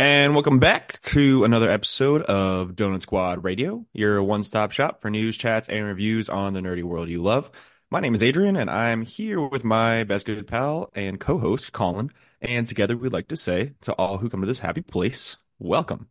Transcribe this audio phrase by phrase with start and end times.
[0.00, 5.36] And welcome back to another episode of Donut Squad Radio, your one-stop shop for news,
[5.36, 7.50] chats, and reviews on the nerdy world you love.
[7.90, 12.10] My name is Adrian, and I'm here with my best good pal and co-host, Colin.
[12.40, 16.08] And together we'd like to say to all who come to this happy place, welcome.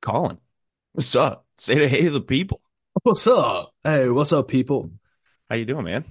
[0.00, 0.38] Colin,
[0.90, 1.46] what's up?
[1.58, 2.60] Say to hey to the people.
[3.04, 3.72] What's up?
[3.84, 4.90] Hey, what's up, people?
[5.48, 6.06] How you doing, man?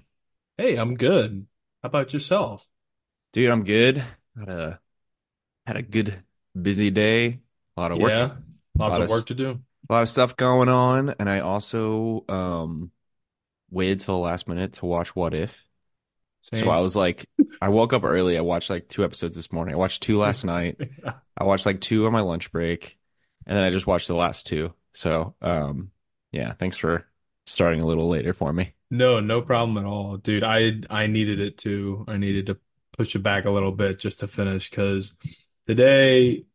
[0.57, 1.45] Hey, I'm good.
[1.83, 2.65] How about yourself?
[3.33, 4.01] Dude, I'm good.
[4.39, 4.79] Had a
[5.65, 6.23] had a good
[6.59, 7.39] busy day.
[7.77, 8.09] A lot of work.
[8.11, 8.31] Yeah,
[8.77, 9.59] lots lot of work to do.
[9.89, 12.91] a lot of stuff going on and i also um
[13.69, 15.65] waited till the last minute to watch what if
[16.41, 17.25] so i was like
[17.61, 20.43] i woke up early i watched like two episodes this morning i watched two last
[20.55, 20.79] night
[21.37, 22.97] i watched like two on my lunch break
[23.45, 25.91] and then i just watched the last two so um
[26.31, 27.05] yeah thanks for
[27.45, 30.43] starting a little later for me No, no problem at all, dude.
[30.43, 32.03] I I needed it too.
[32.09, 32.57] I needed to
[32.97, 35.13] push it back a little bit just to finish because
[35.75, 36.45] today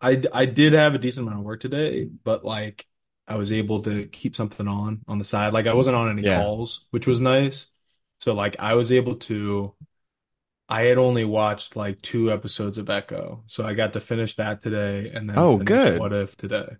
[0.00, 2.86] I I did have a decent amount of work today, but like
[3.26, 5.52] I was able to keep something on on the side.
[5.52, 6.24] Like I wasn't on any Yeah.
[6.24, 7.66] calls, which was nice.
[8.20, 9.74] So like I was able to
[10.68, 14.62] I had only watched like two episodes of Echo, so I got to finish that
[14.62, 15.94] today and then Oh, good.
[15.94, 16.76] What If today.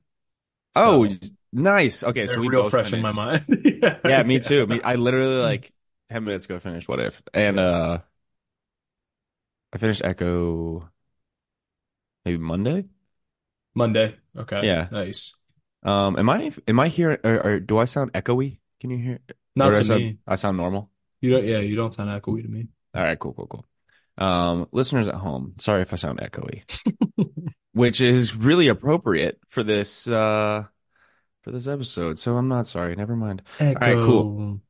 [0.75, 1.09] oh
[1.53, 3.13] nice okay so we real fresh in my finished.
[3.13, 3.47] mind.
[4.05, 5.73] yeah me too me, i literally like
[6.11, 8.01] 10 minutes ago finished what if and uh
[9.73, 10.89] i finished echo
[12.29, 12.85] maybe monday
[13.79, 14.17] Monday.
[14.37, 14.67] Okay.
[14.67, 14.89] Yeah.
[14.91, 15.35] Nice.
[15.83, 18.59] Um, am I am I here or, or do I sound echoey?
[18.81, 19.21] Can you hear?
[19.55, 20.19] Not or do I to sound, me.
[20.27, 20.91] I sound normal.
[21.21, 22.69] You don't, yeah, you don't sound echoey to me.
[22.95, 23.67] All right, cool, cool, cool.
[24.19, 26.63] Um, listeners at home, sorry if I sound echoey,
[27.73, 30.65] which is really appropriate for this uh
[31.43, 32.19] for this episode.
[32.19, 32.97] So I'm not sorry.
[32.97, 33.43] Never mind.
[33.61, 34.61] right, cool.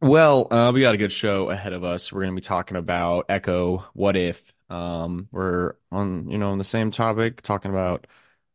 [0.00, 2.12] Well, uh, we got a good show ahead of us.
[2.12, 4.52] We're gonna be talking about Echo, What If.
[4.70, 8.06] Um, we're on, you know, on the same topic, talking about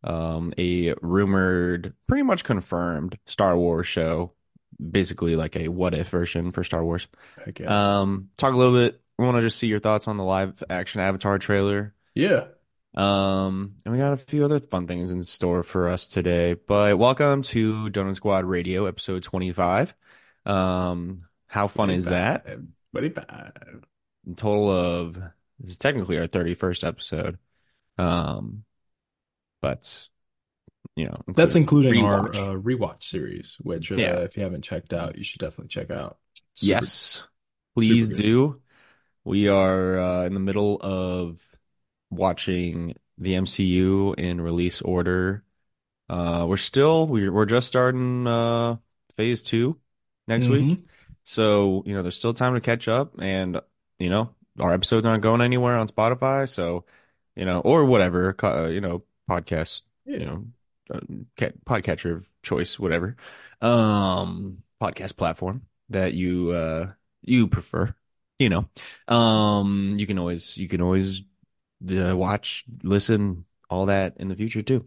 [0.04, 4.32] um a rumored, pretty much confirmed Star Wars show,
[4.80, 7.08] basically like a What If version for Star Wars.
[7.46, 7.66] Okay.
[7.66, 9.02] Um, talk a little bit.
[9.20, 11.94] I want to just see your thoughts on the live action Avatar trailer.
[12.16, 12.46] Yeah.
[12.96, 16.54] Um, and we got a few other fun things in store for us today.
[16.54, 19.94] But welcome to Donut Squad Radio, episode 25.
[20.46, 22.46] Um, how fun is that?
[22.94, 23.26] 25.
[23.28, 25.14] A total of
[25.60, 27.38] this is technically our 31st episode.
[28.00, 28.64] Um,
[29.62, 30.10] but
[30.96, 32.36] you know, That's including our rewatch.
[32.36, 34.16] uh, rewatch series, which uh, Yeah.
[34.22, 36.18] if you haven't checked out, you should definitely check out.
[36.56, 37.24] Super- Yes,
[37.76, 38.60] please do.
[39.24, 41.40] We are uh, in the middle of
[42.10, 45.44] watching the MCU in release order.
[46.10, 48.78] Uh, we're still we're we're just starting uh
[49.16, 49.78] phase two
[50.28, 50.84] next week.
[51.24, 53.60] So, you know, there's still time to catch up and,
[54.00, 56.86] you know, our episodes aren't going anywhere on Spotify, so,
[57.36, 60.46] you know, or whatever, uh, you know, podcast, you know,
[60.94, 61.00] uh,
[61.38, 63.16] ca- podcatcher of choice, whatever.
[63.62, 66.92] Um, podcast platform that you uh
[67.22, 67.94] you prefer,
[68.38, 68.68] you know.
[69.08, 71.24] Um, you can always you can always
[71.90, 74.86] uh, watch, listen, all that in the future too.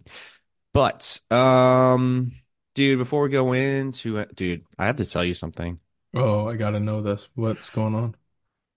[0.74, 2.32] But um
[2.74, 5.80] dude, before we go into it, dude, I have to tell you something.
[6.16, 7.28] Oh, I gotta know this.
[7.36, 8.16] What's going on?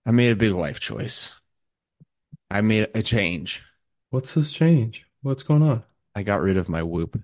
[0.04, 1.32] I made a big life choice.
[2.50, 3.62] I made a change.
[4.10, 5.06] What's this change?
[5.22, 5.82] What's going on?
[6.14, 7.20] I got rid of my whoop.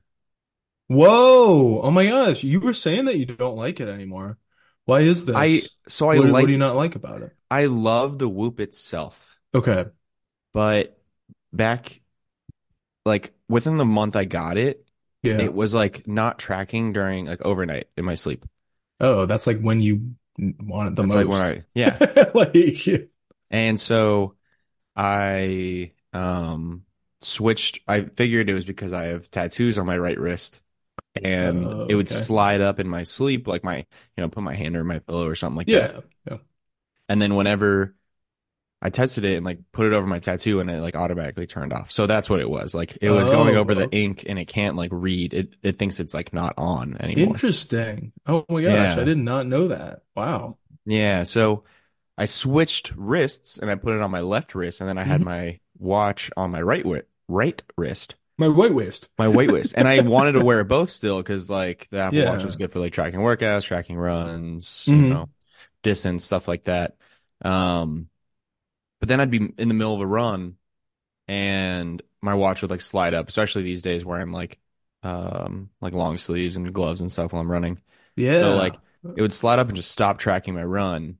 [0.88, 1.80] Whoa!
[1.82, 4.38] Oh my gosh, you were saying that you don't like it anymore.
[4.84, 5.34] Why is this?
[5.36, 7.36] I so I What, what do you not like about it?
[7.50, 9.86] I love the whoop itself, Okay.
[10.52, 10.98] but
[11.52, 12.00] back
[13.04, 14.86] like within the month I got it,
[15.22, 15.38] Yeah.
[15.40, 18.44] it was like not tracking during like overnight in my sleep.
[19.00, 21.14] Oh, that's like when you want it the That's most.
[21.14, 22.00] like when I yeah.
[22.34, 23.10] Like,
[23.50, 24.36] And so
[24.96, 26.84] I um
[27.22, 30.60] switched I figured it was because I have tattoos on my right wrist
[31.24, 33.86] and Oh, it would slide up in my sleep like my you
[34.18, 35.92] know put my hand under my pillow or something like that.
[35.92, 36.00] yeah.
[36.28, 36.38] Yeah.
[37.08, 37.94] And then whenever
[38.86, 41.72] I tested it and like put it over my tattoo and it like automatically turned
[41.72, 41.90] off.
[41.90, 42.72] So that's what it was.
[42.72, 45.34] Like it was going Oh, over the ink and it can't like read.
[45.34, 47.34] It it thinks it's like not on anymore.
[47.34, 48.12] Interesting.
[48.26, 49.00] Oh my gosh, Yeah.
[49.00, 50.02] I did not know that.
[50.14, 50.58] Wow.
[50.84, 51.64] Yeah, so
[52.16, 55.20] I switched wrists and I put it on my left wrist and then I had
[55.20, 55.24] Mhm.
[55.24, 58.14] my watch on my right wi- right wrist.
[58.38, 59.08] My white waist.
[59.18, 59.74] My weight wrist.
[59.76, 62.30] And I wanted to wear both still because like the Apple Yeah.
[62.30, 64.96] Watch was good for like tracking workouts, tracking runs, Mhm.
[64.96, 65.28] you know,
[65.82, 66.96] distance, stuff like that.
[67.44, 68.08] Um
[69.00, 70.56] but then I'd be in the middle of a run
[71.28, 74.58] and my watch would like slide up, especially these days where I'm like
[75.02, 77.80] um like long sleeves and gloves and stuff while I'm running.
[78.16, 78.32] Yeah.
[78.38, 78.76] So like
[79.16, 81.18] it would slide up and just stop tracking my run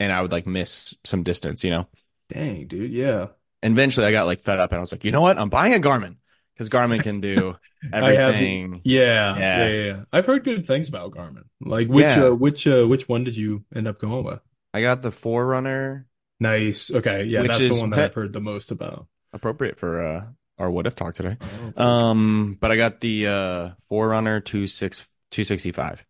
[0.00, 1.88] and I would like miss some distance, you know?
[2.28, 2.92] Dang, dude.
[2.92, 3.28] Yeah.
[3.62, 5.38] eventually I got like fed up and I was like, you know what?
[5.38, 6.16] I'm buying a Garmin
[6.54, 7.56] because Garmin can do
[8.00, 8.82] I have the, everything.
[8.82, 9.56] yeah, Yeah.
[9.56, 10.04] yeah, yeah, yeah.
[10.12, 11.44] I've heard good things about Garmin.
[11.60, 12.16] Like which Yeah.
[12.16, 14.40] uh, which uh, which one did you end up going with?
[14.72, 16.06] I got the Forerunner,
[16.40, 16.90] Nice.
[16.90, 19.06] Okay, yeah, Which that's the one that pet- I've heard the most about.
[19.32, 20.24] appropriate for uh
[20.58, 21.36] our what if talk today.
[21.40, 26.04] Oh, Um, but I got the uh Forerunner 26 265.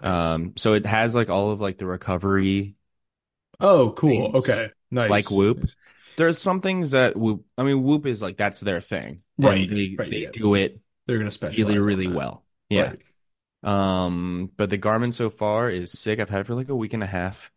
[0.00, 0.36] nice.
[0.36, 2.76] Um, so it has like all of like the recovery.
[3.60, 4.32] Oh, cool.
[4.32, 5.10] things Okay, nice.
[5.10, 5.58] like Whoop.
[5.60, 5.76] Nice.
[6.16, 7.44] There's some things that Whoop.
[7.58, 10.30] I mean, Whoop is like that's their thing, Right, And they, right, they yeah.
[10.32, 12.44] do it They're gonna specialize really, really well.
[12.68, 12.90] Yeah.
[12.90, 13.02] Right.
[13.62, 16.20] Um, but the Garmin so far is sick.
[16.20, 17.50] I've had it for like a week and a half.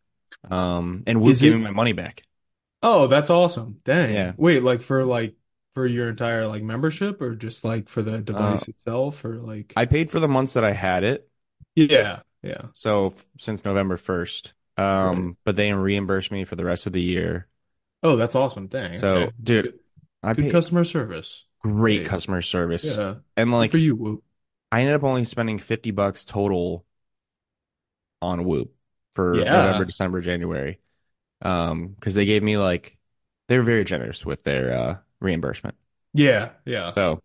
[0.49, 2.23] Um, and Is gave it- me my money back.
[2.81, 3.81] Oh, that's awesome.
[3.83, 4.13] Dang.
[4.13, 4.33] Yeah.
[4.37, 5.35] Wait, like for like
[5.73, 9.81] for your entire like membership or just like for the device itself or like Uh,
[9.81, 11.29] I paid for the months that I had it.
[11.75, 12.67] Yeah, yeah.
[12.73, 14.53] So f- since November 1st.
[14.77, 17.47] Um, but they reimbursed me for the rest of the year.
[18.01, 18.67] Oh, that's awesome.
[18.67, 18.97] Dang.
[18.97, 19.31] So, okay.
[19.43, 19.79] dude, Good,
[20.23, 21.43] I good paid customer service.
[21.61, 22.95] great customer service.
[22.97, 23.15] Yeah.
[23.35, 24.23] And Good like for you, Whoop.
[24.71, 26.85] I ended up only spending 50 bucks total
[28.21, 28.73] on Whoop
[29.13, 29.45] for Yeah.
[29.47, 30.79] November, December, January.
[31.41, 32.97] Um, because they gave me like
[33.49, 35.77] they were very generous with their uh reimbursement.
[36.13, 36.93] Yeah, yeah.
[36.93, 37.21] So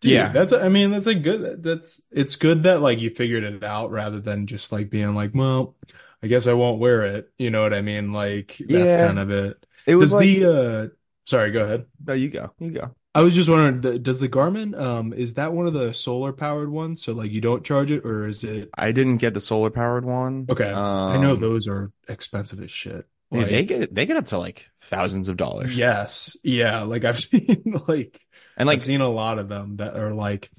[0.00, 0.32] Dude, yeah.
[0.32, 3.90] that's I mean that's a good that's it's good that like you figured it out
[3.92, 5.76] rather than just like being like, well,
[6.22, 7.32] I guess I won't wear it.
[7.38, 8.12] You know what I mean?
[8.12, 8.96] Like that's Yeah.
[8.96, 9.66] kind of it.
[9.86, 10.88] it was Does like the uh
[11.26, 11.86] sorry, go ahead.
[12.04, 12.94] no, you go, you go.
[13.14, 16.70] I was just wondering, does the Garmin um is that one of the solar powered
[16.70, 17.02] ones?
[17.02, 20.04] So like you don't charge it or is it I didn't get the solar powered
[20.04, 20.48] one.
[20.48, 20.82] Okay.
[21.08, 23.06] I know Um, those are expensive as shit.
[23.30, 25.72] Like, they get they get up to like thousands of dollars.
[25.74, 26.36] yes.
[26.42, 28.20] Yeah, like I've seen like
[28.56, 30.50] And like I've seen a lot of them that are like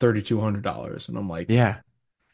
[0.00, 1.80] $3,200 and I'm like, yeah.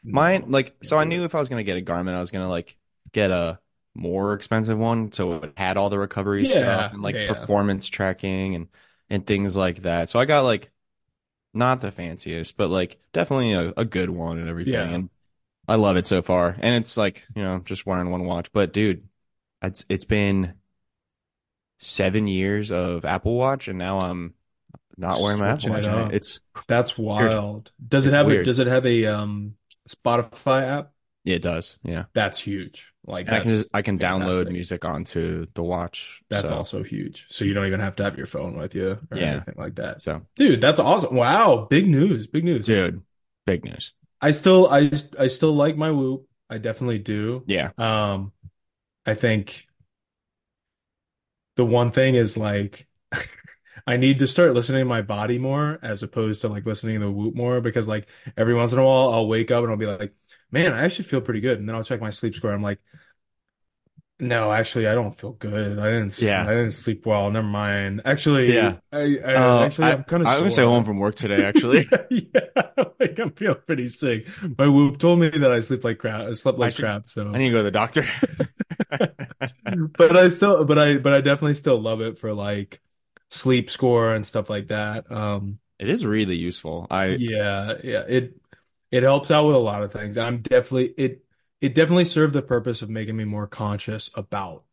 [0.05, 2.49] Mine like so I knew if I was gonna get a Garmin, I was gonna
[2.49, 2.77] like
[3.13, 3.61] get a
[3.95, 7.47] more expensive one so it had all the recovery Yeah, stuff and like yeah, yeah.
[7.47, 8.69] performance tracking and
[9.11, 10.09] and things like that.
[10.09, 10.71] So I got like
[11.55, 14.91] not the fanciest, but like definitely a, a good one and everything.
[14.91, 14.95] Yeah.
[14.95, 15.11] And
[15.69, 16.57] I love it so far.
[16.61, 18.53] And it's like, you know, just wearing one watch.
[18.53, 19.09] But dude,
[19.63, 20.55] it's it's been
[21.79, 24.35] seven years of Apple Watch and now I'm
[24.99, 25.89] not wearing my Apple Watch.
[25.89, 26.11] it anymore.
[26.13, 27.73] It's That's wild.
[27.87, 29.57] Does it It's have a does it have a um
[29.89, 30.94] Spotify app?
[31.25, 32.05] It does, yeah.
[32.15, 32.93] That's huge.
[33.07, 34.53] Like And I can just I can download fantastic.
[34.53, 36.23] music onto the watch.
[36.31, 37.27] that's so, also huge.
[37.29, 39.25] So you don't even have to have your phone with you or Yeah.
[39.33, 40.01] anything like that.
[40.01, 41.15] so Dude, that's awesome.
[41.15, 42.27] Wow, big news.
[42.27, 42.67] Big news.
[42.67, 43.03] dude,
[43.47, 43.93] big news.
[44.21, 46.27] I still I I still like my Whoop.
[46.49, 47.43] I definitely do.
[47.47, 47.71] Yeah.
[47.79, 48.33] Um,
[49.07, 49.67] I think
[51.57, 52.87] the one thing is like
[53.87, 57.07] I need to start listening to my body more as opposed to like listening to
[57.07, 59.77] the Whoop more because like every once in a while I'll wake up and I'll
[59.79, 60.15] be like,
[60.51, 61.59] man, I actually feel pretty good.
[61.59, 62.53] And then I'll check my sleep score.
[62.53, 62.81] I'm like,
[64.21, 65.79] no, actually, I don't feel good.
[65.79, 66.19] I didn't.
[66.21, 66.43] Yeah.
[66.43, 67.31] I didn't sleep well.
[67.31, 68.03] Never mind.
[68.05, 68.77] Actually, Yeah.
[68.93, 71.45] I, I Uh, actually I, I'm kind of I was at home from work today,
[71.45, 71.87] actually.
[72.11, 72.41] yeah,
[73.01, 74.29] like I'm feeling pretty sick.
[74.57, 76.21] My Whoop told me that I sleep like crap.
[76.29, 77.09] I slept like should- crap.
[77.09, 78.05] So, I need to go to the doctor.
[79.99, 82.81] but I still, but I, but I definitely still love it for like
[83.31, 85.11] sleep score and stuff like that.
[85.11, 86.87] Um, It is really useful.
[86.91, 88.35] I yeah, yeah, it
[88.95, 90.17] it helps out with a lot of things.
[90.19, 91.25] I'm definitely it
[91.61, 94.65] it definitely served the purpose of making me more conscious about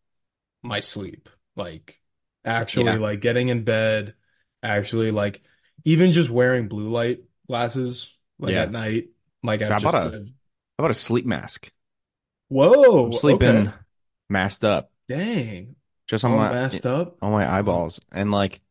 [0.63, 1.29] my sleep.
[1.55, 1.99] Like
[2.45, 2.99] actually Yeah.
[2.99, 4.15] like getting in bed,
[4.63, 5.41] actually like
[5.85, 8.63] even just wearing blue light glasses like Yeah.
[8.63, 9.09] at night.
[9.43, 11.71] Like I've How just about a- how about a sleep mask?
[12.49, 13.73] Whoa, I'm sleeping okay.
[14.29, 15.75] masked up, Dang.
[16.07, 17.17] just on All my masked up.
[17.21, 18.61] on my eyeballs, and like,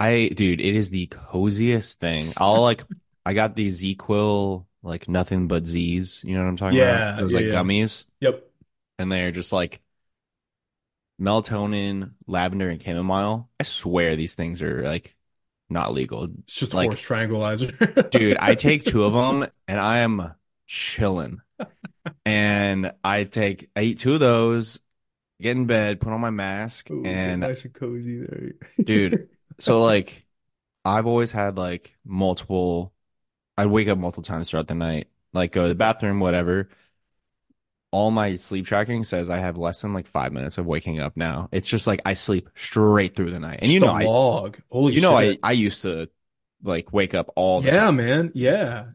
[0.00, 2.32] I dude, it is the coziest thing.
[2.36, 2.84] I'll like,
[3.26, 6.22] I got these ZzzQuil like nothing but Z's.
[6.24, 7.20] You know what I'm talking Yeah, about?
[7.20, 7.52] Those yeah, like yeah.
[7.52, 8.50] gummies, Yep.
[8.98, 9.80] and they're just like
[11.20, 13.48] melatonin, lavender, and chamomile.
[13.58, 15.14] I swear these things are like
[15.68, 16.24] not legal.
[16.24, 17.70] It's just a Like- horse tranquilizer.
[18.10, 20.32] dude i take two of them and i am
[20.66, 21.40] chilling
[22.24, 24.80] and i take i eat two of those
[25.40, 28.52] get in bed put on my mask Ooh, and nice and cozy there.
[28.82, 29.28] Dude.
[29.58, 30.24] so like
[30.84, 32.92] i've always had like multiple
[33.60, 36.68] i'd wake up multiple times throughout the night like go to the bathroom whatever
[37.92, 41.16] all my sleep tracking says i have less than like five minutes of waking up
[41.16, 44.58] now it's just like i sleep straight through the night and you know i log.
[44.70, 45.40] Holy you know i shit.
[45.42, 46.08] i used to
[46.62, 48.32] like wake up all the Yeah, time man.
[48.34, 48.92] Yeah.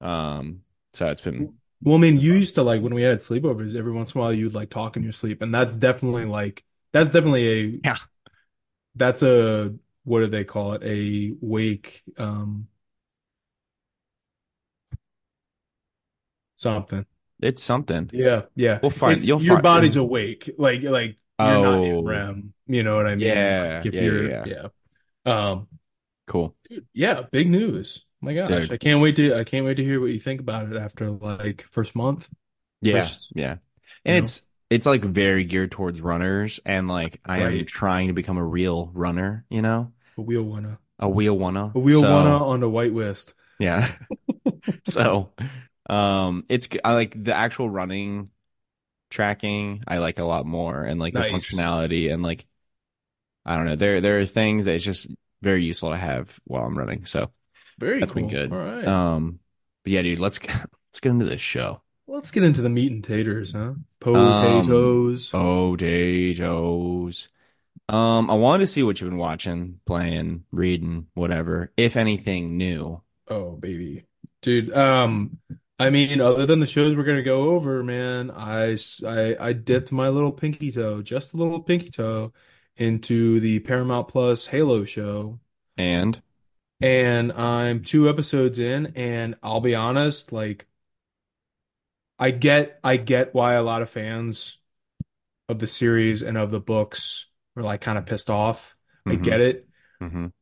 [0.00, 1.50] um so it's been
[1.82, 4.22] Well, I mean, you used to like when we had sleepovers, every once in a
[4.22, 7.96] while you'd like talk in your sleep, and that's definitely like that's definitely a Yeah.
[8.94, 10.82] That's a what do they call it?
[10.84, 12.68] A wake um
[16.56, 17.06] something.
[17.40, 18.10] It's something.
[18.12, 18.78] Yeah, yeah.
[18.82, 20.50] We'll find- It's- you'll your find- body's awake.
[20.58, 22.52] Like like you're not in Oh, REM.
[22.66, 23.28] You know what I mean?
[23.28, 24.44] Like yeah, if yeah, yeah, you're, yeah.
[24.46, 25.50] yeah.
[25.50, 25.68] Um,
[26.26, 26.56] Cool.
[26.68, 28.04] dude, yeah, big news.
[28.20, 28.72] my gosh, Dude.
[28.72, 31.10] I can't wait to I can't wait to hear what you think about it after
[31.10, 32.28] like first month.
[32.82, 33.56] Yeah, First, yeah.
[34.04, 38.14] And know, it's it's like very geared towards runners and like I am trying to
[38.14, 39.92] become a real runner, you know?
[40.18, 40.78] A wheel winner.
[40.98, 41.70] A wheel wanna.
[41.74, 43.34] A wheel So, winner on the white list.
[43.60, 43.88] yeah.
[44.84, 45.32] So,
[45.88, 48.30] um it's I like the actual running
[49.10, 52.46] tracking I like a lot more and like the functionality and like
[53.44, 53.76] I don't know.
[53.76, 55.06] There there are things that it's just
[55.42, 57.04] very useful to have while I'm running.
[57.04, 57.30] So,
[57.78, 58.52] Very that's been good.
[58.52, 58.84] All right.
[58.84, 59.38] Um
[59.84, 61.80] but yeah, dude, let's let's get into this show.
[62.08, 63.74] Let's get into the meat and taters, huh?
[64.00, 65.32] Potatoes.
[65.32, 65.78] Um, Potatoes.
[65.78, 67.28] Potatoes.
[67.88, 73.00] Um, I wanted to see what you've been watching, playing, reading, whatever, if anything new.
[73.28, 74.04] Oh, baby.
[74.42, 75.38] Dude, um,
[75.78, 80.08] I mean, other than the shows we're gonna go over, man, I I dipped my
[80.08, 82.32] little pinky toe, just a little pinky toe,
[82.76, 85.38] into the Paramount Plus Halo show.
[85.76, 86.22] And
[86.80, 90.66] And I'm two episodes in, and I'll be honest, like,
[92.18, 94.58] I get, I get why a lot of fans
[95.48, 98.76] of the series and of the books were like kind of pissed off.
[99.06, 99.24] I Mhm.
[99.24, 99.68] get it.
[100.00, 100.32] mhm.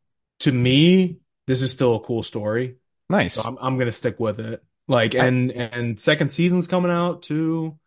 [0.41, 2.77] To me, this is still a cool story.
[3.09, 3.35] nice.
[3.35, 4.63] So I'm I'm gonna stick with it.
[4.87, 7.79] Like I- and and second season's coming out too.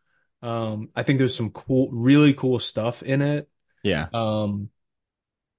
[0.42, 3.50] Um, I think there's some cool, really cool stuff in it.
[3.84, 4.08] Yeah.
[4.14, 4.70] Um,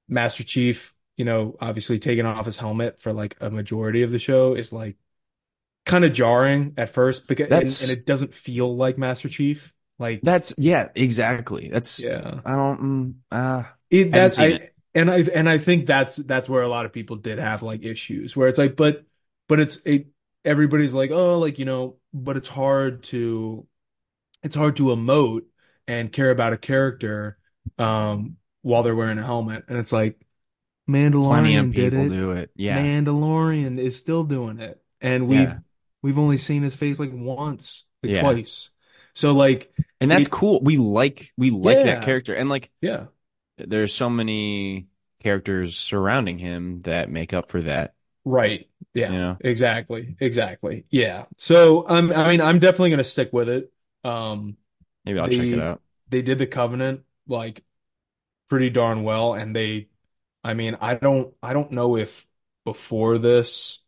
[0.09, 4.19] Master Chief, you know, obviously taking off his helmet for like a majority of the
[4.19, 4.97] show is like
[5.87, 9.75] kind of jarring at first because and, That's and it doesn't feel like Master Chief.
[9.99, 11.71] Like that's yeah, exactly.
[11.71, 14.75] That's yeah, I don't mm, uh it haven't that seen I it.
[14.95, 17.83] and I and I think that's that's where a lot of people did have like
[17.85, 19.05] issues where it's like, but
[19.49, 20.09] but it's it
[20.45, 23.67] everybody's like, oh, like you know, but it's hard to
[24.43, 25.43] it's hard to emote
[25.87, 27.39] and care about a character
[27.79, 30.21] um while they're wearing a helmet, and it's like
[30.87, 32.09] plenty of Mandalorian did people it.
[32.09, 32.51] do it.
[32.55, 32.79] Yeah.
[32.79, 35.59] Mandalorian is still doing it, and we've Yeah.
[36.03, 38.21] we've only seen his face like once, like Yeah.
[38.23, 38.71] twice.
[39.15, 40.61] So like, And that's it- cool.
[40.63, 41.85] We like we like Yeah.
[41.85, 42.35] that character.
[42.35, 43.07] And like yeah,
[43.59, 44.87] there's so many
[45.21, 48.69] characters surrounding him that make up for that, right,
[48.99, 49.13] yeah.
[49.13, 49.37] you know?
[49.41, 50.17] Exactly.
[50.21, 50.85] Exactly.
[50.91, 51.27] Yeah.
[51.37, 53.73] So um, I mean, I'm definitely gonna stick with it.
[54.05, 54.57] Um,
[55.05, 55.81] Maybe I'll check it out.
[56.09, 57.65] they did the Covenant like
[58.49, 59.89] pretty darn well, and they,
[60.45, 62.27] I mean, I don't, I don't know if
[62.65, 63.83] before this,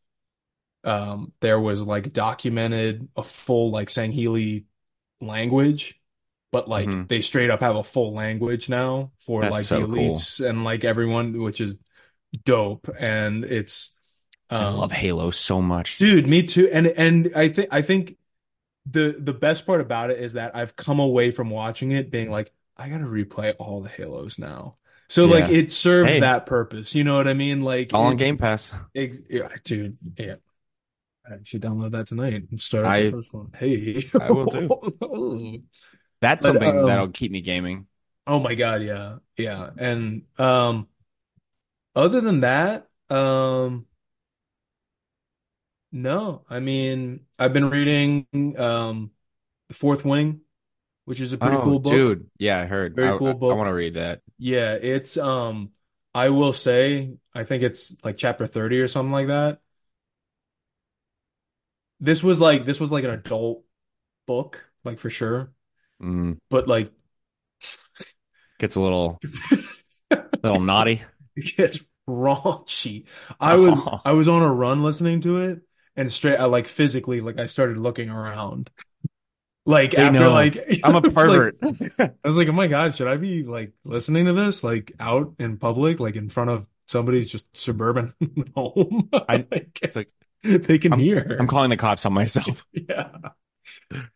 [0.85, 4.65] um, there was like documented a full like Sangheili
[5.21, 6.01] language,
[6.53, 7.09] but like Mhm.
[7.09, 10.17] they straight up have a full language now for That's like so the cool.
[10.17, 11.77] elites and like everyone, which is
[12.45, 13.97] dope, and it's,
[14.51, 14.77] I um.
[14.77, 15.99] love Halo so much.
[15.99, 16.69] Dude, me too.
[16.73, 18.17] And and I think I think
[18.87, 22.31] the the best part about it is that I've come away from watching it being
[22.31, 24.77] like, I gotta replay all the Halos now.
[25.09, 26.21] So like it served Hey.
[26.21, 26.95] that purpose.
[26.95, 27.63] You know what I mean?
[27.63, 28.73] Like all on Game Pass.
[28.95, 30.37] ex- yeah, dude, yeah.
[31.27, 33.51] I should download that tonight and start I- the first one.
[33.57, 34.03] Hey.
[34.21, 35.63] I will too.
[36.21, 37.87] That's But, something um, that'll keep me gaming.
[38.27, 39.17] Oh my God, yeah.
[39.37, 39.71] Yeah.
[39.77, 40.87] And um
[41.95, 43.87] other than that, um
[45.93, 48.27] no, I mean, I've been reading
[48.59, 49.11] um
[49.69, 50.43] The Fourth Wing,
[51.05, 51.93] which is a pretty oh, cool book.
[51.93, 52.31] dude.
[52.39, 52.95] Yeah, I heard.
[52.97, 53.51] Very I, cool book.
[53.51, 53.57] I, book.
[53.57, 54.23] want to read that.
[54.39, 55.71] Yeah, it's um
[56.15, 59.61] I will say I think it's like chapter 30 or something like that.
[62.01, 63.65] This was like this was like an adult
[64.27, 65.53] book, like for sure.
[66.03, 66.93] Mm, But like
[68.59, 69.19] gets a little,
[70.43, 71.03] little naughty.
[71.37, 73.07] it gets raunchy.
[73.39, 74.01] I was Oh.
[74.05, 75.61] I was on a run listening to it
[75.97, 78.71] and straight I like physically like I started looking around.
[79.67, 80.33] Like They after know.
[80.33, 81.59] like I'm a I was like- pervert.
[81.99, 85.35] I was like, oh my God, should I be like listening to this like out
[85.39, 88.15] in public, like in front of somebody's just suburban
[88.55, 89.09] home?
[89.13, 90.11] I- Like, it's like
[90.43, 91.37] they can hear.
[91.39, 92.65] I'm calling the cops on myself.
[92.73, 93.11] Yeah.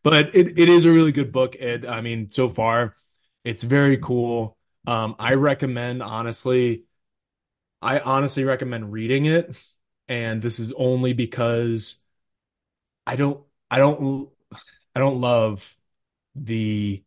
[0.02, 1.85] But it, it is a really good book, Ed.
[1.85, 2.97] I mean, so far,
[3.45, 4.57] it's very cool.
[4.87, 6.85] Um, I recommend, honestly,
[7.83, 9.54] I honestly recommend reading it.
[10.08, 11.99] And this is only because
[13.06, 14.30] I don't, I don't,
[14.94, 15.76] I don't love
[16.34, 17.04] the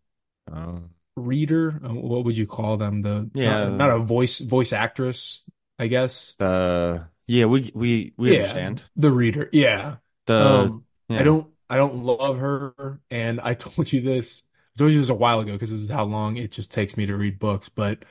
[0.52, 0.90] Oh.
[1.16, 1.80] reader.
[1.84, 3.02] Uh, What would you call them?
[3.02, 3.46] The Yeah.
[3.46, 5.44] not, not a voice voice actress,
[5.80, 6.36] I guess.
[6.40, 8.86] Uh, yeah, we we we Yeah, understand.
[8.96, 9.50] the reader.
[9.52, 9.98] Yeah.
[10.26, 11.20] The Um, yeah.
[11.20, 14.44] I don't I don't love her, and I told you this.
[14.76, 16.98] I told you this a while ago because this is how long it just takes
[16.98, 17.70] me to read books.
[17.70, 18.04] But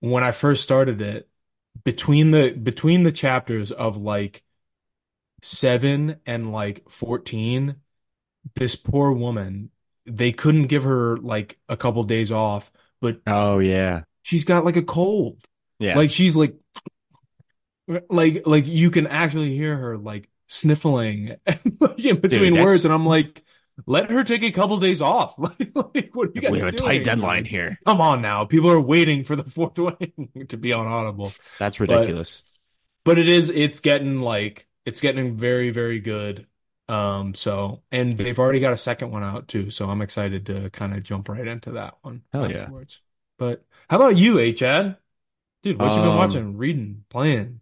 [0.00, 1.29] when I first started it,
[1.84, 4.42] between the between the chapters of like
[5.42, 7.76] seven and like 14,
[8.54, 9.70] this poor woman,
[10.06, 14.02] they couldn't give her like a couple days off but Oh yeah.
[14.22, 15.38] she's got like a cold.
[15.78, 15.96] Yeah.
[15.96, 16.54] Like she's like
[18.08, 23.06] like like you can actually hear her like sniffling in between that's- words and I'm
[23.06, 23.42] like
[23.86, 25.36] let her take a couple days off.
[25.74, 27.78] Like, what are you guys we have a tight deadline here.
[27.86, 28.44] Come on now.
[28.44, 29.96] People are waiting for the fourth one
[30.48, 31.32] to be on Audible.
[31.58, 32.42] That's ridiculous.
[33.04, 36.46] But it is it's getting like it's getting very, very good.
[36.88, 40.70] Um so and they've already got a second one out too, so I'm excited to
[40.70, 42.68] kind of jump right into that one Hell yeah.
[43.38, 44.96] But how about you, H Chad?
[45.62, 47.60] Dude, what you been Um, watching, reading, playing?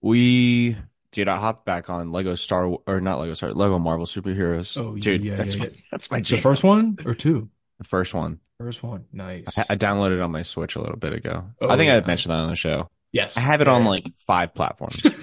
[0.00, 0.76] We,
[1.16, 4.78] dude, I hopped back on Lego Star or not Lego Star, Lego Marvel superheroes.
[4.78, 5.80] Oh, dude, yeah, that's yeah, my, yeah.
[5.90, 7.48] that's my The first one or two?
[7.78, 8.38] The first one.
[8.58, 9.06] First one.
[9.12, 9.58] Nice.
[9.58, 11.46] I, I downloaded it on my Switch a little bit ago.
[11.60, 12.90] Oh, I think I mentioned that on the show.
[13.12, 13.36] Yes.
[13.38, 15.04] I have it on like five platforms.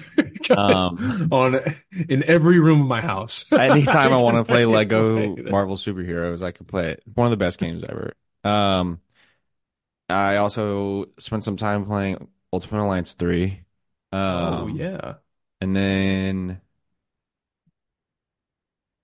[0.50, 1.58] Um, on
[2.06, 3.46] in every room of my house.
[3.52, 5.50] Anytime I want to play Lego play.
[5.50, 7.02] Marvel superheroes, I can play it.
[7.06, 8.12] It's one of the best games ever.
[8.44, 9.00] Um,
[10.10, 13.58] I also spent some time playing Ultimate Alliance 3.
[14.12, 15.14] Um, oh yeah.
[15.64, 16.60] And then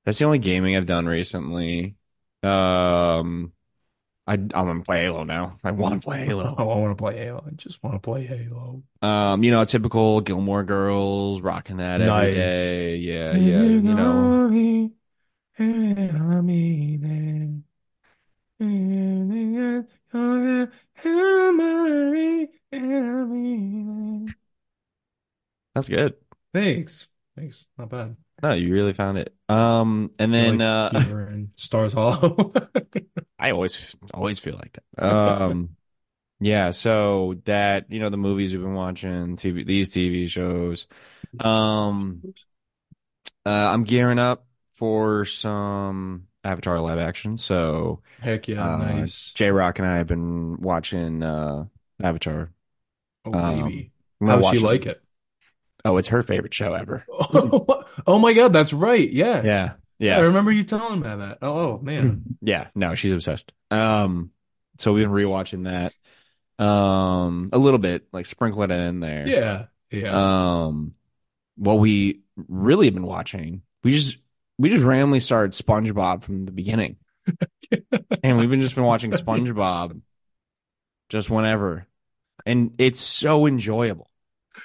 [0.05, 1.97] that's the only gaming I've done recently.
[2.43, 3.55] Um,
[4.27, 5.57] I I'm gonna play Halo now.
[5.65, 6.55] I want to play Halo.
[6.59, 7.43] I want to play Halo.
[7.47, 8.83] I just want to play Halo.
[9.01, 12.35] Um, you know, typical Gilmore Girls, rocking that every Nice.
[12.37, 12.97] day.
[12.97, 13.63] Yeah, yeah.
[13.65, 14.37] You know,
[25.75, 26.20] that's good.
[26.53, 27.09] Thanks.
[27.37, 27.67] Thanks.
[27.79, 28.17] Not bad.
[28.43, 29.35] No, you really found it.
[29.49, 32.53] Um, and then like uh, in Stars Hollow.
[33.39, 34.83] I always always feel like that.
[35.05, 35.77] Um,
[36.41, 36.71] yeah.
[36.71, 40.87] So that you know the movies we've been watching, TV, these TV shows.
[41.39, 42.23] Um,
[43.45, 47.37] uh, I'm gearing up for some Avatar live action.
[47.37, 49.33] So Heck yeah, uh, nice.
[49.33, 51.67] J Rock and I have been watching uh
[52.03, 52.51] Avatar.
[53.25, 53.93] Oh um, baby.
[54.23, 55.03] I'm she watch like it?
[55.85, 57.05] Oh, it's her favorite show ever.
[58.07, 59.11] Oh my God, that's right.
[59.11, 59.45] Yes.
[59.45, 60.17] Yeah, Yeah.
[60.17, 61.39] I remember you telling me that.
[61.43, 62.23] Oh, oh, man.
[62.41, 62.69] yeah.
[62.75, 63.53] No, she's obsessed.
[63.71, 64.31] Um,
[64.79, 66.65] so we've been rewatching that.
[66.65, 69.27] Um, a little bit, like sprinkle it in there.
[69.27, 69.65] Yeah.
[69.91, 70.13] Yeah.
[70.67, 70.95] Um,
[71.57, 74.17] what we really have been watching, we just
[74.59, 76.97] we just randomly started SpongeBob from the beginning,
[78.23, 80.01] and we've been just been watching SpongeBob
[81.09, 81.87] just whenever,
[82.47, 84.10] and it's so enjoyable.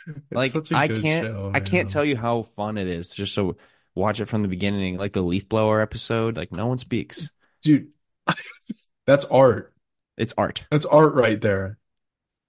[0.32, 3.56] Like I can't show, I can't tell you how fun it is just to
[3.96, 6.38] watch it from the beginning, like the leaf blower episode.
[6.38, 7.30] Like no one speaks.
[7.62, 7.90] Dude,
[9.06, 9.74] that's art.
[10.18, 10.66] It's art.
[10.72, 11.78] That's art right there.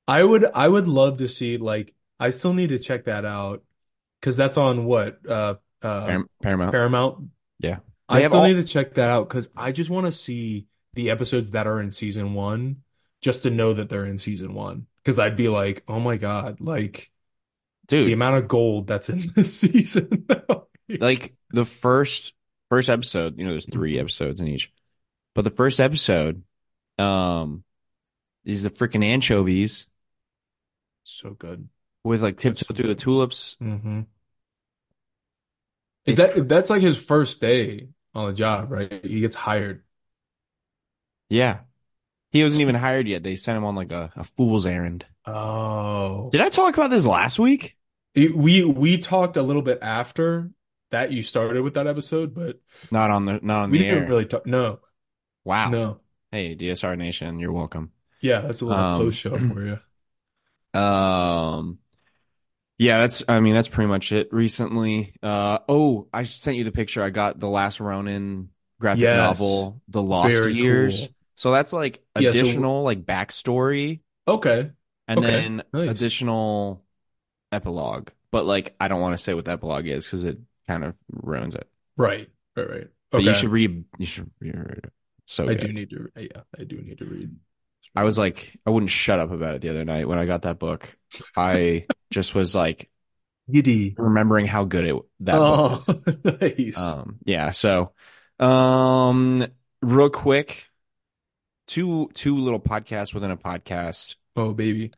[0.09, 3.63] I would I would love to see like I still need to check that out
[4.21, 6.73] because that's on what uh uh Paramount.
[6.73, 7.29] Paramount.
[7.59, 7.79] Yeah.
[8.09, 10.13] I They have still all- need to check that out because I just want to
[10.13, 12.83] see the episodes that are in season one
[13.21, 14.87] just to know that they're in season one.
[15.03, 17.11] Because I'd be like, oh my God, like
[17.89, 20.27] the amount of gold that's in this season.
[21.01, 22.35] like the first
[22.71, 24.73] first episode, you know, there's three episodes in each.
[25.35, 26.43] But the first episode,
[26.99, 27.65] um,
[28.45, 29.87] is the freaking anchovies
[31.05, 31.69] So good.
[32.05, 33.57] with like tiptoe through the tulips.
[33.61, 34.01] hmm
[36.05, 39.05] Is It's that that's like his first day on the job, right?
[39.05, 39.83] He gets hired.
[41.29, 41.61] Yeah.
[42.33, 43.23] He wasn't even hired yet.
[43.23, 45.07] They sent him on like a, a fool's errand.
[45.27, 46.29] Oh.
[46.31, 47.76] Did I talk about this last week?
[48.17, 50.51] We we talked a little bit after
[50.91, 54.03] that you started with that episode, but Not on the not on we the didn't
[54.05, 54.09] air.
[54.09, 54.47] really talk.
[54.47, 54.81] No,
[55.45, 55.69] Wow.
[55.71, 56.01] no.
[56.33, 57.93] Hey, DSR Nation, you're welcome.
[58.21, 59.79] Yeah, that's a little Um, post show for you.
[60.75, 61.79] Um,
[62.79, 65.15] yeah, that's, I mean, that's pretty much it recently.
[65.23, 67.03] Uh, oh, I sent you the picture.
[67.03, 69.17] I got the Last Ronin graphic Yes.
[69.17, 71.01] novel, The Lost Very Years.
[71.07, 71.09] cool.
[71.37, 74.71] So that's like Yeah, so- additional like backstory Okay.
[75.09, 75.91] and Okay, then nice.
[75.91, 76.85] additional
[77.53, 78.11] epilogue.
[78.31, 80.95] But like, I don't want to say what the epilogue is because it kind of
[81.11, 81.69] ruins it.
[81.97, 82.29] Right.
[82.57, 82.69] Right.
[82.69, 82.87] Right.
[83.11, 84.93] But you should read, you should read it.
[85.27, 85.69] So I good.
[85.69, 86.09] do need to.
[86.17, 87.31] Yeah, I do need to read.
[87.95, 90.43] I was like, I wouldn't shut up about it the other night when I got
[90.43, 90.97] that book.
[91.37, 92.91] I just was like
[93.51, 93.95] giddy.
[93.97, 96.77] remembering how good it that book Oh, nice.
[96.79, 97.53] Um, yeah.
[97.53, 97.93] So,
[98.39, 99.47] um,
[99.83, 100.69] real quick,
[101.67, 104.17] two two little podcasts within a podcast.
[104.37, 104.93] oh, baby.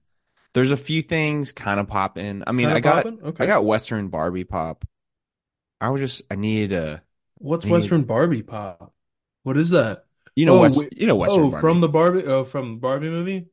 [0.54, 2.42] There's a few things kind of popping.
[2.46, 3.06] I mean, Kinda I got?
[3.06, 3.44] Okay.
[3.44, 4.84] I got Western Barbie pop.
[5.80, 7.02] I was just I needed a
[7.36, 8.92] What's I need- Western Barbie pop?
[9.44, 10.04] What is that?
[10.34, 11.60] you know Oh, West you know Western oh, Barbie.
[11.60, 12.24] from the Barbie.
[12.24, 13.46] Oh, from Barbie movie.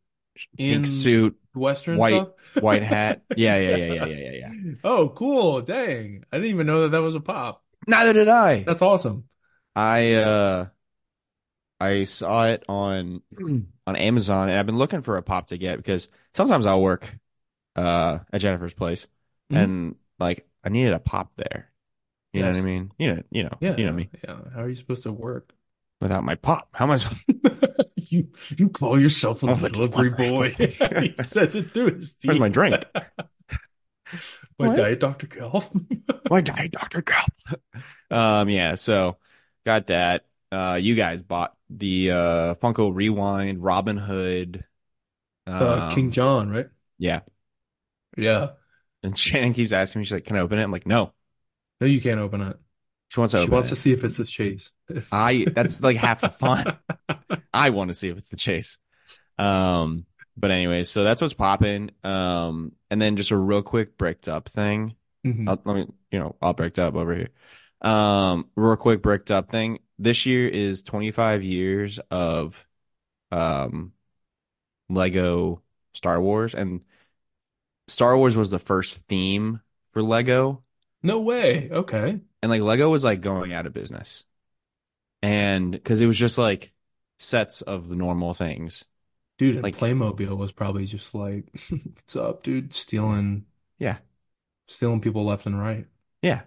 [0.57, 2.63] pink suit, Western white- stuff.
[2.63, 3.21] white hat.
[3.35, 4.71] Yeah, yeah, yeah, yeah, yeah, yeah, yeah.
[4.83, 5.61] Oh, cool.
[5.61, 6.23] Dang.
[6.31, 7.63] I didn't even know that that was a pop.
[7.87, 8.63] Neither did I.
[8.63, 9.25] That's awesome.
[9.75, 10.65] I uh
[11.79, 13.21] I saw it on
[13.87, 17.17] on Amazon, and I've been looking for a pop to get because sometimes I'll work
[17.75, 19.07] uh at Jennifer's place,
[19.51, 19.57] Mhm.
[19.63, 21.71] and like I needed a pop there.
[22.33, 22.91] You know what I mean?
[22.97, 24.09] You know, you know, Yeah, you know me.
[24.23, 24.35] Yeah.
[24.53, 25.53] How are you supposed to work?
[26.01, 26.95] Without my pop, how am I?
[26.97, 27.23] supposed-
[27.95, 30.49] you you call yourself a a delivery boy.
[30.57, 32.27] he says it through his teeth.
[32.29, 32.83] Where's my drink?
[34.59, 34.75] my What?
[34.77, 35.27] diet, Dr.
[35.27, 35.71] Cal.
[36.29, 37.25] My diet, Doctor Cal.
[38.11, 38.75] um, yeah.
[38.75, 39.17] So
[39.65, 40.25] got that.
[40.51, 44.63] Uh, you guys bought the uh Funko Rewind Robin Hood.
[45.47, 46.67] uh, King um, John, right?
[46.97, 47.21] Yeah.
[48.17, 48.49] Yeah.
[49.03, 51.13] And Shannon keeps asking me, she's like, "Can I open it?" I'm like, "No."
[51.81, 52.57] No, you can't open it.
[53.09, 53.75] She wants to She wants it.
[53.75, 54.71] to see if it's the chase.
[54.89, 56.77] If I that's like half the fun.
[57.53, 58.77] I want to see if it's the chase.
[59.37, 60.05] Um,
[60.37, 61.91] but anyways, so that's what's popping.
[62.03, 64.95] Um, and then just a real quick bricked up thing.
[65.25, 65.47] Mhm.
[65.49, 67.29] I'll, let me, you know, all bricked up over here.
[67.81, 69.79] Um, real quick bricked up thing.
[69.99, 72.65] This year is 25 years of,
[73.31, 73.93] um,
[74.89, 75.61] Lego
[75.93, 76.81] Star Wars, and
[77.87, 79.61] Star Wars was the first theme
[79.91, 80.63] for Lego.
[81.03, 81.69] No way.
[81.71, 82.19] Okay.
[82.41, 84.25] and like Lego was like going out of business.
[85.21, 86.71] And because it was just like
[87.19, 88.83] sets of the normal things.
[89.37, 92.73] Dude, Like- Playmobil was probably just like, what's up, dude?
[92.73, 93.45] Stealing,
[93.79, 93.97] Yeah.
[94.67, 95.87] stealing people left and right.
[96.21, 96.41] Yeah.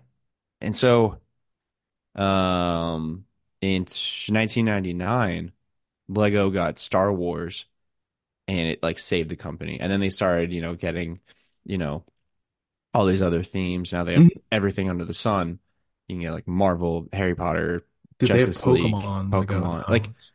[0.60, 1.18] And so
[2.14, 3.24] um
[3.60, 3.86] in
[4.28, 5.52] 1999
[6.08, 7.66] Lego got Star Wars
[8.48, 9.80] and it like saved the company.
[9.80, 11.20] And then they started, you know, getting,
[11.64, 12.04] you know,
[12.94, 13.92] all these other themes.
[13.92, 14.40] Now they have Mhm.
[14.52, 15.60] everything under the sun.
[16.08, 17.86] You can get like Marvel, Harry Potter,
[18.18, 19.32] Dude, Justice League, Pokemon.
[19.32, 20.32] Lego Pokemon, like, It's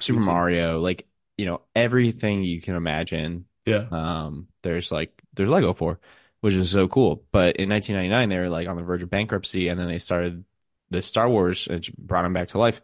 [0.00, 0.20] Super.
[0.24, 3.88] Mario, like, you know, everything you can imagine Yeah.
[3.90, 6.00] um there's like there's Lego for,
[6.40, 7.24] which is so cool.
[7.32, 10.44] But in 1999 they were like on the verge of bankruptcy and then they started
[10.90, 12.80] the Star Wars and brought them back to life.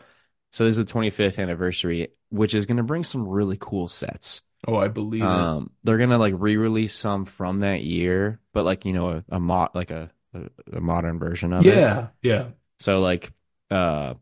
[0.52, 4.42] So this is the 25th anniversary, which is going to bring some really cool sets.
[4.66, 5.28] Oh, I believe it.
[5.28, 9.24] Um they're going to like re-release some from that year, but like, you know, a,
[9.28, 11.74] a mod like a, a a modern version of it.
[11.74, 12.08] Yeah.
[12.22, 12.48] Yeah.
[12.80, 13.32] So like
[13.70, 14.14] uh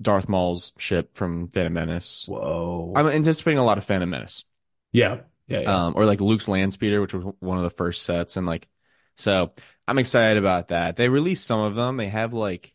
[0.00, 2.26] Darth Maul's ship from Phantom Menace.
[2.28, 2.92] Whoa.
[2.96, 4.44] I'm anticipating a lot of Phantom Menace.
[4.92, 5.20] Yeah.
[5.52, 5.60] Yeah.
[5.60, 5.86] Yeah.
[5.86, 8.68] um, or like Luke's land speeder, which was one of the first sets, and like,
[9.16, 9.52] so
[9.86, 10.96] I'm excited about that.
[10.96, 11.96] They released some of them.
[11.96, 12.74] They have like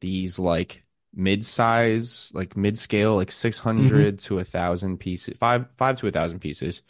[0.00, 6.10] these like mid-size, like mid-scale, like 600 to a thousand pieces, five five to a
[6.10, 6.82] thousand pieces,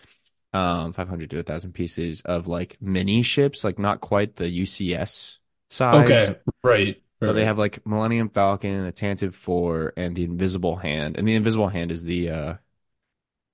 [0.53, 5.39] um, 500 to a thousand pieces of like mini ships, like not quite the UCS
[5.71, 6.05] size.
[6.05, 6.37] okay.
[6.63, 7.03] Right.
[7.25, 11.17] But they have like Millennium Falcon, the Tantive Four, and the Invisible Hand.
[11.17, 12.55] And the Invisible Hand is the uh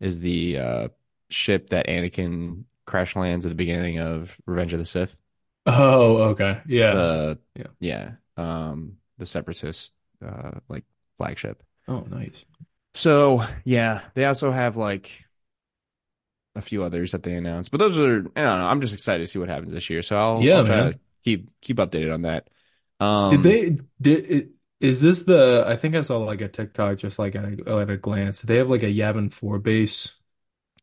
[0.01, 0.89] is the uh
[1.31, 5.17] ship that Anakin crash lands at the beginning of Revenge of the Sith.
[5.67, 6.63] Oh, okay.
[6.67, 6.95] Yeah.
[6.95, 7.67] The Yeah.
[7.79, 9.93] yeah, um the Separatist
[10.25, 10.85] uh like
[11.17, 11.63] flagship.
[11.89, 12.45] Oh, nice.
[12.95, 15.25] So yeah, they also have like
[16.55, 17.71] a few others that they announced.
[17.71, 20.03] But those are I don't know, I'm just excited to see what happens this year.
[20.03, 20.93] So I'll, Yeah, I'll try man.
[20.93, 22.49] to keep keep updated on that.
[22.99, 26.99] Um Did they did it, is this the I think I saw like a TikTok
[26.99, 28.41] just like at a, at a glance.
[28.41, 30.15] Did they have like a Yavin 4 base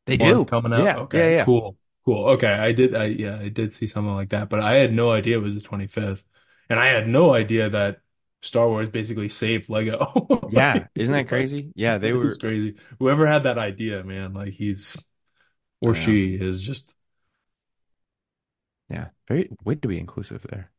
[0.08, 0.93] they do coming out?
[0.93, 1.28] Yeah, Okay.
[1.28, 1.48] yeah, yeah.
[1.48, 1.78] Cool.
[2.06, 2.26] Cool.
[2.30, 2.48] Okay.
[2.52, 5.38] I did I yeah, I did see something like that, but I had no idea
[5.38, 6.24] it was the 25th.
[6.70, 8.02] And I had no idea that
[8.41, 10.28] Star Wars basically saved Lego.
[10.46, 11.72] Yeah, isn't that crazy?
[11.76, 12.76] Yeah, they were crazy.
[13.00, 15.04] Whoever had that idea, man, like he's
[15.82, 15.96] or Yeah.
[15.96, 16.96] she is just
[18.89, 20.72] Yeah, very way to be inclusive there.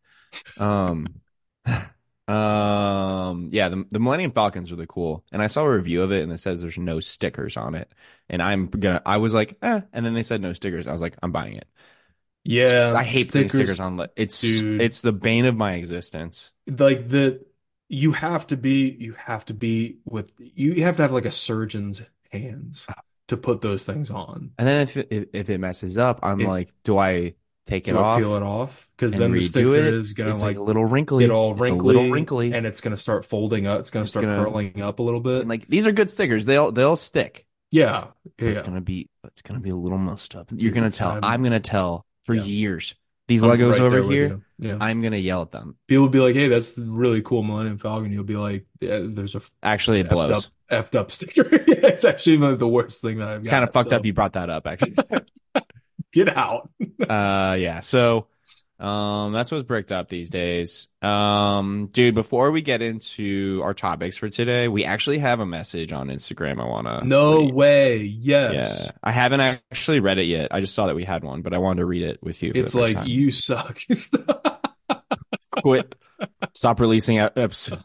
[0.59, 1.21] Um,
[2.29, 6.23] um, yeah, the the Millennium Falcon's really cool, and I saw a review of it,
[6.23, 7.93] and it says there's no stickers on it,
[8.29, 10.87] and I'm gonna, I was like, eh, and then they said no stickers.
[10.87, 11.69] I was like, I'm buying it.
[12.45, 13.51] yeah, I hate putting stickers.
[13.51, 13.97] stickers on.
[13.97, 14.81] li- It's dude.
[14.83, 16.51] it's the bane of my existence.
[16.67, 17.45] like the
[17.89, 21.31] you have to be you have to be with you have to have like a
[21.31, 22.83] surgeon's hands
[23.29, 24.53] to put those things on.
[24.59, 27.35] And then if it, if, if it messes up, I'm If- like, do I
[27.69, 28.89] take it off peel it off?
[28.97, 29.95] Because then the sticker it?
[29.95, 31.25] is gonna like like a little wrinkly.
[31.25, 33.81] get all wrinkly, little wrinkly, and it's gonna start folding up.
[33.81, 35.41] It's gonna It's start gonna- curling up a little bit.
[35.41, 36.45] And, like these are good stickers.
[36.47, 37.47] They'll they'll stick.
[37.71, 38.07] yeah,
[38.39, 40.51] But It's gonna be it's gonna be a little messed up.
[40.55, 41.19] You're gonna tell.
[41.23, 42.43] I'm- gonna tell for Yeah.
[42.43, 42.95] years.
[43.29, 44.41] These I'm Legos right over here.
[44.59, 44.79] Yeah.
[44.81, 45.77] I'm gonna yell at them.
[45.87, 49.35] People will be like, "Hey, that's really cool, Millennium Falcon." You'll be like, yeah, "There's
[49.35, 50.47] a Actually, it blows.
[50.71, 53.91] up, effed up sticker." it's actually the worst thing that I've It's kind of fucked
[53.91, 54.07] so up.
[54.07, 54.95] You brought that up, actually.
[56.25, 56.69] Get out.
[57.09, 57.81] uh, yeah.
[57.81, 58.27] So,
[58.81, 60.89] um, that's what's bricked up these days.
[61.01, 65.93] Um, dude, before we get into our topics for today, we actually have a message
[65.93, 66.61] on Instagram.
[66.61, 67.55] I wanna No read.
[67.55, 67.97] way.
[68.03, 68.81] Yes.
[68.85, 70.49] Yeah, I haven't actually read it yet.
[70.53, 72.51] I just saw that we had one, but I wanted to read it with you.
[72.55, 73.07] It's like time.
[73.07, 73.79] you suck.
[75.63, 75.95] quit.
[76.55, 77.85] Stop releasing episodes.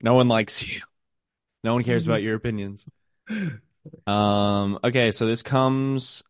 [0.00, 0.80] No one likes you.
[1.64, 2.86] No one cares about your opinions.
[4.06, 6.22] Um, okay, so this comes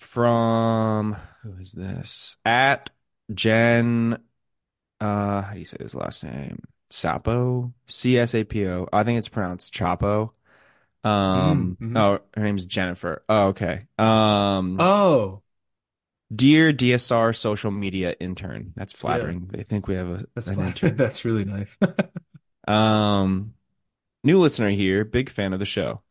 [0.00, 2.36] from who is this?
[2.44, 2.90] At
[3.32, 4.14] Jen,
[5.00, 6.62] uh, how do you say his last name?
[6.90, 7.72] Sapo?
[7.86, 8.88] C-S-A-P-O.
[8.92, 10.32] I think it's pronounced Chapo.
[11.34, 11.96] Mm, Um, mhm.
[11.96, 13.24] oh, her name's Jennifer.
[13.28, 13.86] Oh, okay.
[13.98, 15.42] Um, Oh,
[16.34, 18.72] dear DSR social media intern.
[18.76, 19.48] That's yeah, flattering.
[19.48, 20.96] They think we have a, that's an intern.
[20.96, 21.76] That's really nice.
[22.68, 23.54] Um,
[24.24, 26.02] new listener here, big fan of the show.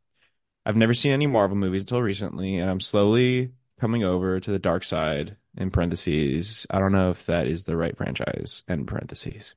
[0.65, 4.59] I've never seen any Marvel movies until recently, and I'm slowly coming over to the
[4.59, 6.65] dark side, in parentheses.
[6.69, 9.55] I don't know if that is the right franchise, in parentheses.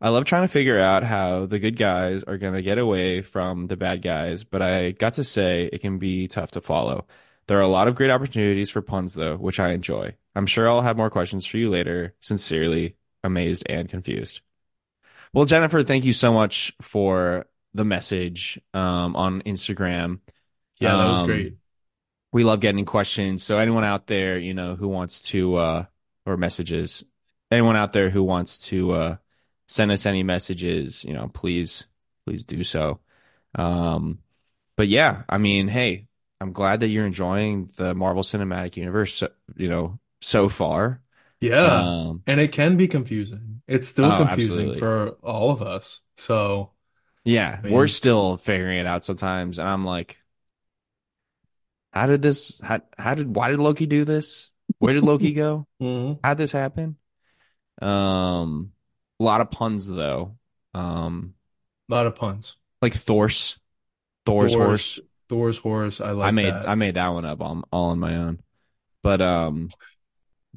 [0.00, 3.22] I love trying to figure out how the good guys are going to get away
[3.22, 7.06] from the bad guys, but I got to say it can be tough to follow.
[7.48, 10.14] There are a lot of great opportunities for puns, though, which I enjoy.
[10.36, 12.14] I'm sure I'll have more questions for you later.
[12.20, 14.40] Sincerely, amazed and confused.
[15.32, 20.20] Well, Jennifer, thank you so much for the message um, on Instagram.
[20.78, 21.56] Yeah, that was Um, great.
[22.32, 23.42] We love getting questions.
[23.42, 25.84] So anyone out there, you know, who wants to uh
[26.26, 27.04] or messages,
[27.50, 29.16] anyone out there who wants to uh
[29.68, 31.84] send us any messages, you know, please
[32.26, 33.00] please do so.
[33.54, 34.20] Um
[34.76, 36.06] but yeah, I mean, hey,
[36.40, 41.02] I'm glad that you're enjoying the Marvel Cinematic Universe, so, you know, so far.
[41.40, 43.62] Yeah, Um and it can be confusing.
[43.66, 44.78] It's still oh, confusing absolutely.
[44.78, 46.00] for all of us.
[46.16, 46.72] So,
[47.24, 50.17] Yeah, I we're still figuring it out sometimes and I'm like,
[51.92, 54.50] how did this how how did why did Loki do this?
[54.78, 55.66] Where did Loki go?
[55.82, 56.18] mhm.
[56.22, 56.96] How'd this happen?
[57.80, 58.72] Um,
[59.20, 60.36] a lot of puns though.
[60.74, 61.34] Um,
[61.90, 62.56] A lot of puns.
[62.82, 63.58] like Thor's,
[64.26, 65.00] Thor's Thor's horse.
[65.28, 66.00] Thor's horse.
[66.00, 66.28] I like.
[66.28, 66.68] I made that.
[66.68, 68.40] I made that one up all, all on my own.
[69.02, 69.70] But um,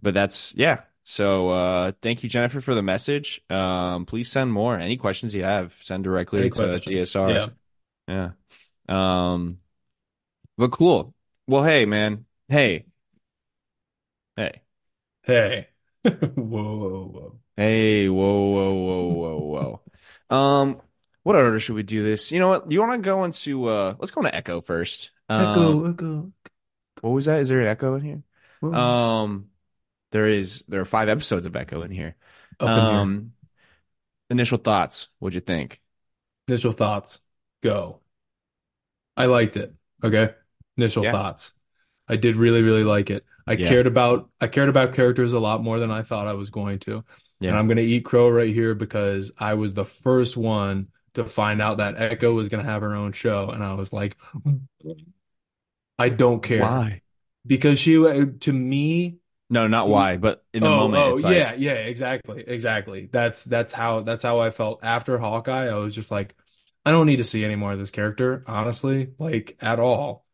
[0.02, 0.82] but that's yeah.
[1.04, 3.42] So uh, thank you, Jennifer, for the message.
[3.50, 4.78] Um, please send more.
[4.78, 7.12] Any questions you have, send directly Any to questions?
[7.14, 7.54] DSR.
[8.08, 8.32] Yeah.
[8.88, 9.34] Yeah.
[9.34, 9.58] Um,
[10.58, 11.14] but cool.
[11.52, 12.24] Well, hey, man.
[12.48, 12.86] Hey,
[14.38, 14.62] hey,
[15.24, 15.68] Hey.
[16.06, 17.40] Whoa, whoa, whoa.
[17.58, 18.08] hey.
[18.08, 19.82] Whoa, whoa, whoa, whoa, whoa.
[20.38, 20.82] Um,
[21.24, 22.32] what order should we do this?
[22.32, 22.72] You know what?
[22.72, 25.12] You want to go into uh, let's go into Echo first.
[25.28, 26.32] Um, Echo, echo.
[27.02, 27.42] what was that?
[27.42, 28.24] Is there an Echo in here?
[28.62, 28.72] Whoa.
[28.74, 29.50] Um,
[30.14, 30.64] there is.
[30.70, 32.16] There are five episodes of Echo in here.
[32.62, 32.84] Up in here.
[32.84, 33.34] Um,
[34.30, 35.10] initial thoughts.
[35.20, 35.82] What'd you think?
[36.48, 37.20] Initial thoughts.
[37.62, 38.00] Go.
[39.18, 39.74] I liked it.
[40.02, 40.34] Okay.
[40.78, 41.12] Initial Yeah.
[41.12, 41.54] thoughts.
[42.08, 43.26] I did really, really like it.
[43.48, 43.58] I Yeah.
[43.58, 46.80] cared about I cared about characters a lot more than I thought I was going
[46.80, 47.04] to.
[47.48, 51.62] And I'm gonna eat crow right here because I was the first one to find
[51.62, 54.18] out that Echo was gonna have her own show, and I was like,
[55.98, 57.02] I don't care Why?
[57.48, 61.54] because she uh, to me No, not why, but in the Oh, moment, oh, yeah,
[61.54, 63.08] like, yeah, exactly, exactly.
[63.12, 65.68] That's that's how that's how I felt after Hawkeye.
[65.70, 66.36] I was just like,
[66.86, 70.26] I don't need to see any more of this character, honestly, like at all.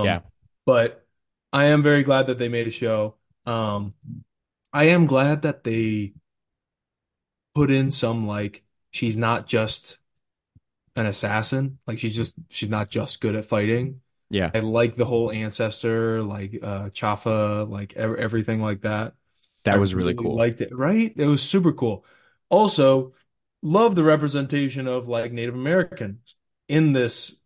[0.00, 0.24] Yeah, Um,
[0.66, 1.06] but
[1.52, 3.16] I am very glad that they made a show.
[3.46, 3.94] Um,
[4.72, 6.14] I am glad that they
[7.54, 9.98] put in some like she's not just
[10.96, 14.02] an assassin, like she's just she's not just good at fighting.
[14.30, 14.52] yeah.
[14.54, 19.14] I like the whole ancestor, like uh Chafa, like ev everything like that.
[19.70, 20.46] I That was really really cool.
[20.46, 21.12] liked it, right?
[21.16, 22.06] It was super cool.
[22.50, 23.14] Also,
[23.62, 26.36] love the representation of like Native Americans
[26.68, 27.36] in this.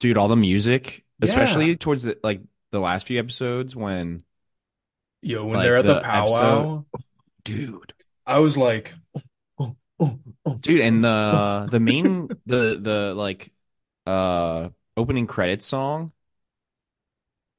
[0.00, 1.26] Dude, all the music, Yeah.
[1.26, 4.24] especially towards the like the last few episodes when
[5.22, 6.84] Yo, when like they're at the the episode, powwow,
[7.44, 7.94] dude.
[8.26, 8.92] I was like,
[9.58, 13.52] oh, oh, oh, Dude, and the the main the the like
[14.06, 16.12] uh opening credit song,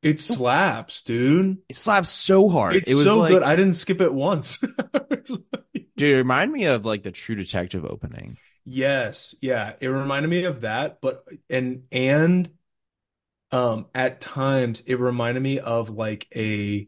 [0.01, 1.57] It slaps, dude.
[1.69, 2.87] it slaps so hard.
[2.87, 3.41] It was so good.
[3.41, 4.57] like, I didn't skip it once.
[5.97, 8.37] dude, it reminded me of like the True Detective opening.
[8.65, 12.49] Yes, yeah, it reminded me of that, but and and
[13.51, 16.79] um at times it reminded me of like a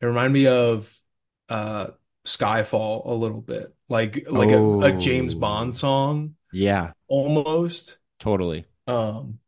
[0.00, 1.00] it reminded me of
[1.48, 1.88] uh
[2.26, 3.74] Skyfall a little bit.
[3.88, 7.98] Like like a, a James Bond Oh, song yeah, almost.
[8.18, 8.66] totally.
[8.86, 9.40] Um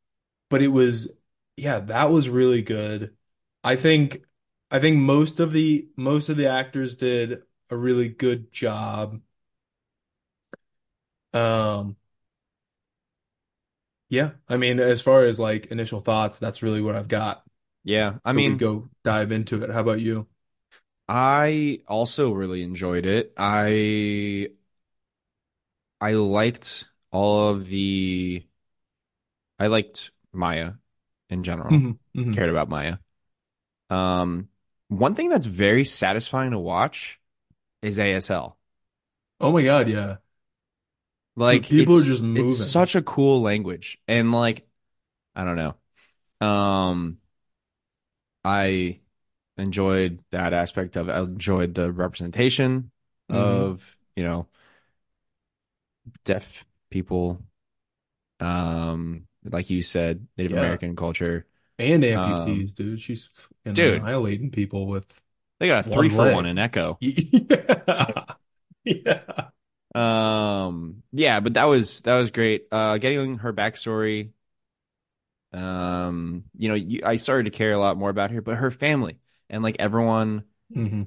[0.50, 1.11] but it was
[1.57, 3.16] yeah, that was really good.
[3.64, 4.22] I think
[4.70, 9.20] I think most of the most of the actors did a really good job.
[11.33, 11.96] Um
[14.09, 17.44] yeah, I mean as far as like initial thoughts, that's really what I've got.
[17.85, 19.71] Yeah, I mean, go dive into it.
[19.71, 20.29] How about you?
[21.09, 23.33] I also really enjoyed it.
[23.37, 24.51] I
[26.01, 28.44] I liked all of the
[29.59, 30.75] I liked Maya
[31.31, 31.81] in general.
[31.81, 32.99] hmm hmm Cared about Maya.
[33.90, 34.51] Um,
[34.88, 37.21] one thing that's very satisfying to watch
[37.83, 38.59] is ASL.
[39.40, 40.18] Oh my God, yeah.
[41.38, 43.98] Like people are just it's such a cool language.
[44.09, 44.66] And like
[45.37, 45.77] I don't know.
[46.46, 47.18] Um,
[48.44, 49.01] I
[49.57, 51.12] enjoyed that aspect of it.
[51.12, 52.92] I enjoyed the representation
[53.31, 54.48] hmm of, you know,
[56.24, 57.42] deaf people,
[58.40, 60.55] um, like you said, Native Yeah.
[60.55, 61.46] American culture.
[61.79, 63.01] And Um, amputees, dude.
[63.01, 63.31] She's
[63.72, 65.22] dude, annihilating people with
[65.59, 67.01] they got a three one for one in Echo.
[67.01, 68.24] Yeah.
[68.85, 69.47] Yeah.
[69.94, 72.66] Um, yeah, but that was that was great.
[72.70, 74.33] Uh, getting her backstory.
[75.53, 78.70] Um, you know, you, I started to care a lot more about her, but her
[78.70, 81.03] family and like everyone, hmm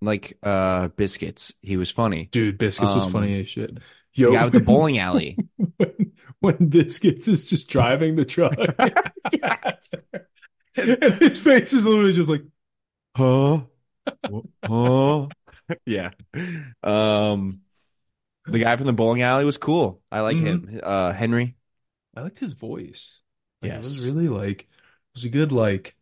[0.00, 2.32] like uh, Biscuits, he was funny.
[2.32, 3.78] Dude, Biscuits was Um, funny as shit.
[4.20, 5.40] the Yo, guy with the bowling alley.
[5.76, 8.66] when, when Biscuits is just driving the truck,
[10.76, 12.42] and his face is literally just like,
[13.16, 13.66] Huh?
[14.66, 15.28] Huh?
[15.86, 16.10] Yeah.
[16.82, 17.62] Um,
[18.46, 20.02] the guy from the bowling alley was cool.
[20.10, 20.40] I like Mhm.
[20.40, 20.80] him.
[20.82, 21.56] Uh, Henry.
[22.16, 23.20] I liked his voice.
[23.62, 23.98] Like it was Yes.
[23.98, 24.68] really like it
[25.14, 25.96] was a good like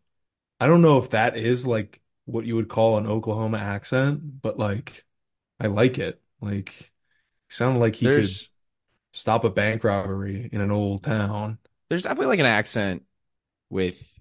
[0.60, 4.58] I don't know if that is like what you would call an Oklahoma accent, but
[4.58, 5.04] like
[5.60, 6.22] I like it.
[6.40, 6.92] Like
[7.50, 8.40] sounded like he could
[9.12, 11.58] stop a bank robbery in an old town.
[11.88, 13.02] there's definitely like an accent
[13.70, 14.18] with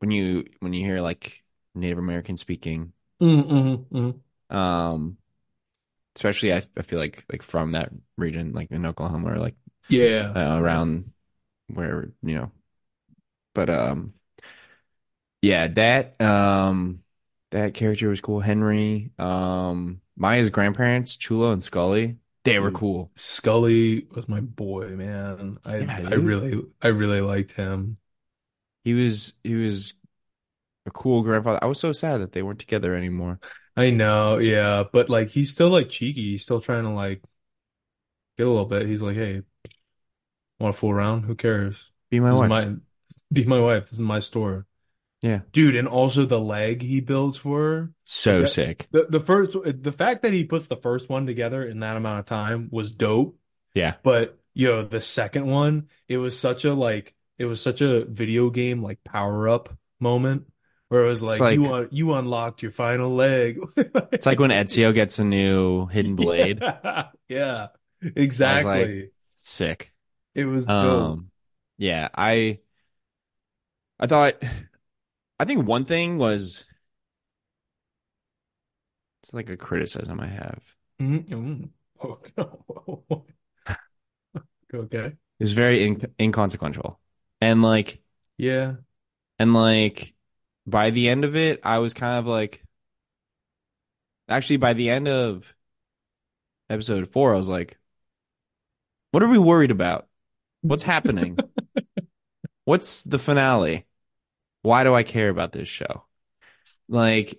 [0.00, 1.44] when you when you hear like
[1.74, 2.92] Native American speaking.
[3.20, 4.10] Mm-hmm,
[4.50, 5.18] Um,
[6.16, 9.56] especially I, I feel like like from that region, like in Oklahoma or like
[9.88, 10.36] Yeah.
[10.36, 11.12] uh, around
[11.68, 12.52] where you know.
[13.54, 14.14] But um,
[15.40, 17.02] yeah, that um
[17.50, 18.40] that character was cool.
[18.40, 23.10] Henry, um, Maya's grandparents, Chula and Skully, they were cool.
[23.16, 25.58] Skully was my boy, man.
[25.64, 27.98] I Yeah, I really I really liked him.
[28.84, 29.94] He was he was
[30.86, 31.60] a cool grandfather.
[31.62, 33.40] I was so sad that they weren't together anymore.
[33.76, 36.32] I know, yeah, but like he's still like cheeky.
[36.32, 37.22] He's still trying to like
[38.36, 38.86] get a little bit.
[38.86, 39.42] He's like, "Hey,
[40.58, 41.24] want to fool around?
[41.24, 41.90] Who cares?
[42.10, 42.48] Be my This is wife.
[42.48, 42.74] my
[43.32, 43.84] be my wife.
[43.84, 44.66] This is my store."
[45.22, 45.42] Yeah.
[45.52, 47.92] Dude, and also the leg he builds for her.
[48.04, 48.88] So that sick.
[48.92, 52.20] the the first the fact that he puts the first one together in that amount
[52.20, 53.38] of time was dope.
[53.74, 53.96] Yeah.
[54.02, 58.50] But yo, the second one, it was such a like it was such a video
[58.50, 60.51] game like power up moment
[60.92, 63.58] where it was It's like you un you unlocked your final leg.
[63.76, 66.62] it's like when Ezio gets a new hidden blade.
[66.72, 67.68] Yeah, yeah,
[68.02, 69.10] was like, exactly.
[69.36, 69.92] sick.
[70.34, 70.70] It was dope.
[70.70, 71.30] Um,
[71.78, 72.58] yeah, I
[73.98, 74.34] I thought
[75.40, 76.66] I think one thing was
[79.22, 80.74] it's like a criticism I have.
[81.00, 81.24] Mhm.
[81.26, 81.70] Mm.
[82.04, 83.24] Oh,
[84.74, 85.06] Okay.
[85.06, 86.98] It was very in inconsequential.
[87.40, 88.02] And like
[88.38, 88.76] Yeah.
[89.38, 90.14] and like
[90.66, 92.62] by the end of it, I was kind of like
[94.28, 95.54] actually by the end of
[96.70, 97.78] episode four, I was like,
[99.10, 100.08] what are we worried about?
[100.62, 101.38] What's happening?
[102.64, 103.86] What's the finale?
[104.62, 106.04] Why do I care about this show?
[106.88, 107.38] Like,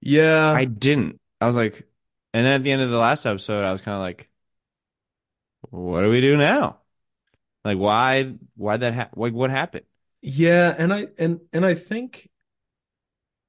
[0.00, 1.20] yeah, I didn't.
[1.40, 1.88] I was like,
[2.34, 4.28] and then at the end of the last episode, I was kind of like,
[5.70, 6.80] what do we do now?
[7.64, 9.86] Like, why, why that ha like, what happened?
[10.20, 12.28] Yeah, and I and and I think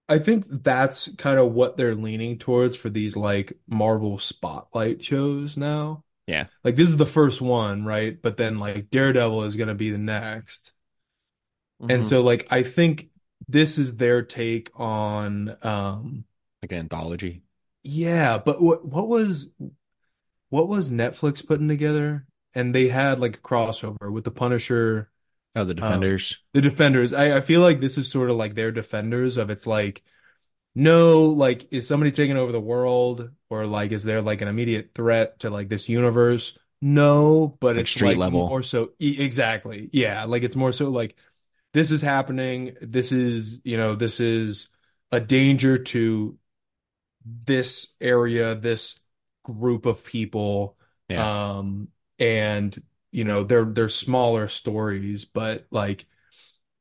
[0.09, 5.57] I think that's kind of what they're leaning towards for these like Marvel Spotlight shows
[5.57, 6.03] now.
[6.27, 6.47] Yeah.
[6.63, 8.21] Like this is the first one, right?
[8.21, 10.73] But then like Daredevil is gonna be the next.
[11.89, 13.09] And hmm so like I think
[13.47, 16.25] this is their take on um
[16.63, 17.43] Like an anthology.
[17.83, 19.49] yeah, but what what was
[20.49, 22.25] what was Netflix putting together?
[22.53, 25.09] And they had like a crossover with the Punisher,
[25.55, 26.39] Oh, the um Defenders.
[26.53, 27.13] the Defenders.
[27.13, 30.03] I, I feel like this is sort of like their Defenders of it's like
[30.75, 34.91] no, like is somebody taking over the world or like is there like an immediate
[34.95, 36.57] threat to like this universe?
[36.81, 38.47] No, but It's like it's street like level.
[38.49, 39.89] more so e exactly.
[39.93, 41.15] Yeah, like it's more so like
[41.73, 42.75] this is happening.
[42.81, 44.69] This is, you know, this is
[45.11, 46.37] a danger to
[47.25, 48.99] this area, this
[49.43, 50.77] group of people.
[51.09, 51.57] Yeah.
[51.57, 51.89] Um,
[52.19, 52.81] and
[53.13, 56.07] you know, they're they're smaller stories, but like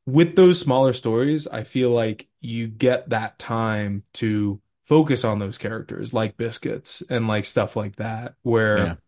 [0.06, 5.58] with those smaller stories, I feel like you get that time to focus on those
[5.58, 8.34] characters like Biscuits and like stuff like that,
[8.74, 8.94] Yeah.
[8.94, 9.00] where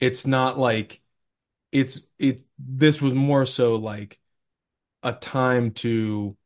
[0.00, 1.00] it's not like
[1.72, 4.18] it's it this was more so like
[5.04, 6.36] a time to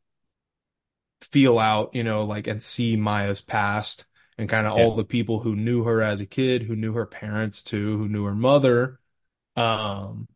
[1.21, 4.05] feel out, you know, like and see Maya's past
[4.37, 4.85] and kind of Yeah.
[4.85, 8.07] all the people who knew her as a kid, who knew her parents too, who
[8.07, 8.99] knew her mother,
[9.55, 10.27] um,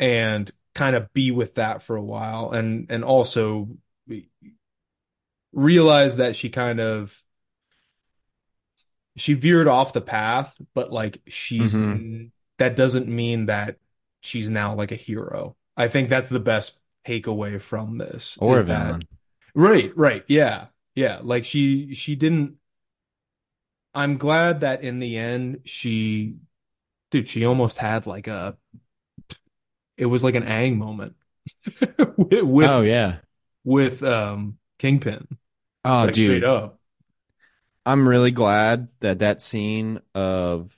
[0.00, 3.68] and kind of be with that for a while and and also
[5.52, 7.22] realize that she kind of
[9.16, 13.78] she veered off the path, but like she's hmm that doesn't mean that
[14.20, 15.56] she's now like a hero.
[15.76, 19.08] I think that's the best takeaway from this Or a is that villain.
[19.54, 21.20] right, right, yeah, yeah.
[21.22, 22.58] Like she she didn't.
[23.94, 26.36] I'm glad that in the end she,
[27.12, 28.56] dude, she almost had like a.
[29.96, 31.14] It was like an Aang moment
[32.16, 33.18] with with, Oh yeah.
[33.62, 35.28] with um Kingpin,
[35.84, 36.80] Oh like straight dude, up.
[37.86, 40.74] I'm really glad that that scene of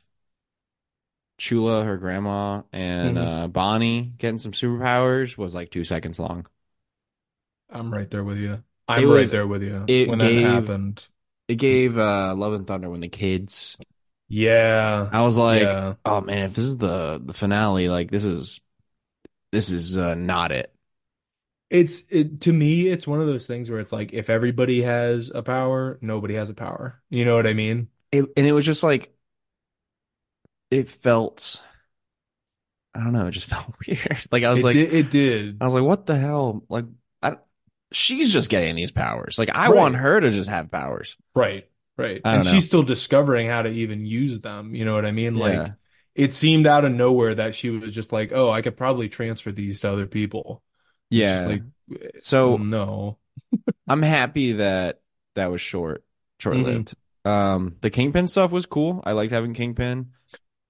[1.38, 3.44] Chula, her grandma, and Mhm.
[3.44, 6.46] uh, Bonnie getting some superpowers was like two seconds long.
[7.70, 8.62] I'm right there with you.
[8.86, 11.06] I'm It right there with you it when that gave- happened.
[11.48, 13.76] It gave uh, Love and Thunder when the kids.
[14.28, 18.24] Yeah, I was like, yeah, oh man, if this is the the finale, like this
[18.24, 18.60] is
[19.52, 20.74] this is uh, not it.
[21.70, 22.88] it's it to me.
[22.88, 26.50] It's one of those things where it's like if everybody has a power, nobody has
[26.50, 27.02] a power.
[27.10, 27.88] You know what I mean?
[28.12, 28.24] it.
[28.36, 29.14] And it was just like
[30.70, 31.60] it felt.
[32.94, 33.26] I don't know.
[33.26, 34.26] It just felt weird.
[34.30, 34.92] Like I was it like, did.
[34.94, 35.62] It did.
[35.62, 36.64] I was like, what the hell?
[36.68, 36.86] Like,
[37.22, 37.36] I,
[37.92, 39.38] she's just getting these powers.
[39.38, 39.76] Like, I Right.
[39.76, 41.16] want her to just have powers.
[41.34, 42.20] Right, right.
[42.24, 42.50] And know.
[42.50, 44.74] she's still discovering how to even use them.
[44.74, 45.36] You know what I mean?
[45.36, 45.68] Like Yeah.
[46.14, 49.52] it seemed out of nowhere that she was just like, "Oh, I could probably transfer
[49.52, 50.62] these to other people."
[51.10, 51.46] Yeah.
[51.46, 51.62] like,
[52.20, 53.18] So no.
[53.88, 55.00] I'm happy that
[55.34, 56.04] that was short,
[56.40, 56.94] short lived.
[57.24, 59.02] Um, the Kingpin stuff was cool.
[59.04, 60.10] I liked having Kingpin.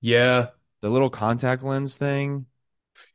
[0.00, 0.48] Yeah,
[0.82, 2.46] The little contact lens thing.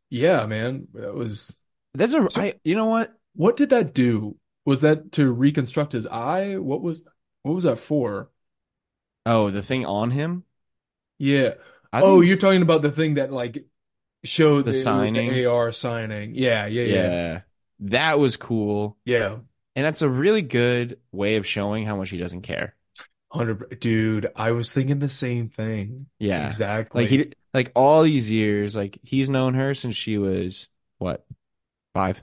[0.10, 0.88] yeah, man.
[0.94, 1.56] That was.
[1.94, 3.14] That's a, So- I, you know what?
[3.36, 4.38] What did that do?
[4.66, 6.58] Was that to reconstruct his eye?
[6.58, 7.04] What was
[7.44, 8.30] what was that for?
[9.26, 10.44] Oh, the thing on him.
[11.18, 11.56] Yeah.
[11.92, 13.66] I Oh, think- you're talking about the thing that like
[14.24, 15.30] showed The the, signing?
[15.32, 16.36] the AR signing.
[16.36, 17.42] Yeah, yeah, yeah, yeah.
[17.82, 18.98] That was cool.
[19.06, 19.38] yeah.
[19.76, 22.76] And that's a really good way of showing how much he doesn't care.
[23.32, 24.30] Hundred, dude.
[24.36, 26.08] I was thinking the same thing.
[26.18, 26.48] Yeah.
[26.48, 27.04] Exactly.
[27.04, 30.68] Like he like all these years, like he's known her since she was
[30.98, 31.26] what,
[31.94, 32.22] five?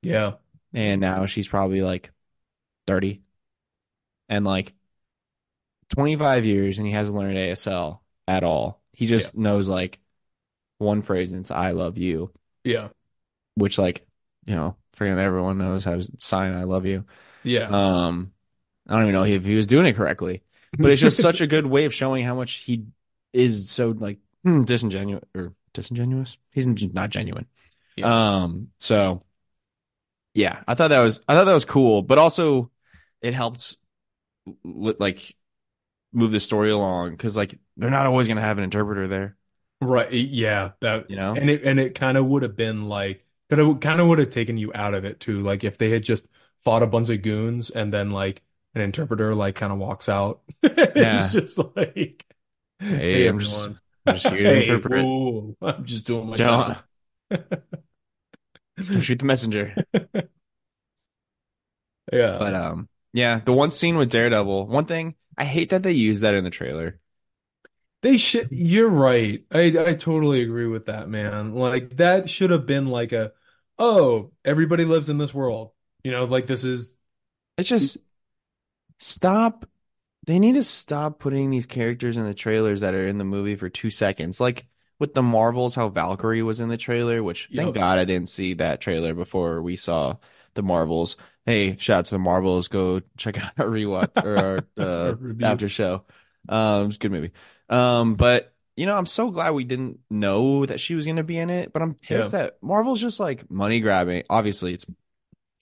[0.00, 0.34] Yeah.
[0.72, 2.10] And now she's probably like
[2.86, 3.20] 30.
[4.28, 4.72] And like
[5.90, 8.80] 25 years and he hasn't learned ASL at all.
[8.92, 10.00] He just knows like
[10.78, 12.32] one phrase and it's I love you,
[12.64, 12.88] Yeah.
[13.54, 14.06] which like,
[14.46, 17.04] you know, freaking everyone knows how to sign I love you.
[17.42, 17.68] Yeah.
[17.70, 18.32] Um
[18.88, 20.42] I don't even know if he was doing it correctly,
[20.78, 22.84] but it's just such a good way of showing how much he
[23.32, 26.36] is so like hmm, disingenuous or disingenuous.
[26.50, 27.46] He's not genuine.
[27.96, 28.42] Yeah.
[28.42, 28.68] Um.
[28.80, 29.22] So,
[30.34, 32.70] yeah, I thought that was I thought that was cool, but also
[33.22, 33.78] it helped li-
[34.64, 35.36] like
[36.12, 39.36] move the story along because like they're not always gonna have an interpreter there,
[39.80, 40.12] Right.
[40.12, 40.72] Yeah.
[40.80, 41.34] That you know.
[41.34, 44.18] and it and it kind of would have been like could have kind of would
[44.18, 45.42] have taken you out of it too.
[45.42, 46.28] Like if they had just
[46.62, 48.42] fought a bunch of goons and then like
[48.74, 50.42] an interpreter like kind of walks out.
[50.62, 51.16] Yeah.
[51.16, 52.24] It's just like
[52.78, 53.68] Hey, I'm just-
[54.06, 55.04] I'm just here to Hey, interpret.
[55.04, 56.78] whoa, I'm just doing my Don't, job.
[58.76, 59.74] don't shoot the messenger.
[62.12, 62.38] Yeah.
[62.38, 64.66] But um, yeah, the one scene with Daredevil.
[64.68, 67.00] One thing I hate that they use that in the trailer.
[68.02, 69.44] They should, you're right.
[69.50, 71.54] I I totally agree with that, man.
[71.54, 73.32] Like that should have been like a,
[73.78, 75.72] oh, everybody lives in this world.
[76.02, 76.94] You know, like this is
[77.56, 77.98] It's just
[78.98, 79.66] stop.
[80.26, 83.56] They need to stop putting these characters in the trailers that are in the movie
[83.56, 84.40] for two seconds.
[84.40, 84.66] Like
[84.98, 87.74] with the Marvels, how Valkyrie was in the trailer, which thank Yep.
[87.74, 90.16] God I didn't see that trailer before we saw
[90.54, 91.16] the Marvels.
[91.46, 92.68] Hey, shout out to the Marvels.
[92.68, 95.14] Go check out our rewatch or our uh,
[95.44, 96.04] after show.
[96.48, 97.32] Um, it's a good movie.
[97.68, 101.22] Um, but you know, I'm so glad we didn't know that she was going to
[101.22, 101.72] be in it.
[101.72, 104.24] But I'm pissed that Marvel's just like money grabbing.
[104.28, 104.86] Obviously, it's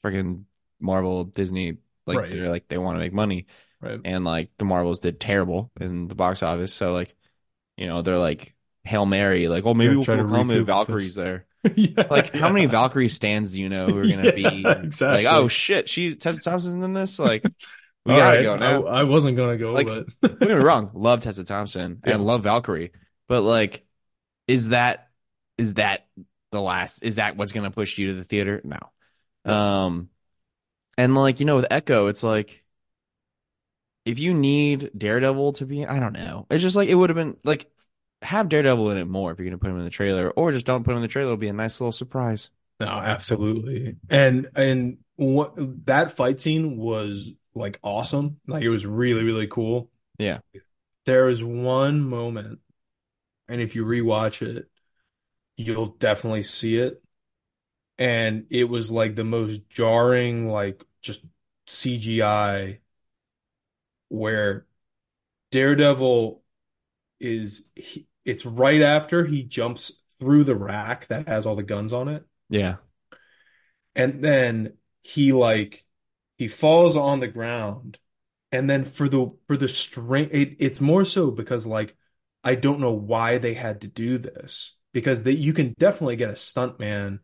[0.02, 0.44] freaking
[0.80, 1.78] Marvel, Disney.
[2.06, 2.32] Like Right.
[2.32, 3.46] they're like they want to make money,
[3.80, 4.00] right.
[4.04, 6.74] and like the Marvels did terrible in the box office.
[6.74, 7.14] So like,
[7.76, 11.14] you know, they're like Hail Mary, like, oh maybe Yeah, we'll, we'll come if Valkyrie's
[11.14, 11.46] there.
[11.76, 12.66] Yeah, Like, how many.
[12.66, 15.24] Valkyrie stands do you know who are gonna be exactly.
[15.24, 17.18] like, oh shit, she Tessa Thompson's in this?
[17.18, 17.42] Like,
[18.04, 18.84] we gotta right, go now.
[18.84, 22.14] I, I wasn't gonna go, Like, but Don't get me wrong, love Tessa Thompson Yeah.
[22.14, 22.92] and love Valkyrie,
[23.28, 23.84] but like,
[24.48, 25.08] is that
[25.58, 26.06] is that
[26.50, 27.02] the last?
[27.04, 28.60] Is that what's gonna push you to the theater?
[28.64, 29.52] No.
[29.52, 30.08] Um,
[30.98, 32.64] and like you know, with Echo, it's like
[34.04, 36.46] if you need Daredevil to be, I don't know.
[36.50, 37.70] It's just like it would have been like
[38.22, 40.66] have Daredevil in it more if you're gonna put him in the trailer, or just
[40.66, 41.28] don't put him in the trailer.
[41.28, 42.50] It'll be a nice little surprise.
[42.80, 43.96] no, absolutely.
[44.10, 45.54] And and what
[45.86, 48.40] that fight scene was like awesome.
[48.46, 49.90] Like it was really really cool.
[50.18, 50.38] Yeah.
[51.04, 52.60] There is one moment,
[53.48, 54.68] and if you rewatch it,
[55.56, 57.02] you'll definitely see it.
[57.98, 61.24] And it was like the most jarring, like just
[61.68, 62.78] CGI,
[64.08, 64.66] where
[65.50, 66.42] Daredevil
[67.20, 71.92] is, he, it's right after he jumps through the rack that has all the guns
[71.92, 72.24] on it.
[72.48, 72.76] Yeah.
[73.94, 75.84] and then he like
[76.38, 77.98] he falls on the ground
[78.50, 81.96] and then for the for the strength it, it's more so because like
[82.44, 86.30] I don't know why they had to do this because they, you can definitely get
[86.30, 87.20] a stuntman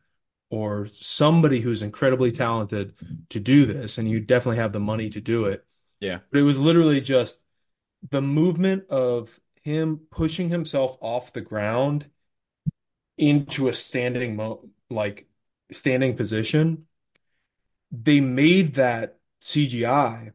[0.51, 2.95] or somebody who's incredibly talented
[3.31, 5.65] to do this and you definitely have the money to do it
[6.01, 6.21] Yeah.
[6.31, 7.39] but it was literally just
[8.11, 12.07] the movement of him pushing himself off the ground
[13.17, 15.29] into a standing mo like
[15.73, 16.87] standing position.
[17.91, 20.33] They made that CGI,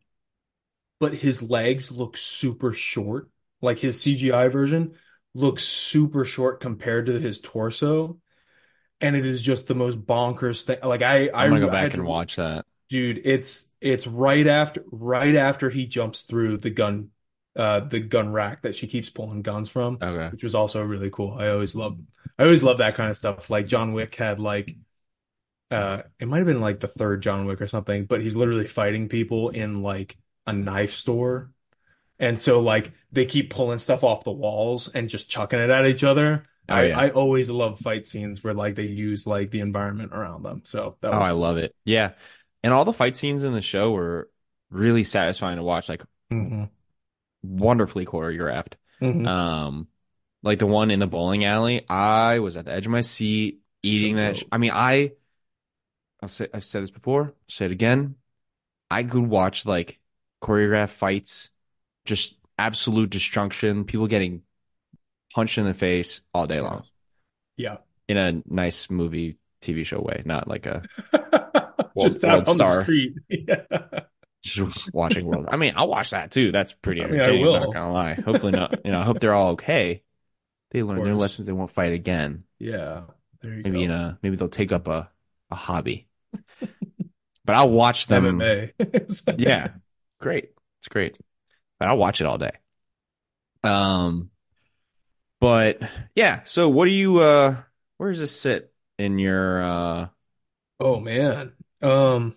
[0.99, 3.30] but his legs look super short.
[3.61, 4.95] Like his CGI version
[5.34, 8.19] looks super short compared to his torso,
[9.01, 10.80] and it is just the most bonkers thing.
[10.84, 12.65] Like I, I, I'm gonna go I had back and watch that.
[12.89, 17.09] dude it's it's right after right after he jumps through the gun
[17.56, 20.30] uh the gun rack that she keeps pulling guns from Okay.
[20.32, 21.99] which was also really cool i always love
[22.39, 24.76] i always love that kind of stuff like john wick had like
[25.72, 28.68] uh it might have been like the third john wick or something but he's literally
[28.68, 31.51] fighting people in like a knife store
[32.20, 35.86] and so like they keep pulling stuff off the walls and just chucking it at
[35.88, 36.97] each other Oh, I, yeah.
[36.97, 40.95] I always love fight scenes where like they use like the environment around them so
[41.01, 41.76] that Oh, I love it.
[41.84, 42.12] Yeah.
[42.64, 44.30] And all the fight scenes in the show were
[44.70, 46.70] really satisfying to watch, like Mhm.
[47.44, 48.74] Wonderfully choreographed.
[49.02, 49.28] Mhm.
[49.28, 49.88] Um,
[50.41, 53.60] like the one in the bowling alley, I was at the edge of my seat
[53.82, 54.38] eating So that.
[54.38, 55.12] sh- I mean, I,
[56.22, 58.16] I'll say, I've said this before, say it again.
[58.89, 60.00] I could watch like
[60.41, 61.50] choreographed fights,
[62.06, 64.44] just absolute destruction, people getting
[65.34, 66.84] punched in the face all day long
[67.58, 67.78] Yeah.
[68.08, 70.84] in a nice movie, TV show way, not like a
[72.00, 72.84] Just out World on the Star.
[72.84, 73.14] street.
[73.30, 73.66] Yeah.
[74.44, 75.48] Just watching world.
[75.50, 76.52] I mean, I'll watch that too.
[76.52, 77.46] That's pretty I mean, I entertaining.
[77.48, 77.60] I'm will.
[77.60, 78.14] not gonna lie.
[78.16, 78.86] Hopefully not.
[78.86, 80.04] You know, I hope they're all okay.
[80.72, 81.48] They learn their lessons.
[81.48, 82.44] They won't fight again.
[82.60, 83.04] Yeah.
[83.41, 83.80] Maybe go.
[83.80, 85.10] in a maybe they'll take up a
[85.50, 86.08] a hobby.
[87.46, 88.39] but I'll watch them.
[88.39, 89.36] MMA.
[89.39, 89.70] Yeah,
[90.20, 90.52] great.
[90.80, 91.18] It's great.
[91.80, 92.52] But I'll watch it all day.
[93.64, 94.30] Um,
[95.39, 95.82] but
[96.16, 96.41] yeah.
[96.46, 97.20] So what do you?
[97.20, 97.58] uh
[97.98, 99.64] Where does this sit in your?
[99.64, 100.08] uh
[100.80, 101.54] Oh man.
[101.82, 102.36] Um,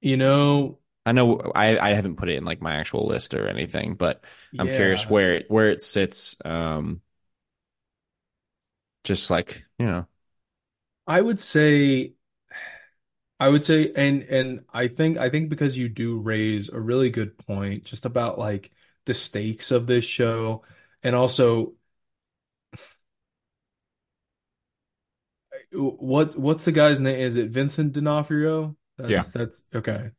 [0.00, 3.48] you know, I know I I haven't put it in like my actual list or
[3.48, 4.24] anything, but
[4.58, 6.36] I'm curious where it where it sits.
[6.44, 7.02] Um,
[9.04, 10.06] just like you know,
[11.06, 12.14] I would say
[13.38, 17.10] I would say and and I think I think because you do raise a really
[17.10, 18.70] good point just about like
[19.04, 20.62] the stakes of this show
[21.02, 21.74] and also
[25.72, 27.16] what what's the guy's name?
[27.18, 28.76] Is it Vincent D'Onofrio?
[28.98, 29.22] That's Yeah.
[29.32, 30.10] that's okay.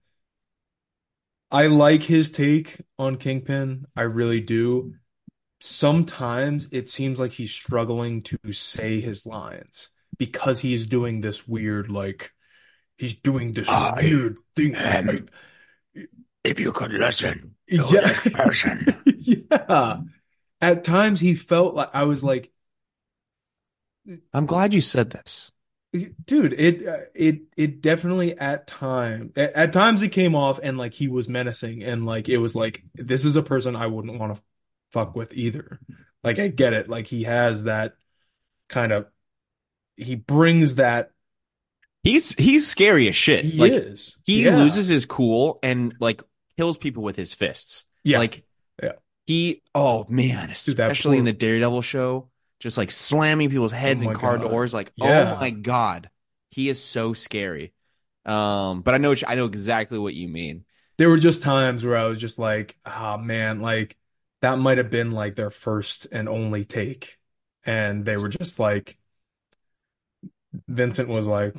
[1.49, 3.85] I like his take on Kingpin.
[3.95, 4.95] I really do.
[5.59, 11.47] Sometimes it seems like he's struggling to say his lines because he is doing this
[11.47, 12.31] weird, like,
[12.97, 14.75] he's doing this I weird thing.
[14.75, 15.29] am
[16.43, 18.13] if you could listen Yeah.
[19.05, 20.01] Yeah.
[20.61, 22.51] At times he felt like I was like,
[24.33, 25.51] I'm glad you said this.
[26.25, 30.77] Dude, it uh, it it definitely at time at, at times it came off and
[30.77, 34.19] like he was menacing and like it was like this is a person I wouldn't
[34.19, 34.41] want to
[34.91, 35.79] fuck with either.
[36.23, 36.89] Like I get it.
[36.89, 37.95] Like he has that
[38.69, 39.07] kind of
[39.95, 41.11] he brings that
[42.03, 43.43] He's he's scary as shit.
[43.43, 44.17] he like is.
[44.23, 44.57] he Yeah.
[44.57, 46.21] loses his cool and like
[46.57, 47.85] kills people with his fists.
[48.03, 48.19] Yeah.
[48.19, 48.45] Like
[48.81, 48.93] Yeah.
[49.25, 52.29] he oh man, Dude, that especially in the Daredevil show,
[52.59, 54.49] just like slamming people's heads Oh in car God.
[54.49, 54.73] doors.
[54.73, 55.33] Like, Yeah.
[55.35, 56.09] oh my God.
[56.51, 57.73] He is so scary.
[58.25, 60.65] Um, but I know I know exactly what you mean.
[60.97, 63.95] there were just times where I was just like, ah man, like
[64.41, 67.17] that might have been like their first and only take.
[67.65, 68.97] And they were just like
[70.67, 71.55] Vincent was like,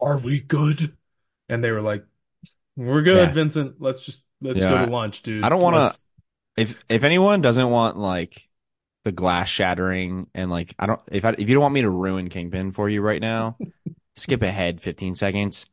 [0.00, 0.96] Are we good?
[1.48, 2.04] And they were like,
[2.76, 3.32] We're good, Yeah.
[3.32, 3.76] Vincent.
[3.80, 4.70] Let's just let's Yeah.
[4.70, 5.44] go to lunch, dude.
[5.44, 5.92] I don't wanna-
[6.56, 8.48] If if anyone doesn't want like
[9.04, 11.90] the glass shattering and like I don't if I, if you don't want me to
[11.90, 13.56] ruin Kingpin for you right now,
[14.16, 15.66] skip ahead 15 seconds.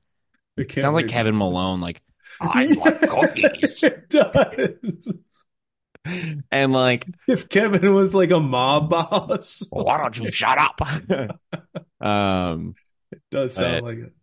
[0.58, 1.08] can't Sounds like.
[1.08, 2.02] Kevin Malone, like
[2.42, 3.84] I want cookies.
[3.84, 5.14] It does.
[6.52, 10.82] and like, If Kevin was like a mob boss, why don't you shut up?
[12.02, 12.74] um,
[13.12, 14.14] it does sound like it.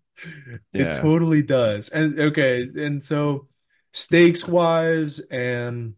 [0.73, 0.93] yeah.
[0.93, 1.89] It totally does.
[1.91, 3.49] And okay, and so
[3.93, 5.95] stakes wise and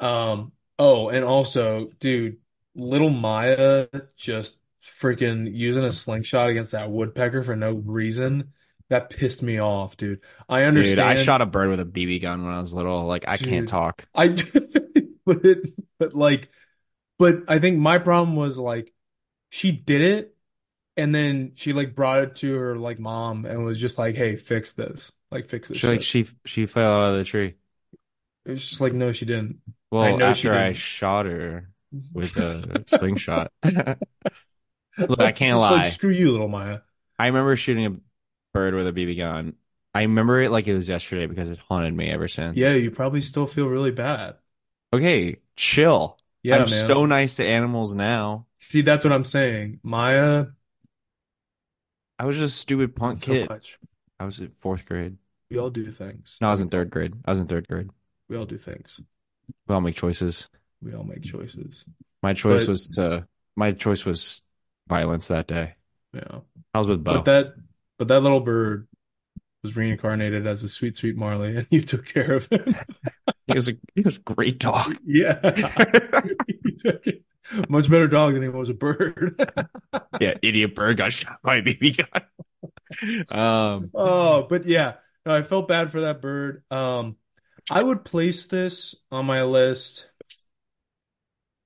[0.00, 2.38] um oh, and also, dude,
[2.74, 4.58] little Maya just
[5.00, 8.52] freaking using a slingshot against that woodpecker for no reason.
[8.88, 10.20] That pissed me off, dude.
[10.48, 11.08] I dude, understand.
[11.08, 13.06] I shot a bird with a BB gun when I was little.
[13.06, 13.48] Like, I Dude.
[13.48, 14.06] can't talk.
[14.14, 14.28] I
[15.26, 15.42] but
[15.98, 16.50] but like
[17.18, 18.92] but I think my problem was like
[19.50, 20.36] she did it
[20.96, 24.36] and then she like brought it to her like mom and was just like, "Hey,
[24.36, 25.12] fix this.
[25.30, 27.56] Like fix this She like she she fell out of the tree.
[28.44, 29.60] It's just like, "No, she didn't."
[29.92, 31.70] I Well, she after I shot her
[32.12, 33.52] with a slingshot.
[33.64, 35.88] Look, I can't Like, lie.
[35.90, 36.80] screw you, little Maya.
[37.18, 37.96] I remember shooting a
[38.52, 39.54] bird with a BB gun.
[39.94, 42.58] I remember it like it was yesterday because it haunted me ever since.
[42.58, 44.36] Yeah, you probably still feel really bad.
[44.92, 46.18] Okay, chill.
[46.42, 46.86] Yeah, I'm man.
[46.86, 48.46] so nice to animals now.
[48.58, 49.80] See, that's what I'm saying.
[49.82, 50.46] Maya,
[52.18, 53.48] I was just a stupid punk so kid.
[53.48, 53.78] much.
[54.18, 55.16] I was in fourth grade.
[55.50, 56.36] We all do things.
[56.40, 57.14] No, I was in third grade.
[57.24, 57.90] I was in third grade.
[58.28, 59.00] We all do things.
[59.66, 60.48] We all make choices.
[60.82, 61.84] We all make choices.
[62.22, 63.26] My choice But- was to.
[63.56, 64.40] My choice was
[64.88, 65.74] violence that day.
[66.14, 66.40] Yeah.
[66.72, 67.14] I was with Bo.
[67.16, 67.54] But that
[67.98, 68.86] but that little bird
[69.62, 72.74] was reincarnated as a sweet, sweet Marley, and you took care of him.
[73.46, 74.96] He was a he was a great dog.
[75.04, 75.40] Yeah.
[76.64, 77.24] You took it.
[77.68, 79.34] Much better dog than he was a bird.
[80.20, 82.22] yeah, idiot bird got shot by a BB gun.
[83.28, 84.94] Um, Oh, but yeah,
[85.26, 86.62] no, I felt bad for that bird.
[86.70, 87.16] Um,
[87.68, 90.06] I would place this on my list.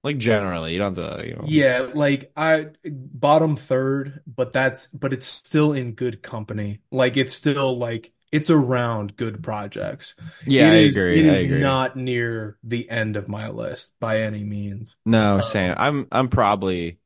[0.02, 1.44] like generally, you don't have to, you know.
[1.46, 6.80] Yeah, like I bottom third, but that's but it's still in good company.
[6.90, 10.14] Like it's still like it's around good projects.
[10.46, 11.20] Yeah, It I is- agree.
[11.20, 11.58] It I is agree.
[11.60, 14.94] not near the end of my list by any means.
[15.06, 15.74] No, Um, same.
[15.76, 16.98] I'm I'm probably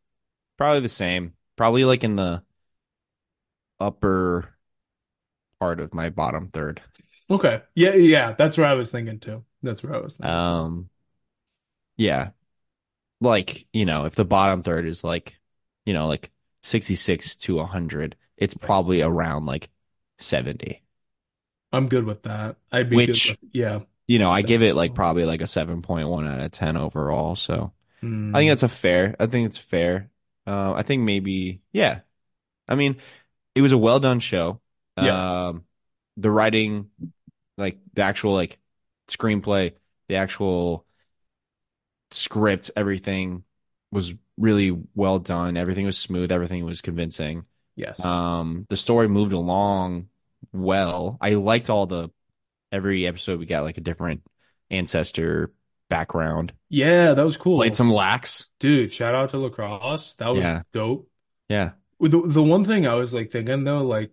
[0.59, 1.35] probably the same.
[1.57, 2.43] Probably like in the
[3.81, 4.57] upper
[5.61, 6.81] part of my bottom third.
[7.31, 7.63] Okay.
[7.75, 9.45] Yeah, yeah, that's where I was thinking too.
[9.63, 10.35] That's where I was thinking.
[10.35, 10.89] Um,
[11.97, 12.31] yeah,
[13.21, 15.37] like you know, if the bottom third is like,
[15.85, 16.31] you know, like
[16.63, 19.69] 66 to 100, it's probably around like
[20.19, 20.83] 70.
[21.73, 22.57] I'm good with that.
[22.73, 23.81] I'd be Which- good with, yeah.
[24.07, 27.37] You know, I give it like probably like a 7.1 out of 10 overall.
[27.37, 28.31] So Mm.
[28.35, 29.17] I think that's a fair.
[29.19, 30.09] I think it's fair.
[30.47, 32.01] Uh, I think maybe, yeah.
[32.69, 32.97] I mean,
[33.57, 34.61] it was a well done show.
[35.05, 35.47] Yeah.
[35.49, 35.65] Um,
[36.17, 36.91] the writing,
[37.57, 38.59] like the actual like
[39.09, 39.73] screenplay,
[40.09, 40.85] the actual
[42.11, 43.45] script, everything
[43.91, 45.57] was really well done.
[45.57, 46.33] Everything was smooth.
[46.33, 47.45] Everything was convincing.
[47.77, 48.03] yes.
[48.05, 50.09] Um, the story moved along
[50.53, 51.19] well.
[51.21, 52.11] I liked all the
[52.71, 54.23] every episode we got like a different
[54.71, 55.53] ancestor
[55.89, 56.53] background.
[56.69, 57.57] yeah, that was cool.
[57.57, 58.47] Played some lax.
[58.61, 60.15] Dude, shout out to lacrosse.
[60.17, 60.63] That was Yeah.
[60.73, 61.09] dope.
[61.49, 61.71] Yeah.
[62.01, 64.11] The the one thing I was like thinking though, like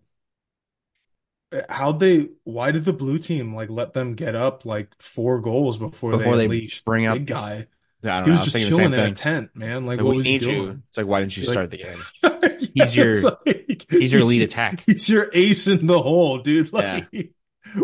[1.70, 5.78] how'd they why did the blue team like let them get up like four goals
[5.78, 7.68] before they Before they unleashed bring the up- big guy?
[8.04, 8.38] I don't He know.
[8.38, 9.86] was just the chilling in a tent, man.
[9.86, 10.52] Like Like, what was he need you.
[10.52, 10.84] doing?
[10.90, 11.98] It's like, why didn't you start the game?
[12.74, 14.84] Yeah, He's your- like- He's your lead attack.
[14.86, 16.72] He's your ace in the hole, dude.
[16.74, 17.08] Like,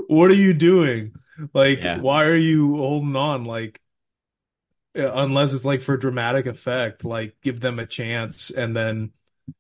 [0.08, 1.14] what are you doing?
[1.54, 2.00] Like, Yeah.
[2.00, 3.46] why are you holding on?
[3.46, 3.82] Like,
[4.98, 9.12] uh, unless it's like for dramatic effect, like give them a chance and then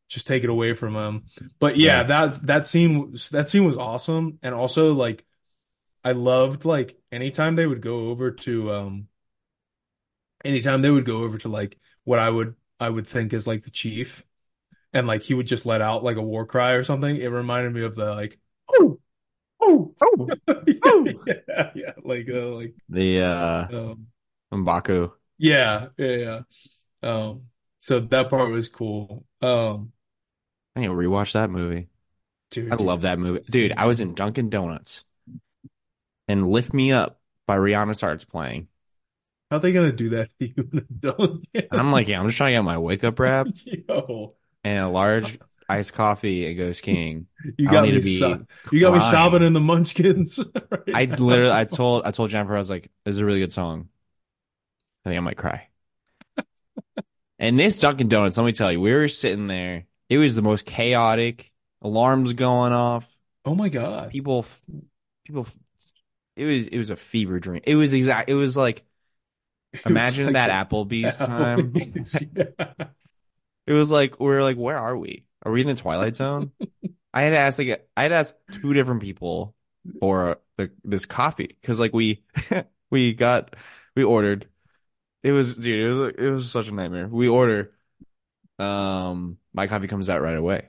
[0.09, 1.25] just take it away from them.
[1.59, 2.03] But yeah, Yeah.
[2.03, 5.25] that that scene was that scene was awesome, and also like
[6.03, 9.07] I loved like anytime they would go over to um
[10.43, 13.63] anytime they would go over to like what I would I would think is like
[13.63, 14.23] the chief
[14.93, 17.15] and like he would just let out like a war cry or something.
[17.17, 18.99] It reminded me of the like oh
[19.61, 20.35] oh Oh,
[20.67, 24.07] yeah, yeah, yeah, like uh, like the uh um
[24.51, 25.11] Mbaku.
[25.37, 26.41] yeah, yeah, yeah.
[27.03, 27.49] Um
[27.81, 29.25] so that part was cool.
[29.41, 29.91] Um
[30.75, 31.89] I need to rewatch that movie.
[32.51, 33.41] dude, I love that movie.
[33.49, 35.03] Dude, I was in Dunkin' Donuts
[36.27, 38.67] and Lift Me Up by Rihanna starts playing.
[39.49, 41.41] How are they gonna do that to you in adult?
[41.53, 44.79] And I'm like, yeah, I'm just trying to get my wake up wrap Yo, and
[44.85, 47.27] a large iced coffee and go skiing.
[47.57, 50.39] you got me to be so- you got me shopping in the munchkins.
[50.71, 51.15] right I now.
[51.17, 53.89] literally I told I told Jennifer I was like, this is a really good song.
[55.05, 55.67] I think I might cry.
[57.41, 59.85] and this Dunkin' Donuts, let me tell you, we were sitting there.
[60.09, 61.51] It was the most chaotic.
[61.81, 63.11] Alarms going off.
[63.43, 64.11] Oh my God.
[64.11, 64.45] People,
[65.25, 65.47] people.
[66.35, 67.61] It was it was a fever dream.
[67.63, 68.29] It was exact.
[68.29, 68.85] It was like
[69.73, 71.73] It was imagine like that the Applebee's time.
[72.35, 72.89] Yeah.
[73.65, 75.25] It was like we are like, where are we?
[75.43, 76.51] Are we in the Twilight Zone?
[77.13, 79.55] I had to ask like I had asked two different people
[79.99, 82.23] for the this coffee because like we
[82.91, 83.55] we got
[83.95, 84.47] we ordered.
[85.23, 85.79] It was dude.
[85.79, 87.07] It was it was such a nightmare.
[87.07, 87.71] We order.
[88.59, 90.67] Um, my coffee comes out right away.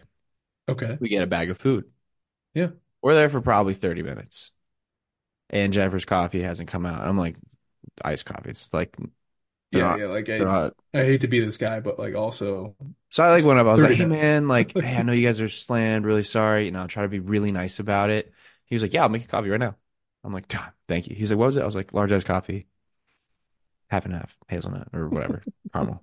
[0.69, 0.97] Okay.
[1.01, 1.91] We get a bag of food.
[2.55, 2.71] Yeah.
[3.03, 4.51] We're there for probably thirty minutes,
[5.51, 7.07] and Jennifer's coffee hasn't come out.
[7.07, 7.37] I'm like,
[8.05, 8.51] iced coffee.
[8.51, 8.97] It's like
[9.71, 10.07] Yeah, not- yeah.
[10.07, 12.77] Like I, not I hate to be this guy, but like also,
[13.11, 13.67] So I like went up.
[13.67, 14.23] I was 30 like, "Hey minutes.
[14.23, 16.05] man, like, hey, I know you guys are slammed.
[16.07, 16.65] Really sorry.
[16.67, 18.33] You know, try to be really nice about it."
[18.67, 19.77] He was like, "Yeah, I'll make a coffee right now."
[20.25, 22.27] I'm like, "God, thank you." He's like, "What was it?" I was like, "Large iced
[22.27, 22.67] coffee,
[23.93, 26.01] half and half, hazelnut or whatever, caramel."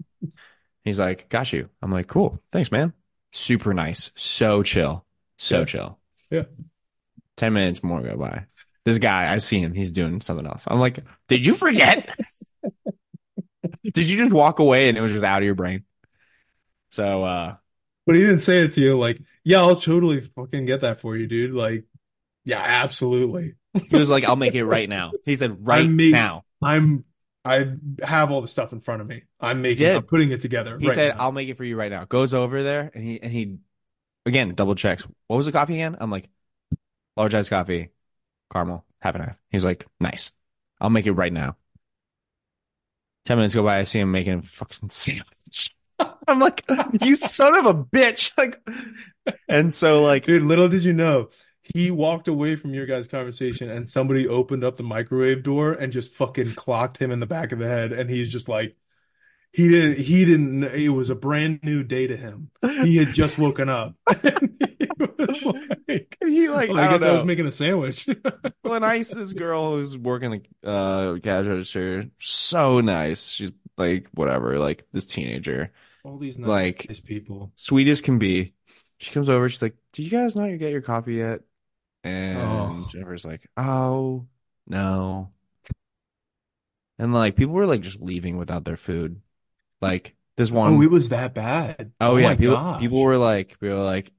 [0.85, 2.93] He's like, "Got you." I'm like, "Cool, thanks, man."
[3.31, 5.05] super nice, so chill,
[5.37, 5.65] so Yeah.
[5.65, 5.99] chill.
[6.31, 6.43] Yeah.
[7.37, 8.45] 10 minutes more go by.
[8.85, 10.63] This guy, I see him, he's doing something else.
[10.65, 12.09] I'm like, did you forget?
[13.83, 15.83] did you just walk away and it was just out of your brain?
[16.89, 17.55] So, uh,
[18.07, 21.15] But he didn't say it to you like, yeah, I'll totally fucking get that for
[21.15, 21.53] you, dude.
[21.53, 21.85] Like,
[22.45, 23.53] yeah, absolutely.
[23.89, 25.11] he was like, I'll make it right now.
[25.23, 26.45] He said, right make- now.
[26.63, 27.05] I'm
[27.49, 29.23] I have all the stuff in front of me.
[29.39, 29.87] I'm making.
[29.87, 30.77] I'm putting it together.
[30.77, 31.23] He right said, now.
[31.23, 32.05] I'll make it for you right now.
[32.05, 33.57] Goes over there and he, and he,
[34.25, 35.03] again, double checks.
[35.27, 35.97] What was the coffee again?
[35.99, 36.29] I'm like,
[37.17, 37.89] large iced coffee,
[38.53, 39.35] caramel, half and half.
[39.49, 40.31] He's like, nice.
[40.79, 41.55] I'll make it right now.
[43.25, 43.79] 10 minutes go by.
[43.79, 45.75] I see him making a fucking sandwich.
[46.27, 46.63] I'm like,
[47.01, 48.31] you son of a bitch.
[48.37, 48.61] Like,
[49.47, 51.29] and so like, Dude, little did you know,
[51.73, 55.91] he walked away from your guys' conversation and somebody opened up the microwave door and
[55.93, 57.91] just fucking clocked him in the back of the head.
[57.91, 58.75] And he's just like,
[59.51, 62.51] he didn't, he didn't, it was a brand new day to him.
[62.61, 63.95] He had just woken up.
[64.23, 64.57] And
[65.17, 68.07] he was like, he like, "Oh, I I guess I was making a sandwich.
[68.63, 69.09] Well, nice.
[69.09, 73.23] This girl who's working the uh cash register, so nice.
[73.31, 75.71] She's like whatever, like this teenager,
[76.03, 77.51] All these nice like people.
[77.55, 78.53] sweet as can be.
[78.99, 79.47] She comes over.
[79.49, 81.41] She's like, "Do you guys not get your coffee yet?"
[82.03, 82.09] Oh.
[82.09, 82.87] And Oh.
[82.91, 84.27] Jennifer's like, "Oh
[84.67, 85.31] no."
[86.97, 89.21] And like people were like just leaving without their food.
[89.81, 91.93] Like this one Oh, it was that bad.
[92.01, 92.81] Oh, oh yeah, people gosh.
[92.81, 94.11] people were like people were like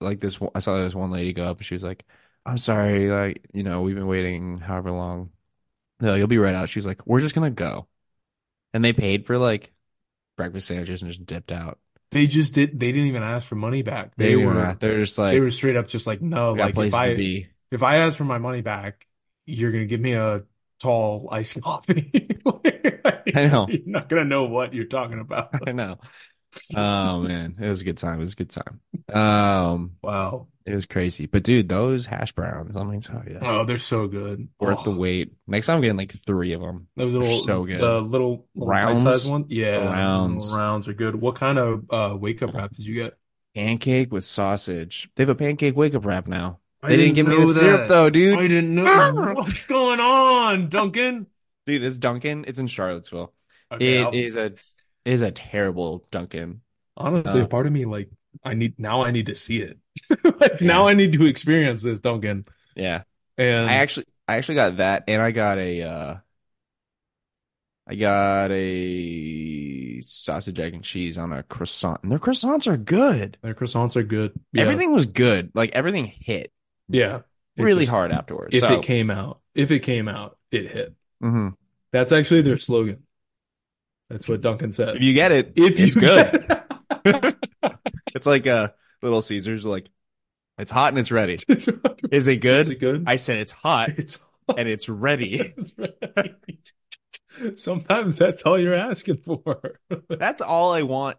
[0.00, 2.04] like this one- I saw this one lady go up and she was like,
[2.46, 5.30] "I'm sorry, like, you know, we've been waiting however long."
[5.98, 7.86] They're like, "You'll be right out." She was like, "We're just gonna go."
[8.74, 9.72] And they paid for like
[10.36, 11.78] breakfast sandwiches and just dipped out.
[12.10, 12.78] They just did.
[12.78, 14.16] They didn't even ask for money back.
[14.16, 16.52] They, They were they're just like, They were straight up just like, no.
[16.52, 17.48] "We got Like if I be.
[17.70, 19.06] if I ask for my money back,
[19.46, 20.42] you're gonna give me a
[20.80, 22.10] tall iced coffee.
[23.34, 23.66] I know.
[23.68, 25.54] You're not gonna know what you're talking about.
[25.66, 25.98] I know.
[26.74, 28.18] Oh man, it was a good time.
[28.18, 28.80] It was a good time.
[29.12, 30.48] Um, Wow.
[30.66, 31.26] it was crazy.
[31.26, 34.48] But dude, those hash browns, let me tell you, Oh, they're so good.
[34.58, 35.32] worth the Oh, wait.
[35.46, 36.88] Next time I'm getting like three of them.
[36.96, 37.80] Those They're little, so good.
[37.80, 39.26] the little, little Rounds?
[39.26, 39.46] one.
[39.48, 40.52] Yeah, rounds.
[40.52, 41.14] rounds are good.
[41.16, 43.16] What kind of uh, wake up wrap did you get?
[43.54, 45.08] Pancake with sausage.
[45.16, 46.58] They have a pancake wake up wrap now.
[46.82, 48.38] I They didn't give me the syrup though, dude.
[48.38, 49.32] I didn't know.
[49.34, 51.26] What's going on, Dunkin'?
[51.66, 53.32] Dude, this Dunkin', it's in Charlottesville.
[53.72, 54.52] Okay, It I'll- is a
[55.04, 56.60] it is a terrible Dunkin'.
[56.96, 58.10] honestly uh, a part of me like
[58.44, 59.78] I need now I need to see it.
[60.40, 62.46] Like now I need to experience this, Dunkin'.
[62.76, 63.02] Yeah.
[63.36, 66.14] And I actually I actually got that and I got a uh
[67.86, 72.00] I got a sausage egg and cheese on a croissant.
[72.02, 73.36] And their croissants are good.
[73.42, 74.32] their croissants are good.
[74.52, 74.62] Yeah.
[74.62, 75.50] Everything was good.
[75.54, 76.52] Like everything hit
[76.88, 77.20] yeah.
[77.56, 78.54] Really just- hard afterwards.
[78.54, 80.94] If so, it came out, if it came out, it hit.
[81.22, 81.54] mhm.
[81.92, 83.02] That's actually their slogan.
[84.10, 84.96] That's what Dunkin' said.
[84.96, 86.62] if you get it, If you it's good.
[88.14, 88.70] It's like uh
[89.02, 89.88] Little Caesars like
[90.58, 91.34] it's hot and it's ready.
[91.48, 91.68] Is
[92.10, 92.66] Is it good?
[92.66, 93.04] Is it good?
[93.06, 94.18] I said it's hot it's
[94.56, 95.54] and it's ready.
[95.56, 96.34] It's right.
[97.58, 99.78] Sometimes that's all you're asking for.
[100.08, 101.16] That's all I want.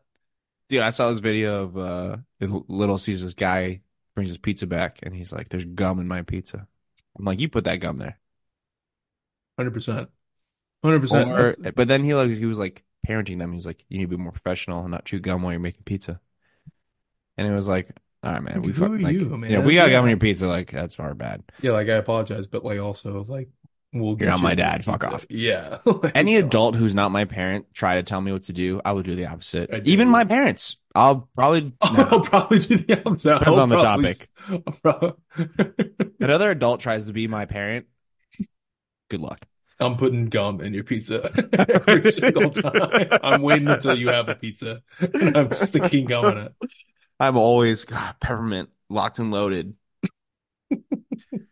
[0.69, 3.81] Dude, I saw this video of uh Little Caesars guy
[4.13, 6.67] brings his pizza back and he's like, There's gum in my pizza.
[7.17, 8.19] I'm like, You put that gum there.
[9.57, 10.09] Hundred percent.
[10.83, 11.75] Hundred percent.
[11.75, 13.51] but then he like he was like parenting them.
[13.51, 15.59] He was like, You need to be more professional and not chew gum while you're
[15.59, 16.19] making pizza.
[17.37, 17.89] And it was like,
[18.23, 19.51] All right, man, Like, we who fuck, are like, you, know, man?
[19.51, 19.97] if we got Yeah.
[19.97, 21.43] gum in your pizza, like that's our bad.
[21.61, 23.49] Yeah, like I apologize, but like also like
[23.93, 25.25] we'll get You're not you my dad, fuck off.
[25.29, 25.79] Yeah.
[25.85, 28.93] Like, Any adult who's not my parent try to tell me what to do, I
[28.93, 29.69] will do the opposite.
[29.69, 29.81] Do.
[29.85, 30.77] Even my parents.
[30.95, 33.37] I'll probably I'll probably do the opposite.
[33.39, 34.27] Depends I'll on the topic.
[34.85, 35.17] I'll
[36.19, 37.85] another adult tries to be my parent.
[39.09, 39.45] Good luck.
[39.81, 43.07] I'm putting gum in your pizza every single time.
[43.23, 44.81] I'm waiting until you have a pizza.
[45.13, 46.53] I'm sticking gum in it.
[47.19, 49.75] I'm always God, peppermint locked and loaded.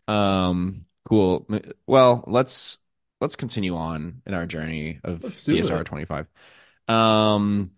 [0.08, 1.48] um, cool.
[1.88, 2.78] Well, let's
[3.20, 6.28] let's continue on in our journey of DSR 25.
[6.88, 7.72] Um,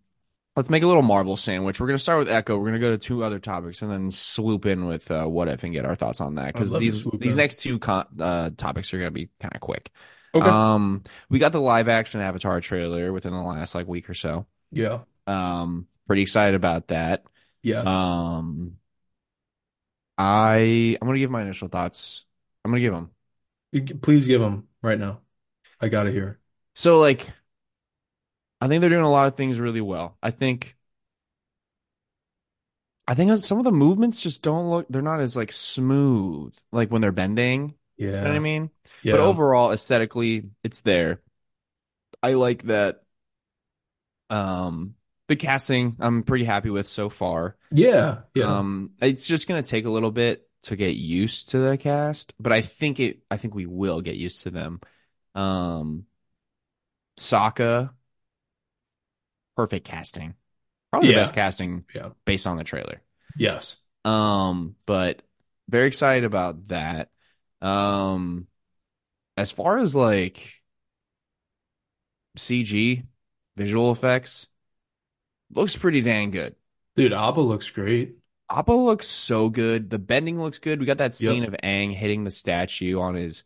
[0.56, 1.80] let's make a little Marvel sandwich.
[1.80, 2.58] We're gonna start with Echo.
[2.58, 5.64] We're gonna go to two other topics and then swoop in with uh, what if
[5.64, 7.38] and get our thoughts on that because I'd love to these these in.
[7.38, 9.91] next two con- uh, topics are gonna be kind of quick.
[10.34, 10.47] Okay.
[10.47, 14.45] Um, we got the live action Avatar trailer within the last like week or so.
[14.71, 14.99] yeah.
[15.27, 17.23] Um, pretty excited about that.
[17.61, 17.86] Yes.
[17.86, 18.77] Um,
[20.17, 22.25] I I'm gonna give my initial thoughts.
[22.63, 23.11] I'm gonna give them.
[24.01, 25.21] Please give them right now.
[25.79, 26.39] I gotta hear.
[26.75, 27.29] So like,
[28.59, 30.17] I think they're doing a lot of things really well.
[30.21, 30.77] I think.
[33.07, 34.86] I think some of the movements just don't look.
[34.89, 37.75] They're not as like smooth, like when they're bending.
[38.02, 38.08] Yeah.
[38.08, 38.70] You know what I mean?
[39.04, 39.12] Yeah.
[39.12, 41.22] But overall, aesthetically, it's there.
[42.24, 43.04] I like that.
[44.32, 44.95] Um,
[45.28, 47.58] the casting I'm pretty happy with so far.
[47.72, 48.58] Yeah, yeah.
[48.58, 52.52] Um, it's just gonna take a little bit to get used to the cast, but
[52.52, 53.20] I think it.
[53.30, 54.82] I think we will get used to them.
[55.36, 56.06] Um,
[57.18, 57.91] Sokka,
[59.56, 60.34] perfect casting,
[60.91, 62.10] probably the best casting Yeah.
[62.26, 63.02] based on the trailer.
[63.38, 63.78] Yes.
[64.06, 65.22] Um, but
[65.70, 67.12] very excited about that.
[67.62, 68.47] Um,
[69.38, 70.62] as far as like
[72.38, 73.03] CG,
[73.57, 74.47] visual effects,
[75.53, 76.55] looks pretty dang good.
[76.95, 78.16] Dude, Appa looks great.
[78.49, 79.89] Appa looks so good.
[79.89, 80.80] The bending looks good.
[80.80, 81.53] We got that scene Yep.
[81.53, 83.43] of Aang hitting the statue on his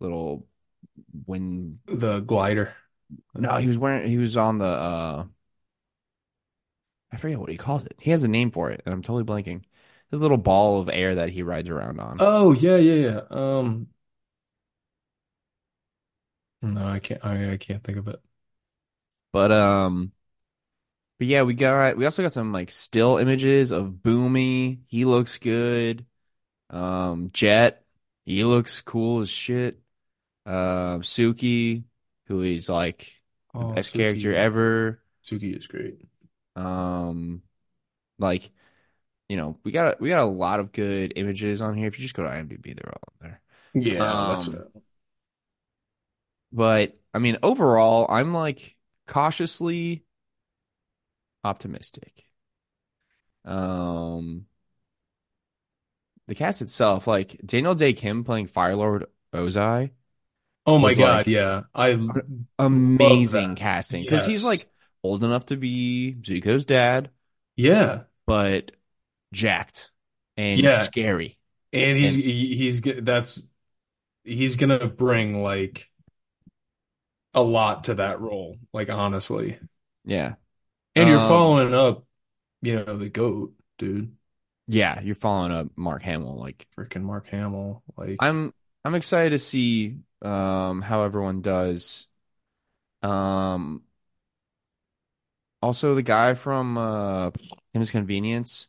[0.00, 0.46] little
[1.26, 2.74] when The glider.
[3.34, 5.24] no, he was wearing he was on the uh
[7.12, 7.96] I forget what he called it.
[8.00, 9.62] He has a name for it, and I'm totally blanking.
[10.10, 12.26] The little ball of air that he rides around on.
[12.26, 13.20] Oh, yeah, yeah, yeah.
[13.30, 13.88] Um
[16.62, 18.20] No, I can't I, I can't think of it.
[19.32, 20.12] But um
[21.18, 24.80] but yeah, we got we also got some like still images of Bumi.
[24.88, 26.06] He looks good.
[26.70, 27.84] Um Jet,
[28.26, 29.80] he looks cool as shit.
[30.46, 31.84] Um Suki,
[32.26, 33.14] who is like
[33.58, 33.94] the Oh, best Suki.
[33.94, 35.02] character ever.
[35.22, 36.00] Suki is great.
[36.54, 37.42] Um
[38.18, 38.50] like
[39.28, 41.88] you know, we got we got a lot of good images on here.
[41.88, 43.40] If you just go to IMDb, they're all on there.
[43.74, 44.64] Yeah, that's Um,
[46.52, 50.04] But I mean, overall, I'm like cautiously
[51.44, 52.24] optimistic.
[53.44, 54.46] Um,
[56.26, 59.90] the cast itself, like Daniel Dae Kim playing Firelord Ozai,
[60.66, 61.62] Oh my God, like- yeah.
[61.74, 61.98] I
[62.58, 64.68] amazing casting because he's like
[65.02, 67.10] old enough to be Zuko's dad,
[67.54, 68.02] yeah.
[68.26, 68.72] but
[69.32, 69.90] jacked
[70.36, 70.82] and Yeah.
[70.82, 71.38] scary.
[71.72, 73.42] And he's And- he's that's
[74.24, 75.90] he's gonna bring like
[77.34, 79.58] a lot to that role, like honestly.
[80.04, 80.36] Yeah,
[80.94, 82.04] And you're Um, following up,
[82.62, 84.16] you know, the GOAT, dude.
[84.68, 85.00] yeah.
[85.00, 86.36] You're following up Mark Hamill.
[86.38, 87.82] Like Freaking Mark Hamill.
[87.96, 88.54] Like I'm,
[88.84, 92.06] I'm excited to see um how everyone does.
[93.02, 93.82] Um,
[95.62, 97.30] also the guy from uh
[97.72, 98.68] Kim's Convenience,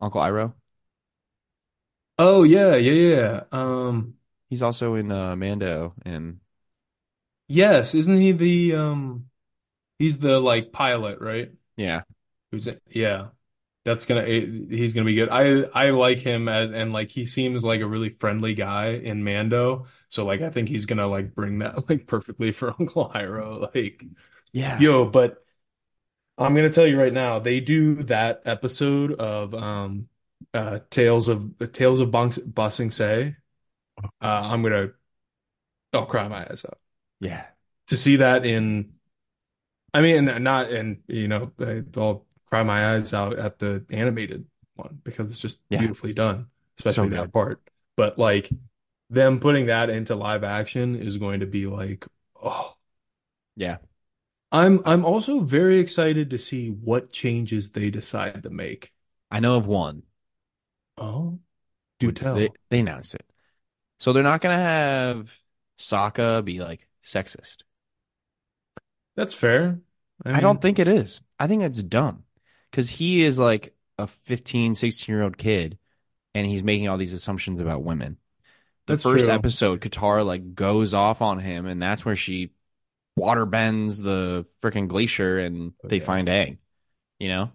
[0.00, 0.54] Uncle Iroh.
[2.18, 3.44] Oh yeah, yeah, yeah.
[3.52, 4.16] Um
[4.50, 6.40] He's also in uh Mando and
[7.48, 9.30] yes, isn't he the um
[9.98, 11.52] he's the like pilot, right?
[11.76, 12.02] yeah,
[12.52, 12.82] Who's it?
[12.88, 13.28] yeah.
[13.84, 15.30] That's gonna he's gonna be good.
[15.30, 19.24] I I like him as and like he seems like a really friendly guy in
[19.24, 19.86] Mando.
[20.10, 23.74] So like I think he's gonna like bring that like perfectly for Uncle Iroh.
[23.74, 24.04] Like
[24.52, 25.44] yeah, yo, but
[26.40, 30.08] I'm gonna tell you right now, they do that episode of um
[30.54, 33.36] uh Tales of Tales of Ba Sing Se.
[34.02, 34.92] Uh I'm gonna
[35.92, 36.78] I'll cry my eyes out.
[37.20, 37.46] yeah,
[37.88, 38.94] To see that in
[39.94, 41.52] I mean not in you know
[41.96, 45.78] I'll cry my eyes out at the animated one because it's just Yeah.
[45.78, 46.46] beautifully done,
[46.84, 47.32] So especially that good.
[47.32, 47.62] part.
[47.96, 48.50] But like
[49.10, 52.06] them putting that into live action is going to be like
[52.42, 52.76] oh
[53.56, 53.78] yeah.
[54.52, 58.92] I'm I'm also very excited to see what changes they decide to make.
[59.30, 60.02] I know of one.
[60.96, 61.40] Oh,
[61.98, 62.34] do tell.
[62.36, 63.24] They they announced it,
[63.98, 65.38] so they're not gonna have
[65.78, 67.58] Sokka be like sexist.
[69.16, 69.80] That's fair.
[70.24, 71.20] I I don't think it is.
[71.38, 72.24] I think it's dumb
[72.70, 75.78] because he is like a 15, 16 year old kid
[76.34, 78.18] and he's making all these assumptions about women.
[78.86, 79.34] The That's first true.
[79.34, 82.50] episode, Katara like goes off on him and that's where she
[83.20, 86.58] water bends the freaking glacier and they find Aang,
[87.18, 87.52] you know?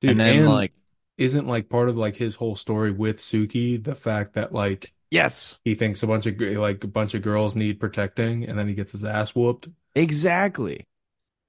[0.00, 0.72] dude, and then and like,
[1.18, 5.58] isn't like part of like his whole story with Suki the fact that like yes,
[5.64, 8.74] he thinks a bunch of like a bunch of girls need protecting, and then he
[8.74, 9.68] gets his ass whooped.
[9.94, 10.84] exactly.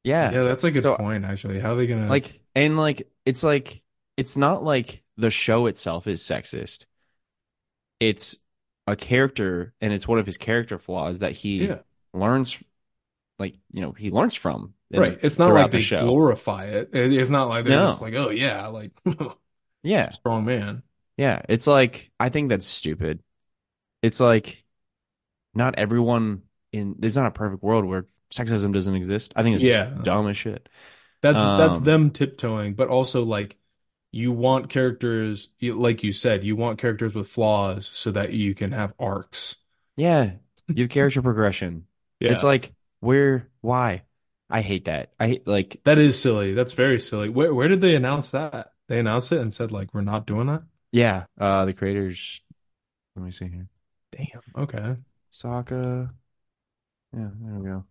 [0.03, 0.31] Yeah.
[0.31, 1.59] Yeah, that's a good So- point actually.
[1.59, 3.81] How are they gonna Like, and like, it's like,
[4.15, 6.85] it's not like the show itself is sexist.
[7.99, 8.37] It's
[8.85, 11.79] a character, and it's one of his character flaws that he yeah,
[12.13, 12.63] learns,
[13.39, 15.17] like, you know, he learns from right.
[15.21, 16.01] It's not like the they show.
[16.05, 16.89] glorify it.
[16.93, 17.87] It- It's not like they're No.
[17.87, 18.91] just like, oh yeah, like
[19.83, 20.09] Yeah.
[20.09, 20.83] strong man.
[21.17, 21.41] Yeah.
[21.49, 23.19] It's like, I think that's stupid.
[24.01, 24.63] It's like,
[25.53, 29.33] not everyone in, there's not a perfect world where sexism doesn't exist.
[29.35, 29.85] I think it's Yeah.
[30.03, 30.69] dumb as shit.
[31.21, 33.57] That's that's Um, them tiptoeing, but also like
[34.11, 38.71] you want characters, like you said, you want characters with flaws so that you can
[38.71, 39.55] have arcs.
[39.95, 40.33] Yeah.
[40.67, 41.85] You have character progression.
[42.19, 44.03] Yeah, It's like, where, why?
[44.49, 45.13] I hate that.
[45.19, 46.53] I hate, like, that is silly.
[46.53, 47.29] That's very silly.
[47.29, 48.73] Where where did they announce that?
[48.87, 50.63] They announced it and said like we're not doing that.
[50.91, 52.41] yeah, uh, the creators,
[53.15, 53.67] let me see here.
[54.11, 54.41] Damn.
[54.55, 54.95] Okay.
[55.31, 56.13] Sokka.
[57.13, 57.85] Yeah, there we go.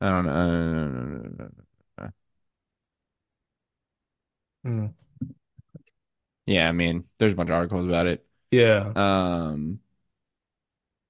[0.00, 1.48] I don't know.
[1.98, 2.08] Uh,
[4.64, 4.88] Hmm.
[6.46, 8.26] yeah, I mean, there's a bunch of articles about it.
[8.50, 8.92] Yeah.
[8.94, 9.80] Um,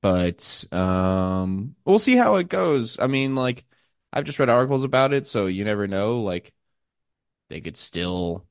[0.00, 2.98] but um, we'll see how it goes.
[2.98, 3.64] I mean, like,
[4.12, 6.18] I've just read articles about it, so you never know.
[6.18, 6.52] Like,
[7.50, 8.46] they could still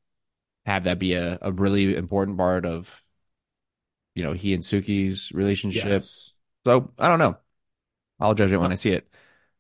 [0.66, 3.04] have that be a, a really important part of,
[4.16, 6.04] you know, he and Suki's relationship.
[6.04, 6.34] Yes.
[6.66, 7.38] So I don't know.
[8.20, 9.08] I'll judge it when I see it.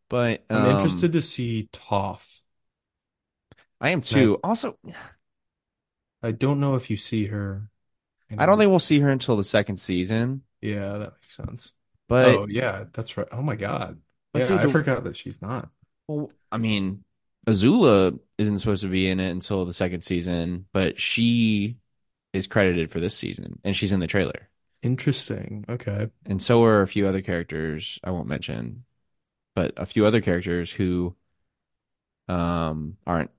[0.10, 2.42] But I'm um, interested to see Toph.
[3.80, 4.40] I am too.
[4.44, 4.94] Also, I
[6.22, 7.70] I don't know if you see her.
[8.36, 10.42] I don't think we'll see her until the second season.
[10.62, 11.72] Yeah, that makes sense.
[12.10, 13.28] But Oh, yeah, that's right.
[13.32, 14.00] Oh my God.
[14.34, 15.70] Yeah, dude, I the- forgot that she's not.
[16.08, 17.04] well, I mean,
[17.48, 21.78] Azula isn't supposed to be in it until the second season, but she
[22.34, 24.50] is credited for this season, and she's in the trailer.
[24.84, 25.66] Interesting.
[25.68, 26.10] Okay.
[26.26, 28.84] And so are a few other characters I won't mention,
[29.56, 31.16] but a few other characters who
[32.28, 33.32] um aren't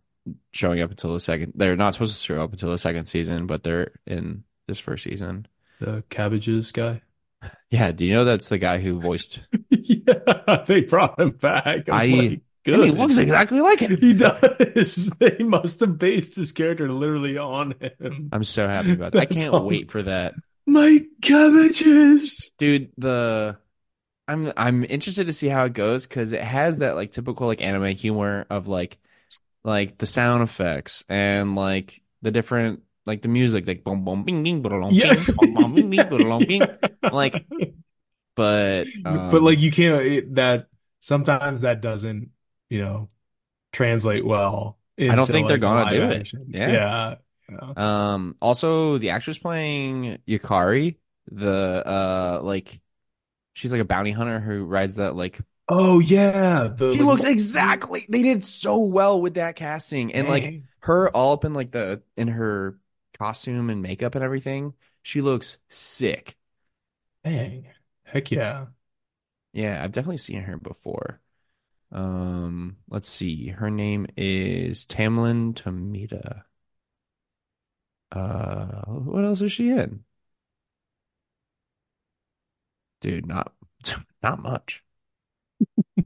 [0.53, 1.53] showing up until the second.
[1.57, 5.03] They're not supposed to show up until the second season, but they're in this first
[5.05, 5.47] season.
[5.81, 7.03] The cabbages guy.
[7.71, 9.41] Yeah, do you know that's the guy who voiced?
[9.71, 11.89] Yeah, they brought him back.
[11.89, 13.97] I'm I- like, And he looks exactly like him.
[13.97, 15.11] He does.
[15.19, 18.29] They must have based his character literally on him.
[18.33, 19.21] I'm so happy about that.
[19.21, 19.67] I can't awesome.
[19.67, 20.35] wait for that.
[20.67, 22.53] My cabbages.
[22.59, 23.57] Dude, the
[24.27, 27.63] I'm I'm interested to see how it goes because it has that like typical like
[27.63, 28.99] anime humor of like
[29.65, 34.43] like the sound effects and like the different like the music like boom boom bing
[34.43, 35.15] bing boom Yeah.
[35.41, 36.63] bing boom bing boom bing
[37.03, 37.47] like
[38.37, 40.69] but but um, like you can't it, that
[41.01, 42.31] sometimes that doesn't,
[42.71, 43.09] you know,
[43.73, 46.31] translate well I don't think they're gonna do it.
[46.47, 46.71] Yeah.
[46.71, 47.15] Yeah.
[47.51, 48.13] yeah.
[48.13, 50.97] um also the actress playing Yukari
[51.31, 52.81] the uh like
[53.55, 55.41] she's like a bounty hunter who rides that like
[55.71, 56.69] Oh yeah.
[56.69, 61.11] The she like, looks exactly they did so well with that casting and like her
[61.11, 62.79] all up in like the in her
[63.19, 66.37] costume and makeup and everything she looks sick
[67.25, 67.67] Dang.
[68.05, 68.67] Heck yeah.
[69.53, 71.21] yeah i've definitely seen her before
[71.93, 76.43] um let's see her name is Tamlyn Tomita.
[78.13, 80.05] uh what else is she in
[83.01, 83.53] dude not
[84.23, 84.83] not much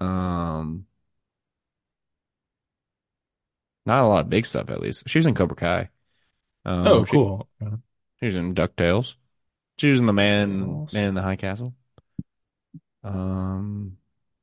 [0.00, 0.86] um
[3.86, 5.88] not a lot of big stuff at least she was in cobra kai
[6.64, 7.48] um, Oh, she- cool.
[8.18, 9.14] She was in DuckTales.
[9.78, 10.86] She was in The Man.
[10.92, 11.74] Man in the High Castle.
[13.04, 13.98] Um,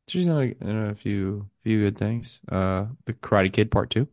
[0.07, 2.39] she's in a, in a few few good things.
[2.49, 4.07] Uh, The Karate Kid Part Two.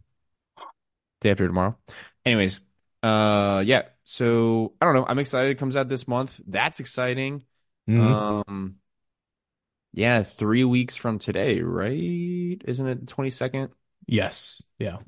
[1.20, 1.76] Day after tomorrow.
[2.24, 2.61] Anyways,
[3.03, 3.83] uh, yeah.
[4.05, 5.07] So I don't know.
[5.07, 5.51] I'm excited.
[5.51, 6.41] It comes out this month.
[6.47, 7.45] That's exciting.
[7.89, 8.45] Mhm.
[8.49, 8.76] Um,
[9.93, 12.61] yeah, three weeks from today, right?
[12.64, 13.70] Isn't it the 22nd?
[14.07, 14.62] Yes.
[14.78, 14.99] Yeah.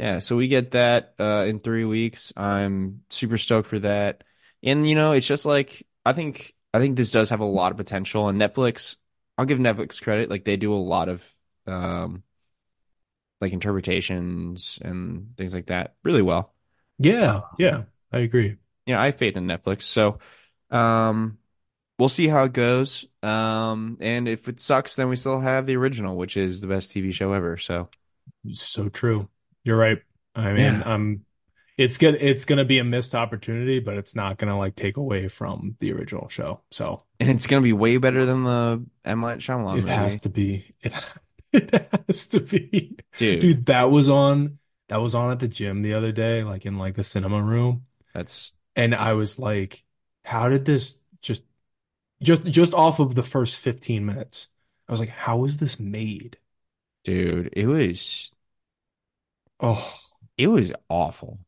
[0.00, 2.32] Yeah, so we get that uh, in three weeks.
[2.34, 4.24] I'm super stoked for that.
[4.62, 7.70] And you know, it's just like I think I think this does have a lot
[7.70, 8.26] of potential.
[8.28, 8.96] And Netflix,
[9.36, 10.30] I'll give Netflix credit.
[10.30, 11.36] Like they do a lot of
[11.66, 12.22] um,
[13.42, 16.54] like interpretations and things like that really well.
[16.98, 17.42] Yeah.
[17.58, 17.82] Yeah.
[18.10, 18.56] I agree.
[18.86, 19.82] You know, I have faith in Netflix.
[19.82, 20.18] So
[20.70, 21.36] um,
[21.98, 23.04] we'll see how it goes.
[23.22, 26.90] Um, and if it sucks, then we still have the original, which is the best
[26.90, 27.58] TV show ever.
[27.58, 27.90] So
[28.54, 29.28] So true.
[29.70, 29.98] You're right.
[30.34, 30.82] I mean, Yeah.
[30.84, 31.24] I'm
[31.78, 35.28] it's good it's gonna be a missed opportunity, but it's not gonna like take away
[35.28, 36.60] from the original show.
[36.72, 39.20] So and it's gonna be way better than the M.
[39.20, 39.88] Night Shyamalan it movie.
[39.92, 40.74] has to be.
[40.82, 40.92] It,
[41.52, 42.96] it has to be.
[43.16, 44.58] Dude, Dude, that was on
[44.88, 47.86] that was on at the gym the other day, like in like the cinema room.
[48.12, 49.84] that's And I was like,
[50.24, 51.44] how did this just
[52.20, 54.48] just just off of the first 15 minutes?
[54.88, 56.38] I was like, how is this made?
[57.04, 58.32] dude, it was
[59.62, 59.94] Oh,
[60.38, 61.38] it was awful.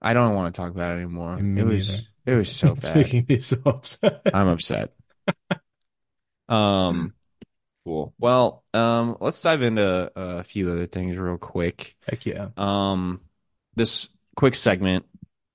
[0.00, 1.36] I don't want to talk about it anymore.
[1.38, 2.08] Me It was neither.
[2.26, 2.96] it was so it's bad.
[2.96, 4.20] making me so upset.
[4.32, 4.92] I'm upset.
[6.48, 7.14] Um,
[7.84, 8.14] cool.
[8.18, 11.96] Well, um, let's dive into a few other things real quick.
[12.06, 12.48] Heck yeah.
[12.56, 13.20] Um,
[13.76, 15.06] this quick segment,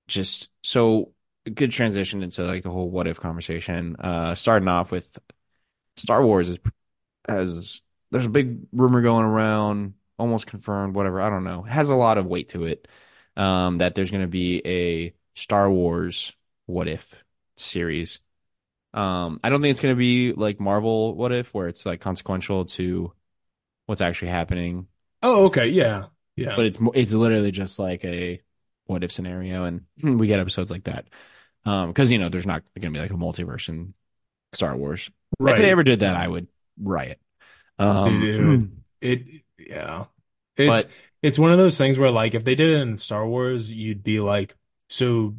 [0.08, 1.14] just so
[1.54, 3.96] good transition into like the whole what if conversation.
[3.98, 5.18] Uh, starting off with
[5.96, 6.58] Star Wars is
[7.28, 7.82] has
[8.12, 11.22] there's a big rumor going around, almost confirmed, whatever.
[11.22, 11.66] I don't know.
[11.66, 12.88] It has a lot of weight to it.
[13.38, 16.34] Um, that there's going to be a Star Wars
[16.66, 17.16] what if
[17.56, 18.20] series.
[18.94, 22.02] Um, I don't think it's going to be like Marvel what if, where it's like
[22.02, 23.14] consequential to
[23.86, 24.88] what's actually happening
[25.22, 25.68] Oh, okay.
[25.68, 26.06] Yeah.
[26.36, 26.56] Yeah.
[26.56, 28.42] but it's it's literally just like a
[28.86, 31.08] what if scenario, and we get episodes like that.
[31.66, 33.94] Um, because you know there's not going to be like a multiverse in
[34.54, 35.10] Star Wars.
[35.40, 36.48] If they ever did that, I would
[36.82, 37.20] riot.
[37.78, 40.06] Um, it, it yeah.
[40.58, 40.92] It's but
[41.22, 44.04] it's one of those things where like if they did it in Star Wars, you'd
[44.04, 44.56] be like,
[44.90, 45.36] so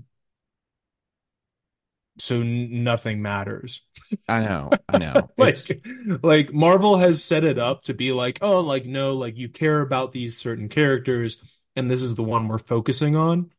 [2.18, 3.82] so nothing matters.
[4.28, 5.30] I know, I know.
[5.38, 5.82] Like
[6.22, 9.80] like Marvel has set it up to be like, oh, like no, like you care
[9.80, 11.42] about these certain characters,
[11.76, 13.50] and this is the one we're focusing on.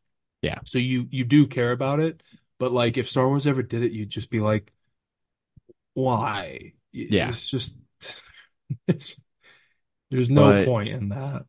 [0.42, 2.22] yeah, So you you do care about it,
[2.58, 4.72] but like if Star Wars ever did it, you'd just be like,
[5.94, 6.72] why?
[7.08, 7.30] yeah.
[7.30, 7.76] It's just
[8.88, 9.16] it's,
[10.12, 11.46] there's no But point in that.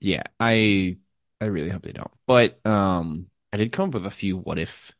[0.00, 0.98] yeah, I
[1.40, 2.10] I really hope they don't.
[2.26, 4.92] But um, I did come up with a few what if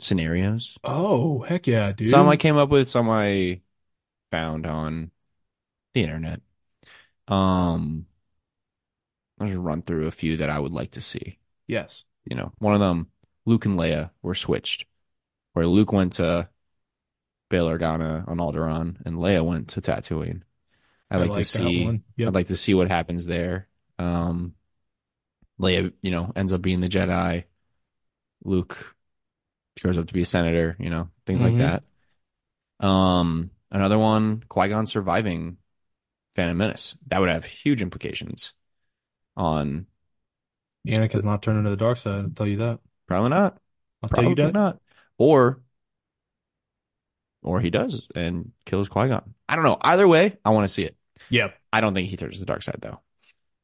[0.00, 0.78] scenarios.
[0.84, 2.08] Oh, heck yeah, dude.
[2.08, 3.62] Some I came up with, some I
[4.30, 5.10] found on
[5.94, 6.40] the internet.
[7.28, 8.06] Um,
[9.38, 11.38] I'll just run through a few that I would like to see.
[11.66, 12.04] Yes.
[12.24, 13.10] You know, one of them,
[13.44, 14.86] Luke and Leia were switched,
[15.54, 16.48] where Luke went to
[17.50, 20.42] Bail Organa on Alderaan, and Leia went to Tatooine.
[21.10, 21.80] I'd I like to see.
[21.80, 22.04] one.
[22.24, 23.68] I'd like to see what happens there.
[23.98, 24.54] Um,
[25.60, 27.44] Leia, you know, ends up being the Jedi.
[28.44, 28.96] Luke
[29.80, 30.76] grows up to be a senator.
[30.80, 31.84] You know, things like hmm that.
[32.80, 35.58] Um, another one, Qui-Gon surviving
[36.34, 36.96] Phantom Menace.
[37.08, 38.54] That would have huge implications
[39.36, 39.86] on
[40.88, 42.80] Anakin's not turning to the dark side, I'll tell you that.
[43.06, 43.58] probably not,
[44.02, 44.54] I'll tell you that.
[44.54, 44.80] not,
[45.18, 45.62] or
[47.46, 49.34] or he does and kills Qui-Gon.
[49.48, 49.78] I don't know.
[49.80, 50.96] Either way, I want to see it.
[51.30, 51.48] Yeah.
[51.72, 53.00] I don't think he turns to the dark side though.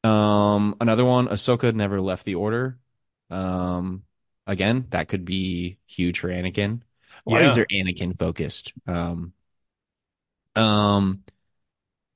[0.09, 2.77] Um, another one, Ahsoka never left the Order.
[3.29, 4.03] Um,
[4.47, 6.81] again, that could be huge for Anakin.
[7.23, 7.63] Why is Yeah.
[7.69, 8.73] there Anakin focused?
[8.87, 9.33] Um,
[10.55, 11.23] um,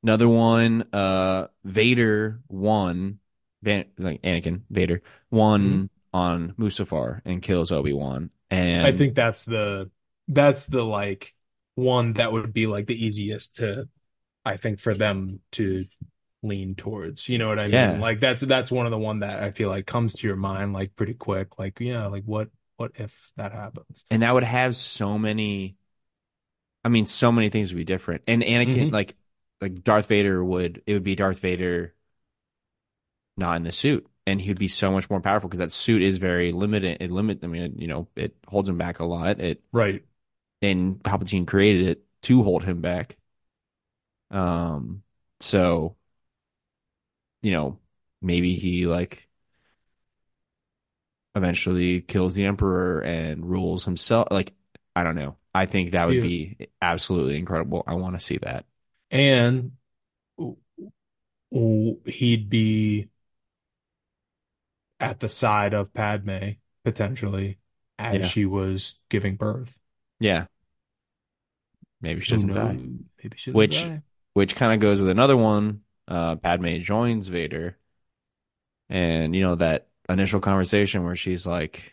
[0.03, 3.19] another one, uh, Vader won,
[3.63, 5.01] Van, like Anakin, Vader
[5.31, 8.31] won on Mustafar and kills Obi-Wan.
[8.49, 9.89] And I think that's the
[10.27, 11.33] that's the like
[11.77, 13.89] one that would be like the easiest to
[14.45, 15.85] I think for them to
[16.43, 17.29] lean towards.
[17.29, 17.95] You know what I mean?
[17.95, 20.37] yeah, Like that's that's one of the one that I feel like comes to your
[20.37, 21.59] mind like pretty quick.
[21.59, 24.05] Like, yeah, like what what if that happens?
[24.09, 25.75] and that would have so many,
[26.83, 28.23] I mean, so many things would be different.
[28.27, 29.15] And Anakin, hmm like,
[29.61, 31.93] like Darth Vader would, it would be Darth Vader
[33.37, 34.07] not in the suit.
[34.25, 36.97] And he would be so much more powerful because that suit is very limited.
[37.01, 39.39] It limit, I mean, it, you know, it holds him back a lot.
[39.39, 40.03] It Right.
[40.61, 43.17] And Palpatine created it to hold him back.
[44.31, 45.03] Um,
[45.39, 45.95] so
[47.41, 47.79] you know,
[48.21, 49.27] maybe he like
[51.35, 54.27] eventually kills the Emperor and rules himself.
[54.31, 54.53] Like,
[54.95, 55.37] I don't know.
[55.53, 57.83] I think that would be absolutely incredible.
[57.87, 58.65] I want to see that.
[59.09, 59.71] and
[62.05, 63.09] he'd be
[64.99, 66.51] at the side of Padme
[66.83, 67.57] potentially
[67.99, 69.77] as Yeah, she was giving birth.
[70.19, 70.45] Yeah.
[72.01, 72.73] Maybe she doesn't die.
[72.73, 74.01] Maybe she doesn't Which, die.
[74.33, 75.81] which kind of goes with another one.
[76.07, 77.77] Uh, Padme joins Vader,
[78.89, 81.91] and you know that initial conversation where she's like,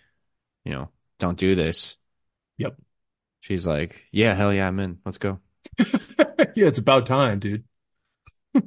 [0.65, 1.97] you know, don't do this.
[2.59, 2.77] Yep.
[3.41, 4.99] She's like, yeah, hell yeah, I'm in.
[5.05, 5.41] Let's go.
[6.57, 7.65] Yeah, it's about time, dude.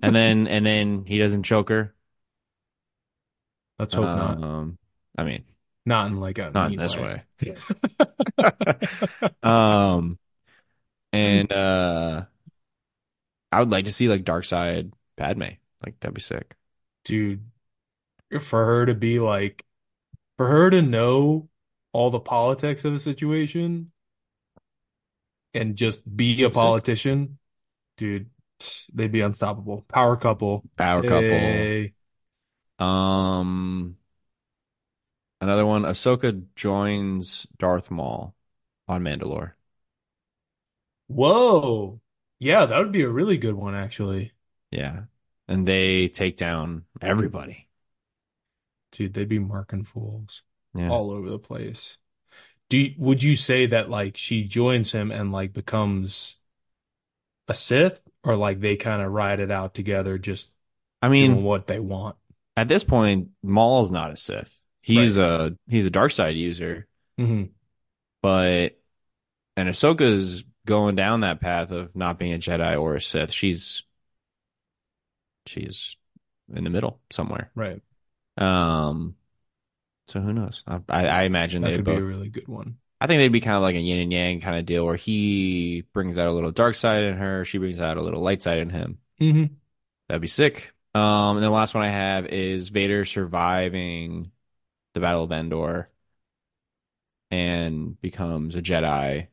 [0.01, 1.95] And then, and then he doesn't choke her.
[3.80, 4.43] Let's hope not.
[4.43, 4.78] Um,
[5.18, 5.43] I mean,
[5.88, 7.24] Not in like a not in this way.
[7.41, 7.56] way.
[9.41, 10.20] Um,
[11.14, 12.26] and uh,
[13.53, 15.44] I would like to see like Dark Side Padme.
[15.86, 16.56] Like that'd be sick.
[17.06, 17.41] Dude,
[18.41, 19.66] for her to be like,
[20.36, 21.48] for her to know
[21.94, 23.94] all the politics of the situation
[25.53, 26.61] and just be a That'd be sick.
[26.61, 27.38] politician,
[27.95, 28.30] dude,
[28.94, 29.86] they'd be unstoppable.
[29.88, 30.64] Power couple.
[30.76, 31.22] Power couple.
[31.22, 31.94] Hey.
[32.78, 33.95] Um,
[35.41, 35.84] another one.
[35.84, 38.35] Ahsoka joins Darth Maul
[38.88, 39.53] on Mandalore.
[41.07, 42.01] Whoa.
[42.39, 44.34] Yeah, that would be a really good one, actually.
[44.72, 45.03] Yeah,
[45.47, 47.68] and they take down everybody.
[48.91, 50.43] Dude, they'd be marking fools
[50.76, 50.89] Yeah.
[50.89, 51.97] all over the place.
[52.69, 56.35] Do you, would you say that like she joins him and like becomes
[57.47, 60.53] a Sith or like they kind of ride it out together just
[61.01, 62.18] I mean, what they want?
[62.57, 64.57] at this point, Maul's not a Sith.
[64.88, 65.03] Right.
[65.03, 66.88] He's a he's a dark side user,
[67.18, 67.43] hmm
[68.22, 68.80] but
[69.55, 73.31] and Ahsoka's going down that path of not being a Jedi or a Sith.
[73.31, 73.84] She's
[75.45, 75.95] she's
[76.53, 77.51] in the middle somewhere.
[77.55, 77.81] Right.
[78.38, 79.15] Um,
[80.05, 80.64] so who knows?
[80.68, 82.77] I I, I imagine That could be a really good one.
[82.99, 84.95] I think they'd be kind of like a yin and yang kind of deal where
[84.95, 88.41] he brings out a little dark side in her, she brings out a little light
[88.41, 88.97] side in him.
[89.19, 89.45] hmm
[90.07, 90.73] That'd be sick.
[90.95, 94.31] Um, and the last one I have is Vader surviving
[94.98, 95.90] the Battle of Endor
[97.32, 99.28] and becomes a Jedi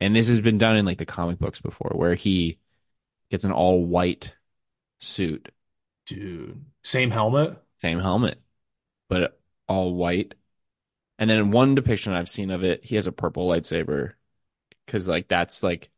[0.00, 2.58] And this has been done in like the comic books before, where he
[3.30, 4.36] gets an all white
[5.00, 5.50] suit,
[6.06, 6.64] Dude.
[6.82, 7.62] Same helmet?
[7.80, 8.40] same helmet,
[9.08, 10.34] but all white.
[11.18, 14.14] And then in one depiction I've seen of it, he has a purple lightsaber
[14.86, 15.90] because like that's like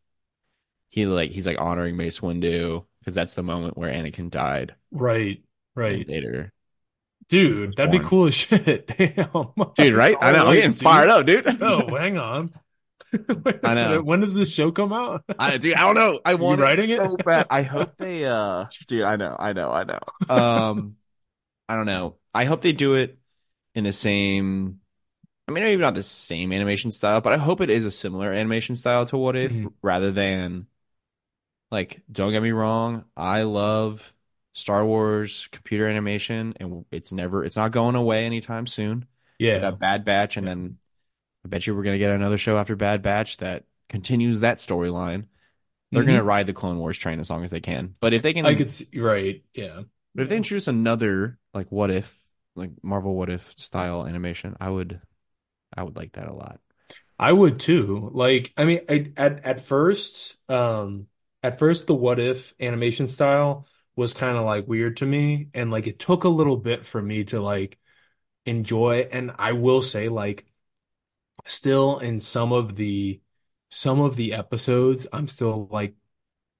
[0.90, 5.42] he like he's like honoring Mace Windu because that's the moment where Anakin died Right.
[5.74, 6.06] Right.
[6.06, 6.52] Vader.
[7.30, 8.86] Dude, that'd be cool as shit.
[8.88, 9.52] Damn.
[9.76, 10.16] Dude, right?
[10.20, 10.46] I know.
[10.46, 10.84] I'm getting suit.
[10.84, 11.46] fired up, dude.
[11.62, 12.52] Oh, hang on.
[13.64, 14.02] I know.
[14.02, 15.24] When does this show come out?
[15.38, 16.20] I, dude, I don't know.
[16.24, 16.96] I want it writing it?
[16.96, 17.46] so bad.
[17.50, 19.98] I hope they, uh, dude, I know, I know, I know.
[20.28, 20.96] Um,
[21.68, 22.16] I don't know.
[22.34, 23.18] I hope they do it
[23.74, 24.80] in the same.
[25.48, 28.32] I mean, maybe not the same animation style, but I hope it is a similar
[28.32, 29.72] animation style to What If, Mhm.
[29.82, 30.66] rather than,
[31.72, 34.12] like, don't get me wrong, I love
[34.52, 39.06] Star Wars computer animation, and it's never, it's not going away anytime soon.
[39.38, 39.60] We Yeah.
[39.60, 40.50] got Bad Batch, and Yeah.
[40.52, 40.78] then
[41.44, 45.26] I bet you we're gonna get another show after Bad Batch that continues that storyline.
[45.92, 46.06] They're Mhm.
[46.06, 47.94] gonna ride the Clone Wars train as long as they can.
[48.00, 49.42] But if they can, I could see, right.
[49.54, 49.82] Yeah.
[50.14, 52.16] but if they introduce another like what if,
[52.54, 55.00] like Marvel what if style animation, I would,
[55.76, 56.60] I would like that a lot.
[57.18, 58.10] I would too.
[58.12, 61.06] Like, I mean, I, at at first, um,
[61.42, 65.70] at first the what if animation style was kind of like weird to me, and
[65.70, 67.78] like it took a little bit for me to like
[68.46, 69.08] enjoy.
[69.10, 70.46] And I will say, like,
[71.46, 73.20] still in some of the
[73.70, 75.94] some of the episodes, I'm still like,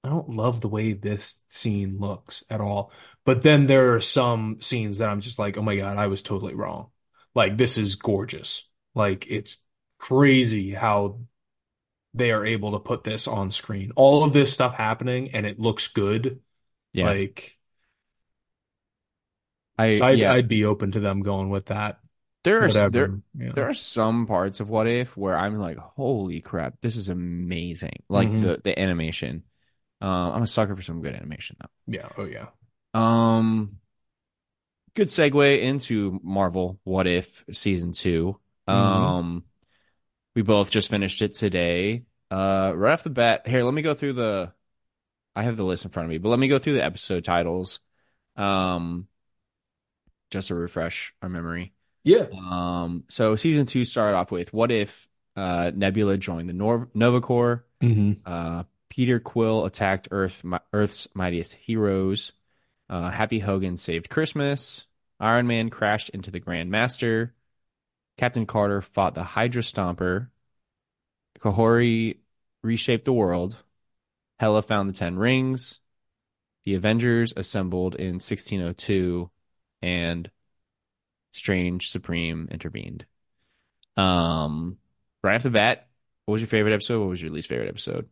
[0.03, 2.91] I don't love the way this scene looks at all.
[3.25, 6.21] But then there are some scenes that I'm just like, oh my God, I was
[6.21, 6.89] totally wrong.
[7.35, 8.67] Like, this is gorgeous.
[8.95, 9.57] Like, it's
[9.99, 11.19] crazy how
[12.13, 13.91] they are able to put this on screen.
[13.95, 16.41] All of this stuff happening and it looks good.
[16.93, 17.57] Yeah, Like,
[19.77, 20.33] I so I'd, yeah.
[20.33, 21.99] I'd be open to them going with that.
[22.43, 23.21] there are s- there Whatever.
[23.37, 23.51] Yeah.
[23.55, 28.03] there are some parts of what if where I'm like, holy crap, this is amazing.
[28.09, 28.41] Like Mhm.
[28.41, 29.43] the the animation.
[30.01, 31.69] Um, I'm a sucker for some good animation though.
[31.87, 32.09] Yeah.
[32.17, 32.47] Oh, yeah.
[32.93, 33.79] Um,
[34.93, 38.71] good segue into Marvel What If season 2 Mhm.
[38.73, 39.45] Um,
[40.35, 42.05] we both just finished it today.
[42.31, 44.53] Uh, right off the bat, here, let me go through the.
[45.35, 47.23] I have the list in front of me, but let me go through the episode
[47.23, 47.79] titles.
[48.35, 49.07] Um,
[50.29, 51.73] just to refresh our memory.
[52.03, 52.25] Yeah.
[52.33, 57.21] Um, so season two started off with What If uh, Nebula joined the Nor- Nova
[57.21, 57.65] Corps.
[57.81, 62.33] hmm Uh, Peter Quill attacked Earth, mi- Earth's mightiest heroes.
[62.89, 64.85] Uh, Happy Hogan saved Christmas.
[65.19, 67.33] Iron Man crashed into the Grand Master.
[68.17, 70.29] Captain Carter fought the Hydra Stomper.
[71.39, 72.17] Kahori
[72.63, 73.57] reshaped the world.
[74.41, 75.79] Hela found the Ten Rings.
[76.65, 79.29] The Avengers assembled in 1602,
[79.83, 80.31] and
[81.31, 83.05] Strange Supreme intervened.
[83.95, 84.79] Um,
[85.23, 85.89] right off the bat,
[86.25, 87.01] what was your favorite episode?
[87.01, 88.09] What was your least favorite episode?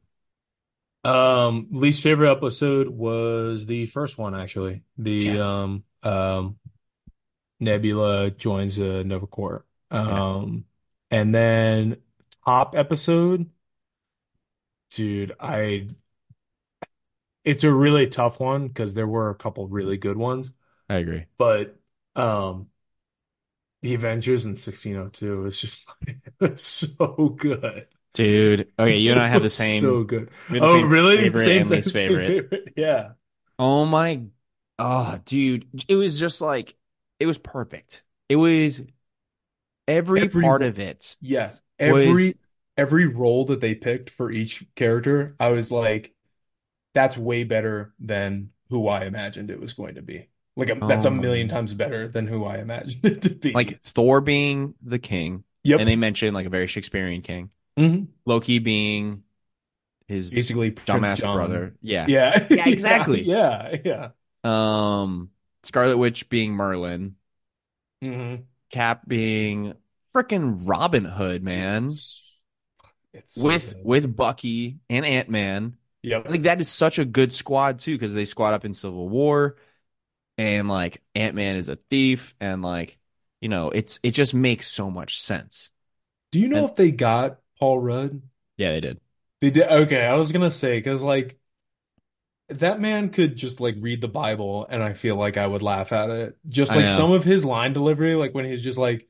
[1.03, 4.83] Um, least favorite episode was the first one, actually.
[4.97, 5.37] The Yeah.
[5.39, 6.59] um um
[7.59, 9.65] Nebula joins the Nova Corps.
[9.91, 10.65] Um,
[11.11, 11.97] and then
[12.45, 13.49] top episode,
[14.91, 15.87] dude, I
[17.43, 20.51] it's a really tough one because there were a couple really good ones,
[20.89, 21.25] I agree.
[21.37, 21.75] but
[22.15, 22.69] um
[23.81, 25.85] the Avengers in 1602 is just
[26.41, 26.63] it's
[26.97, 27.87] so good.
[28.13, 29.81] Dude, okay, you and I have the same.
[29.81, 30.29] so good.
[30.49, 31.17] Oh, same really?
[31.17, 32.73] favorite Same and least same favorite.
[32.75, 33.11] Yeah.
[33.57, 34.23] Oh my,
[34.77, 36.75] oh, dude, it was just like
[37.19, 38.03] it was perfect.
[38.27, 38.81] It was
[39.87, 41.15] every Every- part of it.
[41.21, 41.61] Yes.
[41.79, 42.37] Was- Every
[42.77, 46.13] every role that they picked for each character, I was like,
[46.99, 50.27] that's way better than who I imagined it was going to be.
[50.55, 51.11] Like a, that's a Oh.
[51.11, 53.51] million times better than who I imagined it to be.
[53.53, 55.79] Like Thor being the king, yep.
[55.79, 57.49] and they mentioned like a very Shakespearean king.
[57.77, 58.07] Mhm.
[58.25, 59.23] Loki being
[60.07, 61.37] his Basically Prince dumbass John.
[61.37, 61.75] brother.
[61.81, 62.05] Yeah.
[62.09, 62.45] Yeah.
[62.49, 63.23] Yeah, exactly.
[63.23, 64.09] Yeah, yeah.
[64.43, 65.29] Um,
[65.63, 67.15] Scarlet Witch being Merlin,
[68.01, 68.35] hmm
[68.71, 69.73] Cap being
[70.15, 71.87] freaking Robin Hood, man.
[73.13, 73.85] It's so With good.
[73.85, 75.77] with Bucky and Ant Man.
[76.03, 76.23] Yep.
[76.27, 79.09] I think that is such a good squad too because they squad up in Civil
[79.09, 79.57] War,
[80.37, 82.97] and like Ant Man is a thief, and like
[83.41, 85.71] you know it's it just makes so much sense.
[86.31, 88.21] Do you know And- if they got Paul Rudd?
[88.57, 88.99] Yeah, they did.
[89.41, 89.67] They did.
[89.67, 91.37] Okay, I was gonna say because like
[92.49, 95.91] that man could just like read the Bible, and I feel like I would laugh
[95.91, 96.37] at it.
[96.47, 99.08] Just like some of his line delivery, like when he's just like,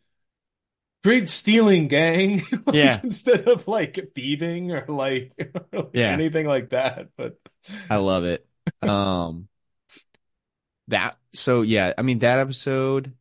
[1.03, 2.99] "Great stealing, gang," like, Yeah.
[3.03, 6.11] instead of like thieving or like, or, like, Yeah.
[6.13, 7.09] anything like that.
[7.17, 7.37] But
[7.89, 8.45] I love it.
[8.81, 9.47] Um,
[10.87, 13.13] that so yeah, I mean that episode,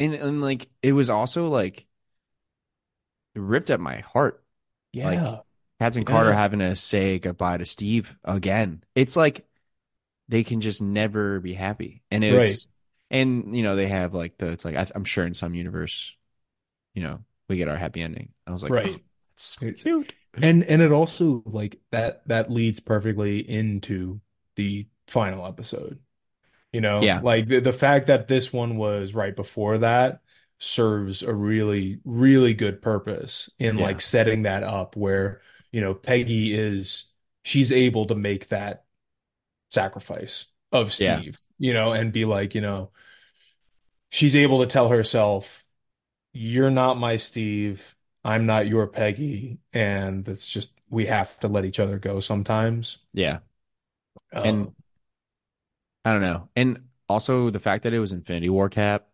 [0.00, 1.86] and and like it was also like
[3.34, 4.42] it ripped at my heart
[4.92, 5.40] Yeah, Like Yeah.
[5.78, 8.82] Captain Carter having to say goodbye to Steve again.
[8.94, 9.46] It's like
[10.28, 12.02] they can just never be happy.
[12.10, 12.56] And Right.
[13.10, 16.14] And you know they have like the it's like I, I'm sure in some universe,
[16.94, 18.30] you know, we get our happy ending.
[18.46, 18.96] I was like, Right.
[18.96, 19.00] oh,
[19.34, 20.14] so cute.
[20.34, 24.20] And and it also like that that leads perfectly into
[24.56, 25.98] the final episode.
[26.72, 27.20] You know, Yeah.
[27.22, 30.20] like the, the fact that this one was right before that
[30.58, 33.84] serves a really, really good purpose in Yeah.
[33.84, 35.40] like setting that up where,
[35.72, 37.10] you know, Peggy is
[37.44, 38.84] she's able to make that
[39.70, 41.22] sacrifice of Yeah.
[41.58, 42.90] You know, and be like, you know,
[44.10, 45.64] she's able to tell herself,
[46.32, 51.64] you're not my Steve, I'm not your Peggy, and that's just we have to let
[51.64, 52.98] each other go sometimes.
[53.12, 53.40] Yeah.
[54.32, 54.72] Um, And
[56.04, 56.48] I don't know.
[56.56, 59.06] And also the fact that it was Infinity War Cap,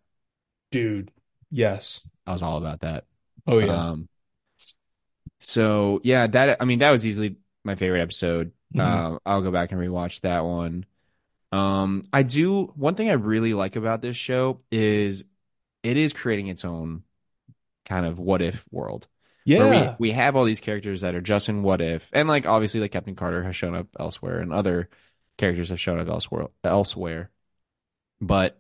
[0.71, 1.13] dude,
[1.51, 2.01] yes.
[2.27, 3.05] I was all about that.
[3.47, 3.91] Oh yeah.
[3.91, 4.09] Um,
[5.41, 8.53] so yeah, that I mean that was easily my favorite episode.
[8.75, 8.81] Mhm.
[8.81, 10.87] Um, I'll go back and rewatch that one.
[11.53, 15.25] Um, I do one thing I really like about this show is
[15.83, 17.03] it is creating its own
[17.85, 19.07] kind of what if world.
[19.45, 19.97] Yeah.
[19.99, 22.81] we we have all these characters that are just in what if, and like obviously
[22.81, 24.89] like Captain Carter has shown up elsewhere, and other
[25.37, 27.31] characters have shown up elsewhere elsewhere,
[28.21, 28.59] but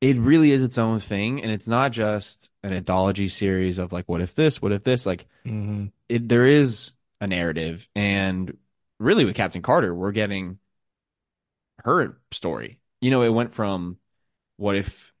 [0.00, 4.08] it really is its own thing, and it's not just an anthology series of like
[4.08, 5.92] what if this, what if this, like Mhm.
[6.08, 8.56] it there is a narrative, and
[8.98, 10.58] really with Captain Carter, we're getting
[11.86, 12.80] her story.
[13.00, 13.98] You know, it went from
[14.56, 15.12] what if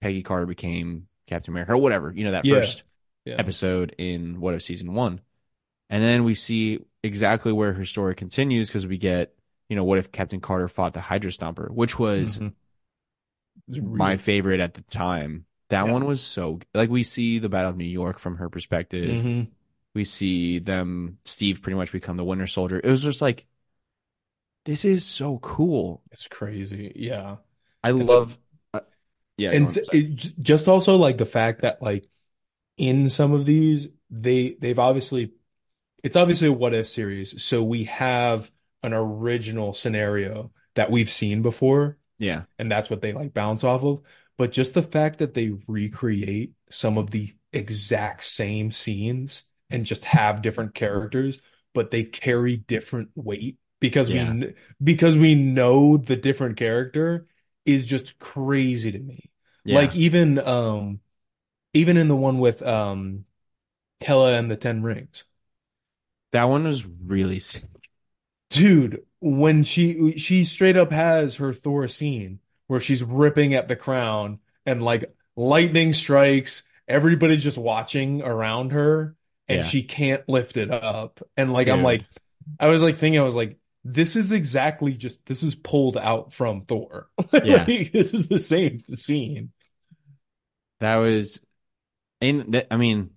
[0.00, 2.56] Peggy Carter became Captain America or whatever, you know, that Yeah.
[2.56, 2.82] first
[3.24, 3.36] Yeah.
[3.38, 5.20] episode in What If season one.
[5.90, 9.34] And then we see exactly where her story continues because we get,
[9.68, 12.54] you know, what if Captain Carter fought the Hydra Stomper, which was Mhm.
[13.68, 15.46] It's my favorite at the time.
[15.68, 15.92] That Yeah.
[15.92, 19.20] one was so like we see the Battle of New York from her perspective.
[19.22, 19.48] Mhm.
[19.94, 22.80] We see them, Steve pretty much become the Winter Soldier.
[22.82, 23.46] It was just like,
[24.64, 26.02] this is so cool.
[26.12, 26.92] It's crazy.
[26.96, 27.36] Yeah.
[27.82, 28.38] I And love,
[28.74, 28.80] uh,
[29.36, 29.50] yeah.
[29.50, 29.98] and on, t- sorry.
[29.98, 32.08] it, just also like the fact that like
[32.78, 35.32] in some of these they they've obviously
[36.04, 38.50] it's obviously a what if series so we have
[38.82, 43.84] an original scenario that we've seen before yeah, and that's what they like bounce off
[43.84, 44.02] of
[44.38, 50.04] but just the fact that they recreate some of the exact same scenes and just
[50.04, 51.40] have different characters
[51.74, 54.12] but they carry different weight because Yeah.
[54.12, 57.26] we because we know the different character
[57.66, 59.30] is just crazy to me
[59.64, 61.00] yeah, like even um
[61.74, 63.26] even in the one with um
[64.02, 65.24] Hela and the Ten Rings.
[66.32, 67.64] that one was really sick.
[68.50, 73.76] Dude, when she she straight up has her Thor scene where she's ripping at the
[73.76, 79.16] crown and like lightning strikes, everybody's just watching around her
[79.48, 79.64] and Yeah.
[79.64, 81.20] she can't lift it up.
[81.36, 82.06] And like I'm like
[82.60, 86.32] I was like thinking I was like this is exactly just this is pulled out
[86.32, 87.08] from Thor.
[87.42, 87.64] Yeah.
[87.66, 89.52] Like, this is the same scene.
[90.80, 91.40] That was,
[92.20, 93.10] in I mean,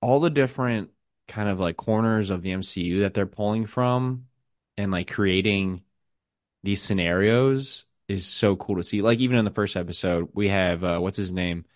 [0.00, 0.90] all the different
[1.28, 4.26] kind of like corners of the MCU that they're pulling from
[4.76, 5.82] and like creating
[6.62, 9.02] these scenarios is so cool to see.
[9.02, 11.66] Like even in the first episode, we have uh what's his name?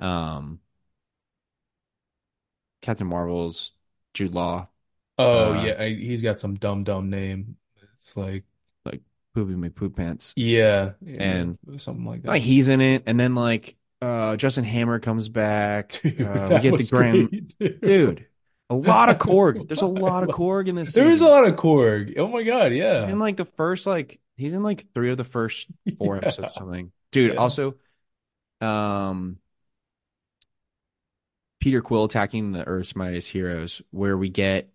[0.00, 0.60] Um
[2.80, 3.72] Captain Marvel's
[4.14, 4.68] Jude Law,
[5.18, 7.56] Oh Uh, yeah, I, he's got some dumb dumb name.
[7.98, 8.44] It's like
[8.84, 9.02] like
[9.34, 10.32] Poopy McPoop Pants.
[10.36, 12.28] yeah, yeah, And- something like that.
[12.28, 15.92] Like he's in it, and then like uh Justin Hammer comes back.
[16.02, 17.80] Dude, Uh, we get the Grand dude.
[17.80, 18.26] dude.
[18.68, 19.66] A lot of Korg.
[19.68, 20.92] There's a lot of Korg in this.
[20.92, 22.18] There is a lot of Korg.
[22.18, 23.08] Oh my God, yeah.
[23.08, 25.68] in like the first like he's in like three of the first
[25.98, 26.22] four Yeah.
[26.22, 26.92] episodes or something.
[27.12, 27.38] Dude, Yeah.
[27.40, 27.76] also
[28.60, 29.38] um
[31.60, 34.70] Peter Quill attacking the Earth's Mightiest Heroes, where we get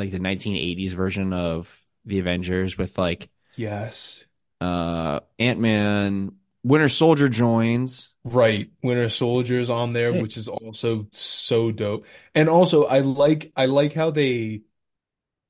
[0.00, 1.74] like the 1980s version of
[2.04, 4.24] the Avengers with like Yes.
[4.60, 6.32] uh Ant-Man,
[6.64, 8.08] Winter Soldier joins.
[8.24, 8.70] Right.
[8.82, 10.22] Winter Soldier's on there, Sick.
[10.22, 12.06] which is also so dope.
[12.34, 14.62] And also I like I like how they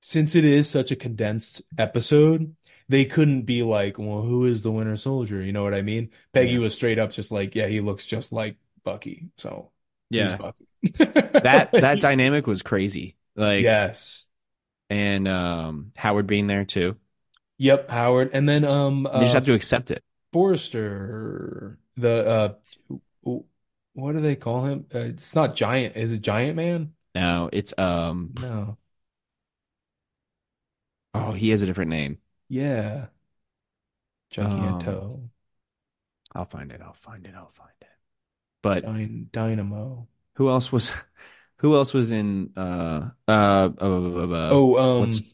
[0.01, 2.55] since it is such a condensed episode,
[2.89, 5.43] they couldn't be like, well, who is the Winter Soldier?
[5.43, 6.11] You know what I mean?
[6.33, 6.59] Peggy Yeah.
[6.61, 9.29] was straight up just like, yeah, he looks just like Bucky.
[9.37, 9.73] So
[10.11, 10.37] he's Yeah.
[10.37, 10.67] Bucky.
[11.43, 13.17] That that dynamic was crazy.
[13.37, 14.27] Like Yes.
[14.91, 16.97] And um Howard being there too.
[17.59, 18.31] Yep, Howard.
[18.33, 20.03] And then um You just uh have to accept it.
[20.33, 22.55] Forrester, the uh
[23.93, 24.87] what do they call him?
[24.95, 25.97] Uh, it's not Giant.
[25.97, 26.95] Is it Giant Man?
[27.15, 28.79] No, it's um No.
[31.15, 32.19] oh, he has a different name.
[32.49, 33.07] Yeah.
[34.33, 35.15] Giganto.
[35.15, 35.31] Um,
[36.35, 36.81] I'll find it.
[36.81, 37.35] I'll find it.
[37.35, 37.89] I'll find it.
[38.63, 40.07] But Dyn Dynamo.
[40.37, 40.93] who else was
[41.61, 45.31] who else was in uh uh, uh, uh, uh Oh, what's um,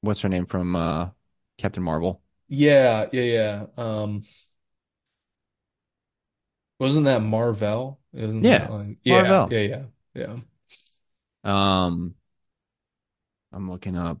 [0.00, 1.10] what's her name from uh
[1.58, 2.22] Captain Marvel?
[2.48, 3.66] yeah, yeah, yeah.
[3.76, 4.22] Um,
[6.78, 8.00] wasn't that Marvel?
[8.12, 9.48] Isn't that Yeah, like, yeah, Marvel.
[9.48, 10.36] yeah, yeah, yeah.
[11.44, 12.14] Um,
[13.52, 14.18] I'm looking up.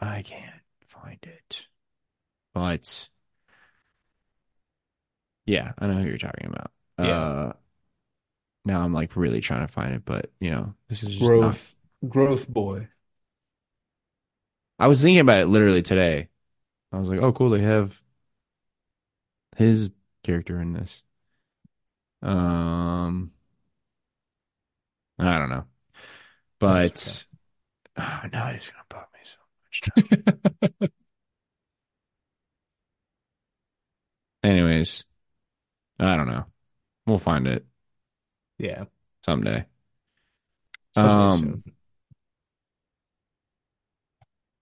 [0.00, 1.68] I can't find it,
[2.54, 3.08] but
[5.46, 6.70] yeah, I know who you're talking about.
[7.00, 7.32] Yeah.
[7.50, 7.52] Uh,
[8.64, 11.60] now I'm like really trying to find it, but you know, this is just not.
[11.60, 11.76] Growth,
[12.08, 12.88] growth boy.
[14.78, 16.28] I was thinking about it literally today.
[16.92, 18.02] I was like, oh, cool, they have
[19.56, 19.90] his
[20.22, 21.02] character in this.
[22.22, 23.32] Um,
[25.18, 25.64] I don't know,
[26.64, 27.14] That's okay.
[27.96, 29.38] but oh, now it's gonna bug me so
[30.80, 30.90] much.
[34.42, 35.06] Anyways,
[35.98, 36.46] I don't know.
[37.06, 37.66] We'll find it
[38.62, 38.84] Yeah,
[39.24, 39.66] someday.
[40.92, 41.58] someday soon.
[41.58, 41.64] Um,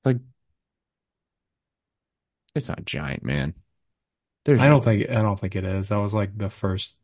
[0.04, 0.18] like
[2.54, 3.54] it's not giant, man.
[4.44, 5.88] There's I no don't think I don't think it is.
[5.88, 6.96] That was like the first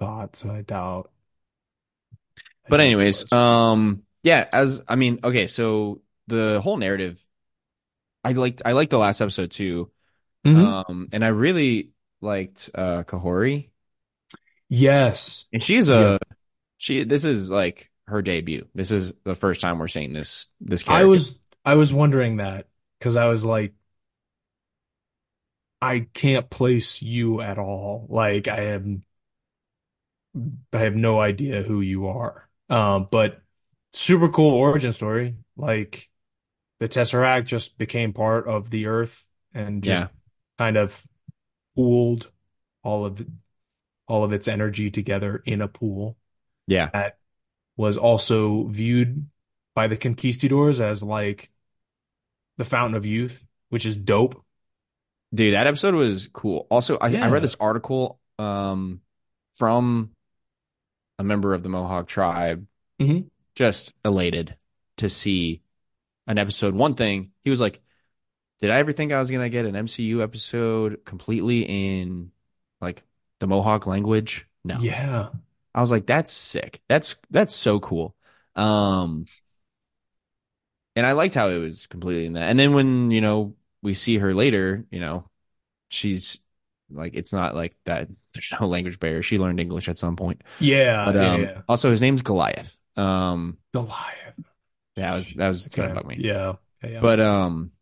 [0.00, 1.10] thought, so I doubt
[2.66, 7.22] I But doubt anyways, um, yeah, as I mean, okay, so the whole narrative,
[8.24, 9.90] I liked, I liked the last episode too,
[10.44, 11.92] hmm um, and I really
[12.22, 13.70] liked uh Kahori,
[14.74, 15.46] Yes.
[15.52, 16.18] and she's a
[16.78, 17.04] she.
[17.04, 18.68] This is like her debut.
[18.74, 22.68] This is the first time we're seeing this this I was I was wondering that
[22.98, 23.74] because I was like,
[25.80, 28.06] I can't place you at all.
[28.08, 29.04] Like I am
[30.72, 32.48] I have no idea who you are.
[32.68, 33.40] Um, but
[33.92, 35.36] super cool origin story.
[35.56, 36.08] Like
[36.80, 40.08] the Tesseract just became part of the Earth and just Yeah,
[40.58, 41.06] kind of
[41.76, 42.30] pooled
[42.82, 43.24] all of
[44.06, 46.16] all of its energy together in a pool
[46.66, 47.18] yeah, that
[47.76, 49.28] was also viewed
[49.74, 51.50] by the conquistadors as like
[52.56, 54.42] the fountain of youth, which is dope.
[55.34, 56.66] dude, that episode was cool.
[56.70, 59.00] Also, I I read this article um
[59.54, 60.10] from
[61.18, 62.66] a member of the Mohawk tribe,
[62.98, 63.20] hmm
[63.54, 64.56] just elated
[64.96, 65.62] to see
[66.26, 66.74] an episode.
[66.74, 67.80] One thing, he was like.
[68.60, 72.30] Did I ever think I was gonna get an MCU episode completely in
[72.80, 73.02] like
[73.40, 74.48] the Mohawk language?
[74.64, 74.80] No.
[74.80, 75.30] Yeah.
[75.74, 76.82] I was like, that's sick.
[76.88, 78.16] That's that's so cool.
[78.56, 79.28] Um,
[80.96, 82.50] and I liked how it was completely in that.
[82.50, 85.28] And then when, you know, we see her later, you know,
[85.90, 86.40] she's
[86.90, 89.22] like it's not like that there's no language barrier.
[89.22, 90.42] She learned English at some point.
[90.58, 91.04] Yeah.
[91.04, 91.62] But um Yeah.
[91.68, 92.78] also his name's Goliath.
[92.96, 94.40] Um Goliath.
[94.96, 95.90] yeah, that was that was gonna Okay.
[95.90, 96.24] bug me.
[96.24, 96.56] Yeah.
[96.82, 97.00] Yeah.
[97.00, 97.72] But um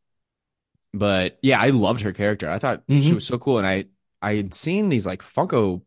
[0.95, 2.49] But yeah, I loved her character.
[2.51, 3.87] I thought she hmm was so cool, and I
[4.23, 5.83] I had seen these like Funko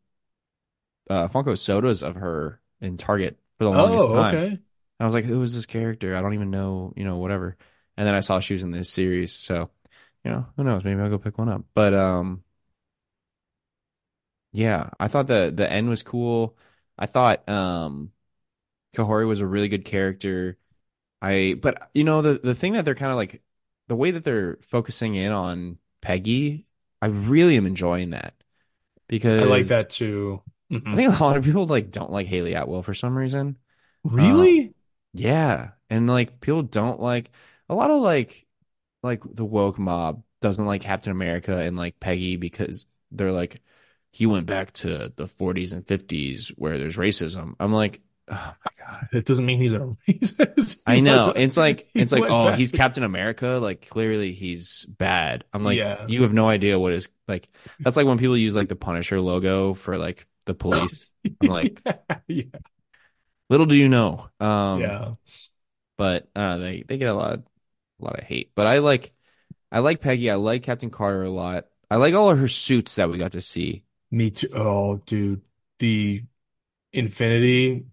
[1.10, 4.44] uh Funko sodas of her in Target for the longest Oh, time.
[4.44, 4.60] okay.
[5.00, 6.16] I was like, who is this character?
[6.16, 7.58] I don't even know, you know, whatever.
[7.98, 9.72] And then I saw she was in this series, so
[10.24, 10.84] you know, who knows?
[10.84, 11.64] Maybe I'll go pick one up.
[11.76, 12.44] But um,
[14.52, 16.58] yeah, I thought the the end was cool.
[16.98, 18.12] I thought um,
[18.96, 20.58] Kahori was a really good character.
[21.22, 23.44] I but you know the the thing that they're kind of like
[23.88, 26.68] the way that they're focusing in on Peggy,
[27.06, 28.34] I really am enjoying that
[29.08, 30.42] because I like that too.
[30.92, 33.58] I hmm think a lot of people like don't like Hayley Atwell for some reason.
[34.18, 34.74] Um, Really?
[35.14, 37.32] yeah, and like people don't like
[37.70, 38.48] a lot of like
[39.04, 43.64] like the woke mob doesn't like Captain America and like Peggy because they're like
[44.12, 47.56] he went back to the 40s and 50s where there's racism.
[47.62, 49.08] I'm like, oh my God.
[49.14, 50.82] It doesn't mean he's a racist.
[50.86, 51.32] I know.
[51.36, 52.60] It's like it's like, oh, back.
[52.60, 53.60] he's Captain America.
[53.62, 55.46] Like clearly he's bad.
[55.54, 56.06] I'm like, Yeah.
[56.08, 57.50] you have no idea what is like
[57.84, 61.10] that's like when people use like the Punisher logo for like the police.
[61.42, 61.82] I'm like,
[62.28, 62.44] Yeah.
[63.50, 64.30] little do you know.
[64.40, 65.14] Um, Yeah.
[65.98, 67.40] but uh they they get a lot of,
[68.02, 68.52] a lot of hate.
[68.56, 69.14] But I like
[69.72, 70.32] I like Peggy.
[70.32, 71.68] I like Captain Carter a lot.
[71.92, 73.84] I like all of her suits that we got to see.
[74.12, 74.50] Me too.
[74.54, 75.42] Oh, dude.
[75.80, 76.24] The
[76.94, 77.86] Infinity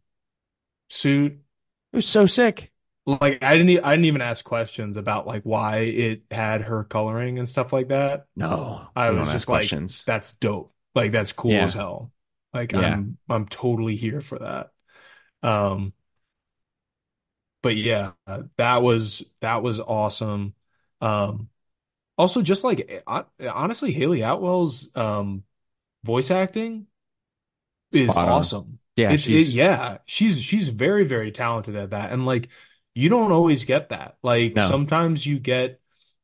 [0.93, 1.33] suit.
[1.93, 2.71] It was so sick.
[3.05, 7.39] Like I didn't I didn't even ask questions about like why it had her coloring
[7.39, 8.27] and stuff like that.
[8.37, 10.05] No, I was don't just like, questions.
[10.07, 10.73] that's dope.
[10.95, 12.13] Like that's cool as hell.
[12.55, 14.71] Like yeah, I'm I'm totally here for that.
[15.43, 15.95] Um,
[17.63, 18.13] but yeah,
[18.57, 20.55] that was that was awesome.
[21.01, 21.49] Um,
[22.17, 23.03] also just like
[23.41, 25.43] honestly, Hayley Atwell's um
[26.05, 26.87] voice acting
[27.93, 28.29] is on.
[28.29, 28.79] awesome.
[28.97, 32.13] Yeah, It, it she's yeah, she's she's very very talented at that.
[32.13, 32.49] And like
[32.95, 34.19] you don't always get that.
[34.23, 35.81] Like no, sometimes you get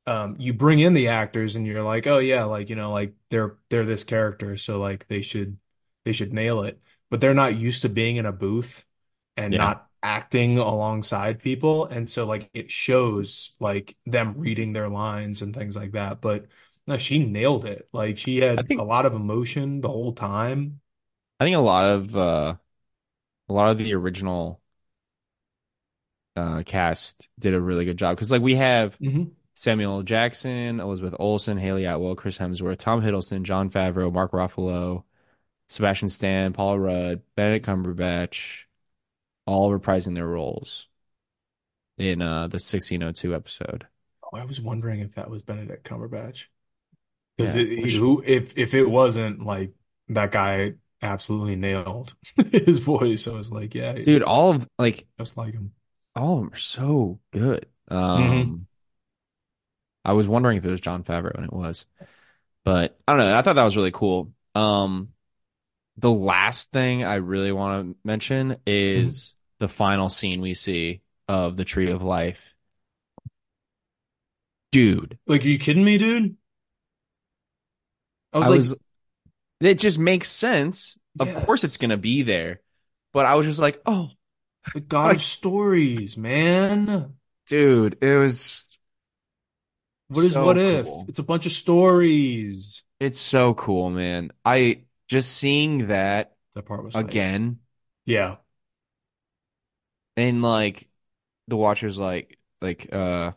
[0.06, 3.14] um you bring in the actors and you're like, "Oh yeah, like you know, like
[3.30, 5.58] they're they're this character, so like they should
[6.04, 6.80] they should nail it."
[7.10, 8.84] But they're not used to being in a booth
[9.36, 9.58] and Yeah.
[9.58, 11.86] not acting alongside people.
[11.86, 16.20] And so like it shows like them reading their lines and things like that.
[16.20, 16.46] But
[16.86, 17.88] no, she nailed it.
[17.92, 20.80] Like she had a lot of emotion the whole time.
[21.40, 22.56] I think a lot of uh
[23.48, 24.62] a lot of the original
[26.36, 31.14] uh cast did a really good job because like we have hmm Samuel Jackson, Elizabeth
[31.20, 35.04] Olsen, Hayley Atwell, Chris Hemsworth, Tom Hiddleston, Jon Favreau, Mark Ruffalo,
[35.68, 38.64] Sebastian Stan, Paul Rudd, Benedict Cumberbatch,
[39.46, 40.88] all reprising their roles
[41.98, 43.86] in uh the 1602 episode.
[44.32, 46.44] I was wondering if that was Benedict Cumberbatch.
[47.36, 47.64] Because Yeah,
[47.96, 49.74] who if if it wasn't like
[50.10, 52.14] that guy absolutely nailed
[52.52, 53.26] his voice.
[53.28, 55.72] I was like, yeah, dude, all of like just like him.
[56.16, 57.66] all of them are so good.
[57.88, 58.66] Um
[60.04, 61.86] I was wondering if it was Jon Favreau and it was.
[62.64, 63.36] But I don't know.
[63.36, 64.32] I thought that was really cool.
[64.54, 65.10] Um,
[65.98, 68.58] the last thing I really want to mention
[68.94, 72.54] hmm is the final scene we see of the Tree of Life.
[74.72, 76.36] Dude, Like, are you kidding me, dude?
[78.32, 78.74] I was I like, was,
[79.60, 80.96] it just makes sense.
[81.18, 82.60] Of course it's gonna be there.
[83.12, 84.10] But I was just like, oh,
[84.74, 87.16] the God of stories, man.
[87.46, 88.64] dude, it was
[90.08, 90.86] What is so what if?
[90.86, 91.08] cool.
[91.08, 92.82] It's a bunch of stories.
[93.00, 94.32] It's so cool, man.
[94.44, 97.60] I just seeing that That part was again
[98.06, 98.38] Yeah.
[100.16, 100.88] and like
[101.48, 103.32] the Watcher's like, like, uh,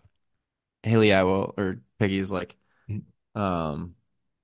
[0.83, 2.57] Hayley Atwell or Peggy's like,
[2.89, 3.01] Mm,
[3.35, 3.95] um,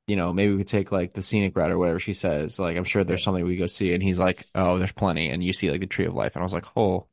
[0.07, 2.59] you know, maybe we could take like the scenic route or whatever she says.
[2.59, 3.93] Like, I'm sure there's something we go see.
[3.93, 5.29] And he's like, oh, there's plenty.
[5.29, 6.35] And you see like the Tree of Life.
[6.35, 7.07] And I was like, oh,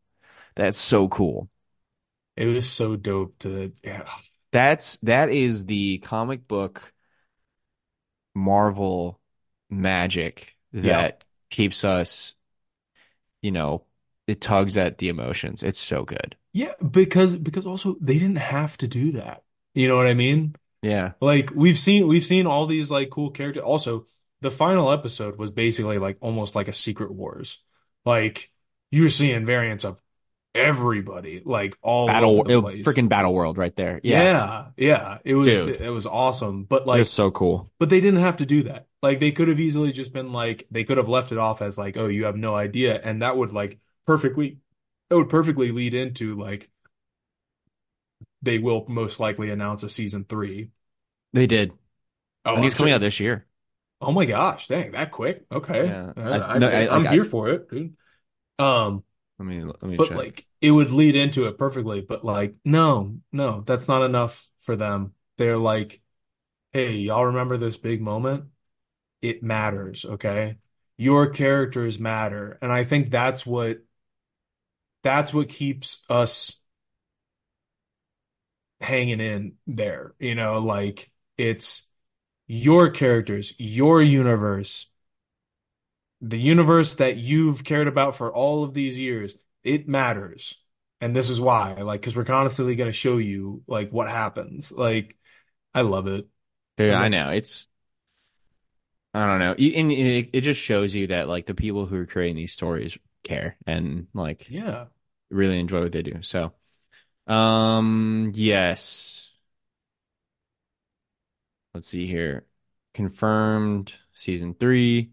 [0.54, 1.50] that's so cool.
[2.36, 4.08] It was so dope to, yeah.
[4.52, 6.92] That's, that is the comic book
[8.34, 9.20] Marvel
[9.70, 11.08] magic Yeah.
[11.08, 12.34] that keeps us,
[13.42, 13.84] you know,
[14.26, 15.62] it tugs at the emotions.
[15.62, 16.36] It's so good.
[16.52, 19.42] Yeah, because because also they didn't have to do that.
[19.74, 20.54] You know what I mean?
[20.84, 21.12] Yeah.
[21.20, 23.62] Like we've seen we've seen all these like cool characters.
[23.62, 24.06] Also,
[24.42, 27.62] the final episode was basically like almost like a Secret Wars.
[28.04, 28.50] Like
[28.90, 29.98] you're seeing variants of
[30.54, 32.86] everybody, like all over Battle, it, place.
[32.86, 33.98] freaking Battle World right there.
[34.02, 34.22] Yeah.
[34.22, 35.18] Yeah, yeah.
[35.24, 36.64] It was Dude, it was awesome.
[36.64, 37.70] But like so cool.
[37.78, 38.86] but they didn't have to do that.
[39.02, 41.78] Like they could have easily just been like they could have left it off as
[41.78, 44.58] like, oh, you have no idea, and that would like perfectly
[45.10, 46.68] it would perfectly lead into like
[48.42, 50.70] they will most likely announce a season three.
[51.34, 51.72] They did.
[52.44, 53.44] Oh, And he's coming out this year.
[54.00, 55.44] Oh my gosh, dang, that quick.
[55.50, 55.86] Okay.
[55.86, 56.12] Yeah.
[56.16, 57.96] I, I, no, I, I'm like, I, here for it, dude.
[58.58, 59.02] Um,
[59.38, 60.16] let me, let me but check.
[60.16, 64.76] like it would lead into it perfectly, but like no, no, that's not enough for
[64.76, 65.12] them.
[65.36, 66.00] They're like,
[66.72, 68.44] hey, y'all remember this big moment?
[69.20, 70.58] It matters, okay?
[70.96, 72.58] Your characters matter.
[72.62, 73.78] And I think that's what
[75.02, 76.60] that's what keeps us
[78.80, 81.86] hanging in there, you know, like it's
[82.46, 84.88] your characters, your universe,
[86.20, 90.58] the universe that you've cared about for all of these years, it matters.
[91.00, 94.72] And this is why, like, because we're constantly going to show you, like, what happens.
[94.72, 95.18] Like,
[95.74, 96.26] I love it.
[96.76, 97.30] Dude, I I know.
[97.30, 97.66] It's,
[99.12, 99.52] I don't know.
[99.52, 102.96] And it, it just shows you that, like, the people who are creating these stories
[103.22, 104.86] care and, like, yeah.
[105.30, 106.22] really enjoy what they do.
[106.22, 106.52] So,
[107.26, 109.23] um, yes.
[111.74, 112.46] Let's see here.
[112.94, 115.10] Confirmed season three.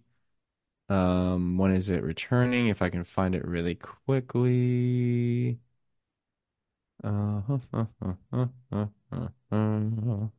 [0.89, 2.67] Um, when is it returning?
[2.69, 5.59] If I can find it really quickly.
[7.03, 7.41] Uh,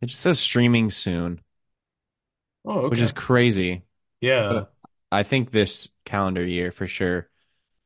[0.00, 1.40] it just says streaming soon,
[2.64, 3.82] Oh, which is crazy.
[4.20, 4.48] Yeah.
[4.48, 4.72] But
[5.12, 7.28] I think this calendar year for sure.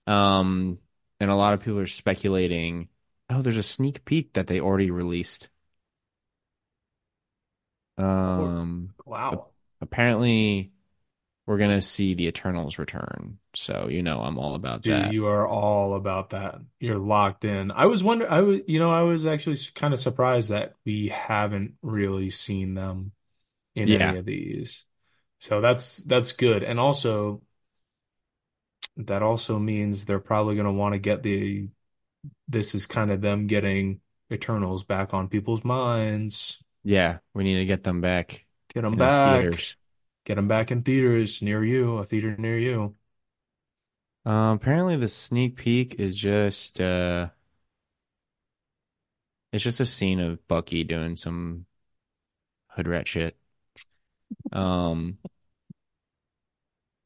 [0.06, 0.80] Um,
[1.20, 2.88] and a lot of people are speculating.
[3.30, 5.48] Oh, there's a sneak peek that they already released.
[7.96, 9.48] Um, wow.
[9.80, 10.72] apparently
[11.46, 13.38] we're gonna see the Eternals return.
[13.54, 15.12] So you know I'm all about Dude, that.
[15.12, 16.56] you are all about that.
[16.80, 17.70] You're locked in.
[17.70, 21.08] I was wondering, I was, you know, I was actually kind of surprised that we
[21.08, 23.12] haven't really seen them
[23.74, 24.84] in any of these.
[25.38, 26.62] So that's that's good.
[26.62, 27.42] And also
[28.96, 31.68] that also means they're probably going to want to get the
[32.48, 34.00] this is kind of them getting
[34.32, 36.62] Eternals back on people's minds.
[36.82, 39.42] yeah, we need to get them back Get them back.
[39.42, 39.76] theaters.
[40.24, 42.96] Get them back in theaters near you, a theater near you.
[44.26, 47.28] Um, apparently the sneak peek is just uh,
[49.52, 51.66] it's just a scene of Bucky doing some
[52.68, 53.36] hood rat shit.
[54.52, 55.18] Um,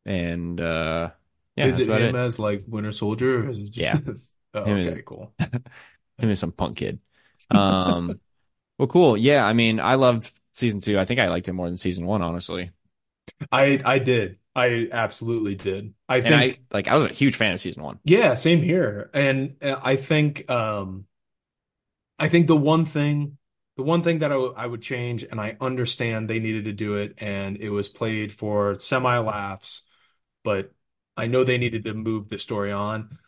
[0.05, 1.11] and uh,
[1.59, 2.17] yeah, Is it him it.
[2.17, 5.35] as like Winter Soldier or is it Yeah, just Oh, okay, and cool.
[5.39, 5.63] him
[6.19, 7.01] and some punk kid.
[7.51, 8.21] Um,
[8.79, 9.17] well, cool.
[9.17, 10.99] Yeah, I mean, I loved season two.
[10.99, 12.73] I think I liked it more than season one, honestly.
[13.53, 14.39] I I did.
[14.55, 15.95] I absolutely did.
[16.09, 18.01] I And I think like I was a huge fan of season one.
[18.05, 19.11] yeah, same here.
[19.15, 21.07] And uh, I think um
[22.19, 23.39] I think the one thing
[23.77, 26.73] the one thing that I, w- I would change and I understand they needed to
[26.73, 29.83] do it and it was played for semi laughs,
[30.45, 30.73] but
[31.19, 33.19] I know they needed to move the story on.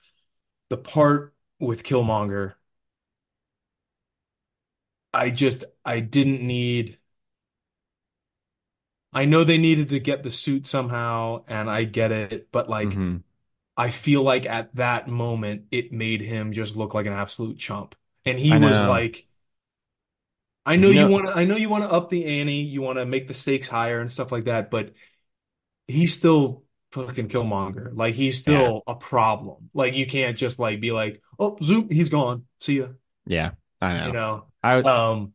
[0.71, 2.55] The part with Killmonger,
[5.15, 6.99] I just I didn't need
[9.13, 13.01] I know they needed to get the suit somehow and I get it, but like
[13.01, 13.23] hmm
[13.77, 17.97] I feel like at that moment it made him just look like an absolute chump.
[18.27, 18.87] And he was know.
[18.87, 19.27] like,
[20.67, 22.83] I know You you want to, I know you want to up the ante, you
[22.83, 24.93] want to make the stakes higher and stuff like that, but
[25.89, 27.91] he's still fucking Killmonger.
[27.95, 29.71] Like he's yeah, still a problem.
[29.75, 32.47] Like you can't just like be like, oh, zoop, he's gone.
[32.61, 32.89] See ya.
[33.27, 34.07] yeah, I know.
[34.07, 34.47] You know.
[34.63, 35.35] I Um,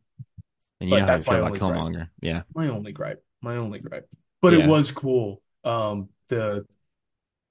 [0.80, 1.88] and you know how I that's feel about only gripe.
[1.88, 2.10] Killmonger.
[2.20, 3.24] Yeah, My only gripe.
[3.42, 4.08] My only gripe.
[4.42, 5.42] But it was cool.
[5.64, 6.66] Um, the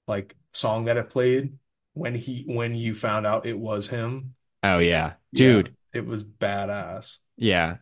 [0.08, 1.58] like song that it played
[1.94, 4.34] when he when you found out it was him.
[4.62, 5.74] Oh yeah, Yeah, dude.
[5.92, 7.18] it was badass.
[7.36, 7.78] Yeah,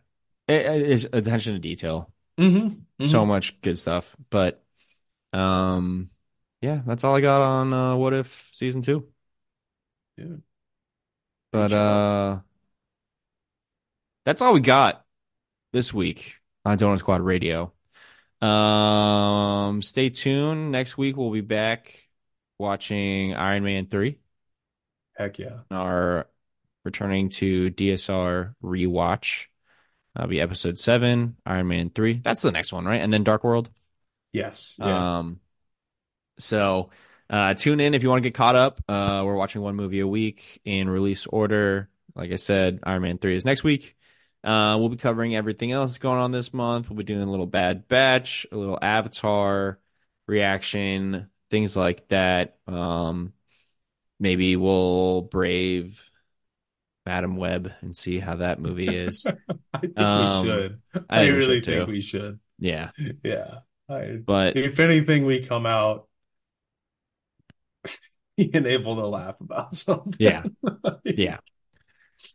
[0.47, 2.11] it, it is attention to detail.
[2.37, 4.15] hmm So hmm much good stuff.
[4.29, 4.63] But
[5.33, 6.11] um,
[6.61, 9.07] yeah, that's all I got on uh, What If season two.
[10.17, 10.41] Dude,
[11.51, 12.39] But uh,
[14.23, 15.05] that's all we got
[15.73, 17.73] this week on Donut Squad Radio.
[18.41, 20.71] Um, stay tuned.
[20.71, 22.09] Next week we'll be back
[22.57, 24.17] watching Iron Man 3,
[25.17, 25.59] Heck yeah.
[25.71, 26.27] our
[26.83, 29.45] returning to DSR rewatch.
[30.13, 32.21] That'll be episode 7, Iron Man 3.
[32.23, 33.01] That's the next one, right?
[33.01, 33.69] And then Dark World.
[34.31, 34.75] Yes.
[34.77, 35.17] Yeah.
[35.17, 35.39] Um,
[36.37, 36.89] so
[37.29, 38.81] uh tune in if you want to get caught up.
[38.87, 41.89] Uh we're watching one movie a week in release order.
[42.15, 43.95] Like I said, Iron Man 3 is next week.
[44.43, 46.89] Uh we'll be covering everything else going on this month.
[46.89, 49.79] We'll be doing a little Bad Batch, a little Avatar
[50.27, 52.57] reaction, things like that.
[52.67, 53.33] Um
[54.19, 56.11] maybe we'll brave
[57.05, 59.25] Madame Web and see how that movie is.
[59.73, 60.81] I think we Um should.
[60.95, 62.39] I I think we really should think we should.
[62.59, 62.91] Yeah.
[63.23, 63.59] Yeah.
[63.89, 66.07] I, But if anything, we come out
[68.51, 70.13] being able to laugh about something.
[70.19, 70.43] yeah.
[71.03, 71.37] Yeah.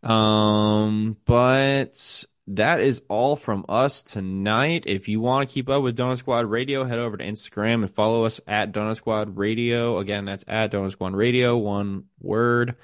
[0.03, 4.85] Um, but that is all from us tonight.
[4.87, 7.91] If you want to keep up with Donut Squad Radio, head over to Instagram and
[7.91, 9.99] follow us at Donut Squad Radio.
[9.99, 12.77] Again, that's at Donut Squad Radio, one word.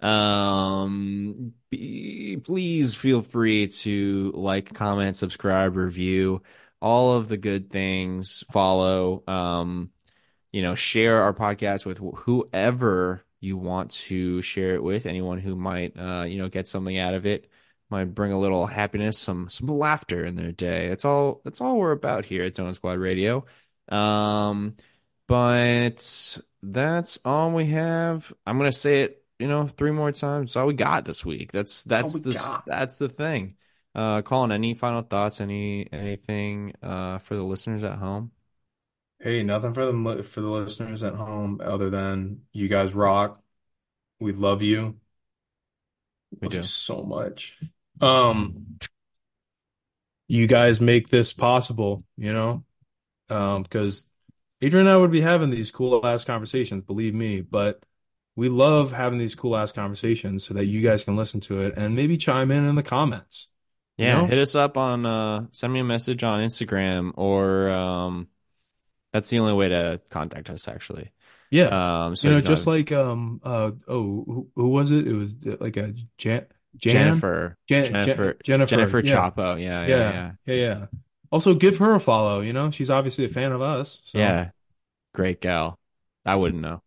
[0.00, 6.42] Um, be, please feel free to like, comment, subscribe, review,
[6.80, 8.44] all of the good things.
[8.52, 9.22] Follow.
[9.26, 9.90] Um,
[10.52, 15.06] you know, share our podcast with wh- whoever you want to share it with.
[15.06, 17.48] Anyone who might, uh, you know, get something out of it,
[17.90, 20.88] might bring a little happiness, some some laughter in their day.
[20.88, 21.40] That's all.
[21.44, 23.44] That's all we're about here at Donut Squad Radio.
[23.88, 24.76] Um,
[25.28, 28.32] but that's all we have.
[28.46, 30.50] I'm gonna say it, you know, three more times.
[30.50, 31.52] That's all we got this week.
[31.52, 32.66] That's That's that's the got.
[32.66, 33.56] that's the thing.
[33.94, 35.40] Uh, Colin, any final thoughts?
[35.40, 38.32] Any anything uh for the listeners at home?
[39.20, 43.42] Hey, nothing for the for the listeners at home other than you guys rock.
[44.20, 45.00] We love you.
[46.40, 46.62] We Love you do.
[46.62, 47.58] so much.
[48.00, 48.78] Um,
[50.28, 52.64] you guys make this possible, you know?
[53.30, 54.08] Um, because
[54.62, 57.82] Adrian and I would be having these cool ass conversations, believe me, but
[58.36, 61.74] we love having these cool ass conversations so that you guys can listen to it
[61.78, 63.48] and maybe chime in in the comments,
[63.98, 64.24] you Yeah, know?
[64.24, 68.28] hit us up on uh send me a message on Instagram or um
[69.16, 71.12] that's the only way to contact us actually.
[71.50, 72.04] Yeah.
[72.06, 75.06] Um so You know, just have like um uh oh who, who was it?
[75.06, 78.70] It was uh, like a Jan Jan Jennifer Jan, Jennifer Jennifer.
[78.70, 79.30] Jennifer Yeah.
[79.30, 79.60] Chapo.
[79.62, 80.12] Yeah, yeah, Yeah.
[80.12, 80.32] yeah.
[80.46, 80.86] Yeah, yeah.
[81.30, 82.70] Also give her a follow, you know?
[82.70, 84.00] She's obviously a fan of us.
[84.04, 84.50] So Yeah,
[85.14, 85.78] great gal.
[86.24, 86.82] I wouldn't know.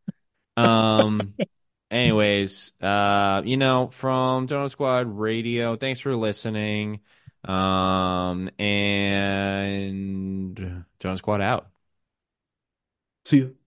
[0.58, 1.34] Um
[1.92, 7.00] anyways, uh you know, from Donut Squad Radio, thanks for listening.
[7.46, 10.58] Um and
[11.00, 11.70] Donut Squad out.
[13.26, 13.59] See you.